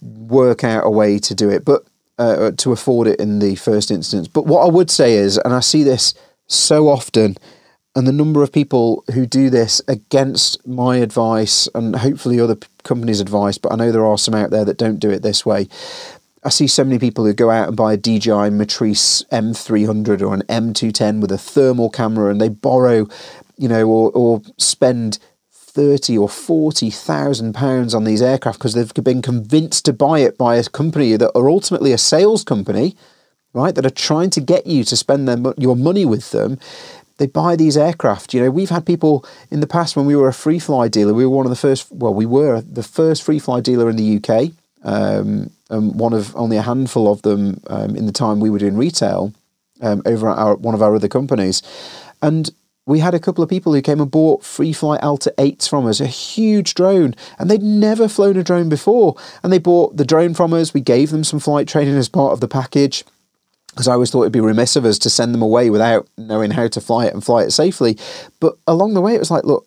work 0.00 0.62
out 0.62 0.86
a 0.86 0.90
way 0.90 1.18
to 1.18 1.34
do 1.34 1.50
it, 1.50 1.64
but 1.64 1.84
uh, 2.20 2.52
to 2.58 2.70
afford 2.70 3.08
it 3.08 3.18
in 3.18 3.40
the 3.40 3.56
first 3.56 3.90
instance. 3.90 4.28
But 4.28 4.46
what 4.46 4.64
I 4.64 4.70
would 4.70 4.88
say 4.88 5.14
is, 5.14 5.38
and 5.38 5.52
I 5.52 5.58
see 5.58 5.82
this 5.82 6.14
so 6.46 6.86
often, 6.88 7.38
and 7.96 8.06
the 8.06 8.12
number 8.12 8.40
of 8.40 8.52
people 8.52 9.02
who 9.12 9.26
do 9.26 9.50
this 9.50 9.82
against 9.88 10.64
my 10.64 10.98
advice 10.98 11.68
and 11.74 11.96
hopefully 11.96 12.38
other 12.38 12.56
companies' 12.84 13.20
advice, 13.20 13.58
but 13.58 13.72
I 13.72 13.76
know 13.76 13.90
there 13.90 14.06
are 14.06 14.16
some 14.16 14.34
out 14.34 14.50
there 14.50 14.64
that 14.64 14.78
don't 14.78 15.00
do 15.00 15.10
it 15.10 15.22
this 15.22 15.44
way. 15.44 15.66
I 16.44 16.48
see 16.48 16.66
so 16.66 16.82
many 16.82 16.98
people 16.98 17.24
who 17.24 17.32
go 17.32 17.50
out 17.50 17.68
and 17.68 17.76
buy 17.76 17.92
a 17.92 17.96
DJI 17.96 18.50
Matrice 18.50 19.24
M300 19.30 20.22
or 20.22 20.34
an 20.34 20.42
M210 20.42 21.20
with 21.20 21.30
a 21.30 21.38
thermal 21.38 21.88
camera 21.88 22.30
and 22.30 22.40
they 22.40 22.48
borrow, 22.48 23.06
you 23.56 23.68
know, 23.68 23.86
or, 23.88 24.10
or 24.10 24.42
spend 24.58 25.18
thirty 25.52 26.18
or 26.18 26.28
forty 26.28 26.90
thousand 26.90 27.54
pounds 27.54 27.94
on 27.94 28.04
these 28.04 28.20
aircraft 28.20 28.58
because 28.58 28.74
they've 28.74 28.92
been 29.04 29.22
convinced 29.22 29.84
to 29.86 29.92
buy 29.92 30.18
it 30.18 30.36
by 30.36 30.56
a 30.56 30.64
company 30.64 31.16
that 31.16 31.30
are 31.34 31.48
ultimately 31.48 31.92
a 31.92 31.98
sales 31.98 32.44
company, 32.44 32.96
right? 33.54 33.74
That 33.74 33.86
are 33.86 33.90
trying 33.90 34.30
to 34.30 34.40
get 34.40 34.66
you 34.66 34.84
to 34.84 34.96
spend 34.96 35.28
their, 35.28 35.54
your 35.56 35.76
money 35.76 36.04
with 36.04 36.32
them. 36.32 36.58
They 37.18 37.26
buy 37.26 37.54
these 37.56 37.76
aircraft. 37.76 38.34
You 38.34 38.42
know, 38.42 38.50
we've 38.50 38.70
had 38.70 38.84
people 38.84 39.24
in 39.50 39.60
the 39.60 39.66
past 39.66 39.96
when 39.96 40.06
we 40.06 40.16
were 40.16 40.28
a 40.28 40.32
Freefly 40.32 40.90
dealer. 40.90 41.14
We 41.14 41.24
were 41.24 41.36
one 41.36 41.46
of 41.46 41.50
the 41.50 41.56
first. 41.56 41.90
Well, 41.92 42.12
we 42.12 42.26
were 42.26 42.60
the 42.60 42.82
first 42.82 43.24
Freefly 43.24 43.62
dealer 43.62 43.88
in 43.88 43.96
the 43.96 44.16
UK. 44.16 44.52
Um, 44.84 45.50
and 45.70 45.94
one 45.94 46.12
of 46.12 46.34
only 46.36 46.56
a 46.56 46.62
handful 46.62 47.10
of 47.10 47.22
them 47.22 47.60
um, 47.68 47.96
in 47.96 48.06
the 48.06 48.12
time 48.12 48.40
we 48.40 48.50
were 48.50 48.58
doing 48.58 48.76
retail 48.76 49.32
um, 49.80 50.02
over 50.06 50.28
at 50.28 50.38
our, 50.38 50.56
one 50.56 50.74
of 50.74 50.82
our 50.82 50.94
other 50.94 51.08
companies. 51.08 51.62
And 52.20 52.50
we 52.84 52.98
had 52.98 53.14
a 53.14 53.20
couple 53.20 53.44
of 53.44 53.50
people 53.50 53.72
who 53.72 53.80
came 53.80 54.00
and 54.00 54.10
bought 54.10 54.42
Freefly 54.42 54.98
Alta 55.02 55.32
8s 55.38 55.68
from 55.68 55.86
us, 55.86 56.00
a 56.00 56.06
huge 56.06 56.74
drone, 56.74 57.14
and 57.38 57.48
they'd 57.48 57.62
never 57.62 58.08
flown 58.08 58.36
a 58.36 58.42
drone 58.42 58.68
before. 58.68 59.16
And 59.42 59.52
they 59.52 59.58
bought 59.58 59.96
the 59.96 60.04
drone 60.04 60.34
from 60.34 60.52
us. 60.52 60.74
We 60.74 60.80
gave 60.80 61.10
them 61.10 61.24
some 61.24 61.38
flight 61.38 61.68
training 61.68 61.96
as 61.96 62.08
part 62.08 62.32
of 62.32 62.40
the 62.40 62.48
package 62.48 63.04
because 63.72 63.88
I 63.88 63.94
always 63.94 64.10
thought 64.10 64.22
it'd 64.22 64.32
be 64.32 64.40
remiss 64.40 64.76
of 64.76 64.84
us 64.84 64.98
to 64.98 65.10
send 65.10 65.32
them 65.32 65.40
away 65.40 65.70
without 65.70 66.06
knowing 66.18 66.50
how 66.50 66.68
to 66.68 66.80
fly 66.80 67.06
it 67.06 67.14
and 67.14 67.24
fly 67.24 67.42
it 67.42 67.52
safely. 67.52 67.96
But 68.38 68.58
along 68.66 68.92
the 68.92 69.00
way, 69.00 69.14
it 69.14 69.18
was 69.18 69.30
like, 69.30 69.44
look, 69.44 69.66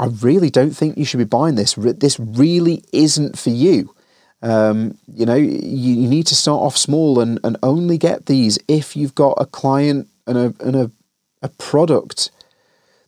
I 0.00 0.06
really 0.06 0.50
don't 0.50 0.72
think 0.72 0.98
you 0.98 1.04
should 1.04 1.18
be 1.18 1.24
buying 1.24 1.54
this. 1.54 1.74
This 1.74 2.18
really 2.18 2.82
isn't 2.92 3.38
for 3.38 3.50
you. 3.50 3.94
Um, 4.42 4.98
you 5.12 5.26
know, 5.26 5.34
you, 5.34 5.50
you 5.50 6.08
need 6.08 6.26
to 6.26 6.34
start 6.34 6.60
off 6.60 6.76
small 6.76 7.20
and, 7.20 7.40
and 7.42 7.56
only 7.62 7.98
get 7.98 8.26
these 8.26 8.58
if 8.68 8.94
you've 8.94 9.14
got 9.14 9.34
a 9.38 9.46
client 9.46 10.08
and 10.26 10.38
a, 10.38 10.54
and 10.60 10.76
a, 10.76 10.90
a 11.42 11.48
product 11.48 12.30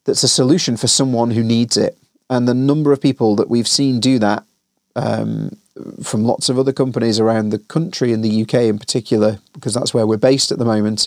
that's 0.05 0.23
a 0.23 0.29
solution 0.29 0.77
for 0.77 0.87
someone 0.87 1.31
who 1.31 1.43
needs 1.45 1.77
it. 1.77 1.99
And 2.31 2.49
the 2.49 2.55
number 2.55 2.93
of 2.93 3.01
people 3.01 3.37
that 3.37 3.49
we've 3.49 3.69
seen 3.69 4.01
do 4.01 4.19
that 4.19 4.45
um, 4.97 5.57
from 6.03 6.25
lots 6.25 6.49
of 6.49 6.59
other 6.59 6.73
companies 6.73 7.21
around 7.21 7.51
the 7.51 7.59
country, 7.59 8.13
in 8.13 8.23
the 8.23 8.43
UK 8.43 8.55
in 8.55 8.79
particular, 8.79 9.39
because 9.53 9.75
that's 9.75 9.95
where 9.95 10.07
we're 10.07 10.17
based 10.17 10.51
at 10.51 10.59
the 10.59 10.65
moment, 10.65 11.07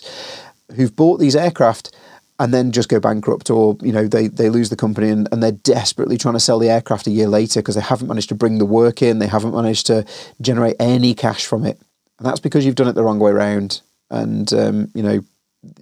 who've 0.74 0.96
bought 0.96 1.18
these 1.18 1.36
aircraft 1.36 1.94
and 2.42 2.52
then 2.52 2.72
just 2.72 2.88
go 2.88 3.00
bankrupt 3.00 3.48
or 3.50 3.76
you 3.80 3.92
know 3.92 4.06
they, 4.06 4.28
they 4.28 4.50
lose 4.50 4.68
the 4.68 4.76
company 4.76 5.08
and, 5.08 5.28
and 5.32 5.42
they're 5.42 5.52
desperately 5.52 6.18
trying 6.18 6.34
to 6.34 6.40
sell 6.40 6.58
the 6.58 6.68
aircraft 6.68 7.06
a 7.06 7.10
year 7.10 7.28
later 7.28 7.60
because 7.60 7.74
they 7.74 7.80
haven't 7.80 8.08
managed 8.08 8.28
to 8.28 8.34
bring 8.34 8.58
the 8.58 8.66
work 8.66 9.00
in 9.00 9.18
they 9.18 9.26
haven't 9.26 9.54
managed 9.54 9.86
to 9.86 10.04
generate 10.40 10.76
any 10.80 11.14
cash 11.14 11.46
from 11.46 11.64
it 11.64 11.80
and 12.18 12.26
that's 12.26 12.40
because 12.40 12.66
you've 12.66 12.74
done 12.74 12.88
it 12.88 12.94
the 12.94 13.04
wrong 13.04 13.18
way 13.18 13.30
around 13.30 13.80
and 14.10 14.52
um, 14.52 14.90
you 14.94 15.02
know 15.02 15.20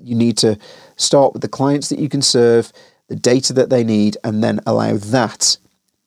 you 0.03 0.15
need 0.15 0.37
to 0.39 0.59
start 0.97 1.33
with 1.33 1.43
the 1.43 1.49
clients 1.49 1.89
that 1.89 1.99
you 1.99 2.09
can 2.09 2.23
serve 2.23 2.73
the 3.11 3.17
data 3.17 3.53
that 3.53 3.71
they 3.71 3.85
need, 3.85 4.17
and 4.23 4.43
then 4.43 4.61
allow 4.67 4.97
that 4.97 5.59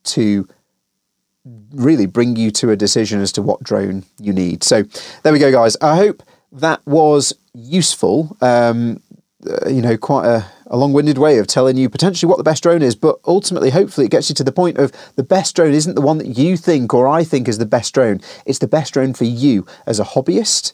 to 0.03 0.47
really 1.73 2.05
bring 2.05 2.37
you 2.37 2.49
to 2.49 2.71
a 2.71 2.77
decision 2.77 3.19
as 3.19 3.31
to 3.33 3.41
what 3.41 3.61
drone 3.61 4.05
you 4.19 4.31
need. 4.31 4.63
So 4.63 4.83
there 5.21 5.33
we 5.33 5.39
go, 5.39 5.51
guys. 5.51 5.75
I 5.81 5.97
hope 5.97 6.23
that 6.53 6.85
was 6.87 7.33
useful. 7.53 8.37
Um, 8.39 9.01
uh, 9.47 9.69
you 9.69 9.81
know, 9.81 9.97
quite 9.97 10.25
a, 10.25 10.45
a 10.67 10.77
long 10.77 10.93
winded 10.93 11.17
way 11.17 11.37
of 11.37 11.47
telling 11.47 11.77
you 11.77 11.89
potentially 11.89 12.29
what 12.29 12.37
the 12.37 12.43
best 12.43 12.63
drone 12.63 12.81
is, 12.81 12.95
but 12.95 13.19
ultimately, 13.25 13.69
hopefully, 13.69 14.05
it 14.05 14.11
gets 14.11 14.29
you 14.29 14.35
to 14.35 14.43
the 14.43 14.51
point 14.51 14.77
of 14.77 14.91
the 15.15 15.23
best 15.23 15.55
drone 15.55 15.73
isn't 15.73 15.95
the 15.95 16.01
one 16.01 16.17
that 16.17 16.37
you 16.37 16.57
think 16.57 16.93
or 16.93 17.07
I 17.07 17.23
think 17.23 17.47
is 17.47 17.57
the 17.57 17.65
best 17.65 17.93
drone. 17.93 18.21
It's 18.45 18.59
the 18.59 18.67
best 18.67 18.93
drone 18.93 19.13
for 19.13 19.25
you 19.25 19.65
as 19.85 19.99
a 19.99 20.03
hobbyist, 20.03 20.73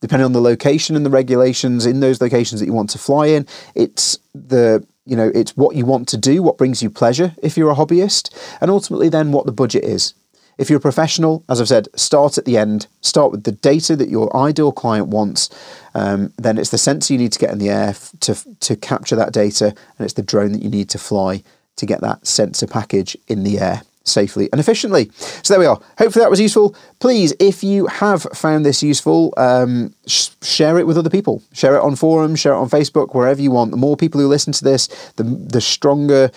depending 0.00 0.24
on 0.24 0.32
the 0.32 0.40
location 0.40 0.96
and 0.96 1.04
the 1.04 1.10
regulations 1.10 1.86
in 1.86 2.00
those 2.00 2.20
locations 2.20 2.60
that 2.60 2.66
you 2.66 2.72
want 2.72 2.90
to 2.90 2.98
fly 2.98 3.26
in. 3.26 3.46
It's 3.74 4.18
the 4.34 4.86
you 5.06 5.16
know, 5.16 5.30
it's 5.34 5.56
what 5.56 5.76
you 5.76 5.84
want 5.84 6.08
to 6.08 6.16
do, 6.16 6.42
what 6.42 6.56
brings 6.56 6.82
you 6.82 6.88
pleasure 6.88 7.34
if 7.42 7.56
you're 7.56 7.70
a 7.70 7.74
hobbyist, 7.74 8.34
and 8.60 8.70
ultimately 8.70 9.08
then 9.08 9.32
what 9.32 9.46
the 9.46 9.52
budget 9.52 9.84
is. 9.84 10.14
If 10.58 10.70
you're 10.70 10.78
a 10.78 10.82
professional, 10.82 11.44
as 11.48 11.60
I've 11.60 11.68
said, 11.68 11.88
start 11.98 12.38
at 12.38 12.44
the 12.44 12.56
end, 12.56 12.86
start 13.00 13.32
with 13.32 13.44
the 13.44 13.52
data 13.52 13.96
that 13.96 14.08
your 14.08 14.34
ideal 14.36 14.72
client 14.72 15.08
wants. 15.08 15.50
Um, 15.94 16.32
then 16.36 16.58
it's 16.58 16.70
the 16.70 16.78
sensor 16.78 17.12
you 17.12 17.18
need 17.18 17.32
to 17.32 17.38
get 17.38 17.50
in 17.50 17.58
the 17.58 17.70
air 17.70 17.88
f- 17.88 18.12
to, 18.20 18.58
to 18.60 18.76
capture 18.76 19.16
that 19.16 19.32
data, 19.32 19.66
and 19.66 20.04
it's 20.04 20.14
the 20.14 20.22
drone 20.22 20.52
that 20.52 20.62
you 20.62 20.70
need 20.70 20.88
to 20.90 20.98
fly 20.98 21.42
to 21.76 21.86
get 21.86 22.00
that 22.00 22.26
sensor 22.26 22.66
package 22.66 23.16
in 23.26 23.42
the 23.42 23.58
air 23.58 23.82
safely 24.04 24.48
and 24.52 24.60
efficiently. 24.60 25.10
So 25.14 25.54
there 25.54 25.60
we 25.60 25.66
are. 25.66 25.80
Hopefully 25.98 26.22
that 26.22 26.30
was 26.30 26.40
useful. 26.40 26.74
Please, 27.00 27.34
if 27.40 27.64
you 27.64 27.86
have 27.86 28.22
found 28.34 28.64
this 28.64 28.82
useful, 28.82 29.32
um, 29.36 29.94
sh- 30.06 30.30
share 30.42 30.78
it 30.78 30.86
with 30.86 30.98
other 30.98 31.10
people. 31.10 31.42
Share 31.52 31.74
it 31.76 31.82
on 31.82 31.96
forums, 31.96 32.40
share 32.40 32.52
it 32.52 32.58
on 32.58 32.68
Facebook, 32.68 33.14
wherever 33.14 33.40
you 33.40 33.50
want. 33.50 33.70
The 33.70 33.76
more 33.76 33.96
people 33.96 34.20
who 34.20 34.28
listen 34.28 34.52
to 34.54 34.64
this, 34.64 34.88
the 35.16 35.24
the 35.24 35.60
stronger 35.60 36.30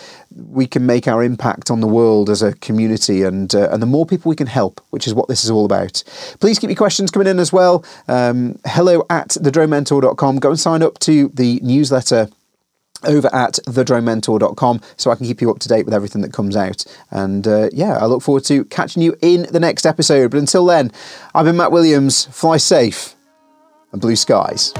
we 0.49 0.67
can 0.67 0.85
make 0.85 1.07
our 1.07 1.23
impact 1.23 1.71
on 1.71 1.81
the 1.81 1.87
world 1.87 2.29
as 2.29 2.41
a 2.41 2.53
community, 2.53 3.23
and 3.23 3.53
uh, 3.53 3.69
and 3.71 3.81
the 3.81 3.87
more 3.87 4.05
people 4.05 4.29
we 4.29 4.35
can 4.35 4.47
help, 4.47 4.81
which 4.89 5.07
is 5.07 5.13
what 5.13 5.27
this 5.27 5.43
is 5.43 5.51
all 5.51 5.65
about. 5.65 6.03
Please 6.39 6.59
keep 6.59 6.69
your 6.69 6.77
questions 6.77 7.11
coming 7.11 7.27
in 7.27 7.39
as 7.39 7.51
well. 7.51 7.83
Um, 8.07 8.59
hello 8.65 9.05
at 9.09 9.29
thedronementor.com. 9.29 10.39
Go 10.39 10.49
and 10.49 10.59
sign 10.59 10.83
up 10.83 10.99
to 10.99 11.29
the 11.29 11.59
newsletter 11.63 12.29
over 13.03 13.33
at 13.33 13.59
thedronementor.com 13.65 14.81
so 14.95 15.11
I 15.11 15.15
can 15.15 15.25
keep 15.25 15.41
you 15.41 15.51
up 15.51 15.59
to 15.59 15.67
date 15.67 15.85
with 15.85 15.93
everything 15.93 16.21
that 16.21 16.33
comes 16.33 16.55
out. 16.55 16.85
And 17.11 17.47
uh, 17.47 17.69
yeah, 17.71 17.97
I 17.97 18.05
look 18.05 18.21
forward 18.21 18.43
to 18.45 18.65
catching 18.65 19.03
you 19.03 19.15
in 19.21 19.43
the 19.51 19.59
next 19.59 19.85
episode. 19.85 20.31
But 20.31 20.39
until 20.39 20.65
then, 20.65 20.91
I've 21.33 21.45
been 21.45 21.57
Matt 21.57 21.71
Williams. 21.71 22.25
Fly 22.25 22.57
safe 22.57 23.15
and 23.91 24.01
blue 24.01 24.15
skies. 24.15 24.73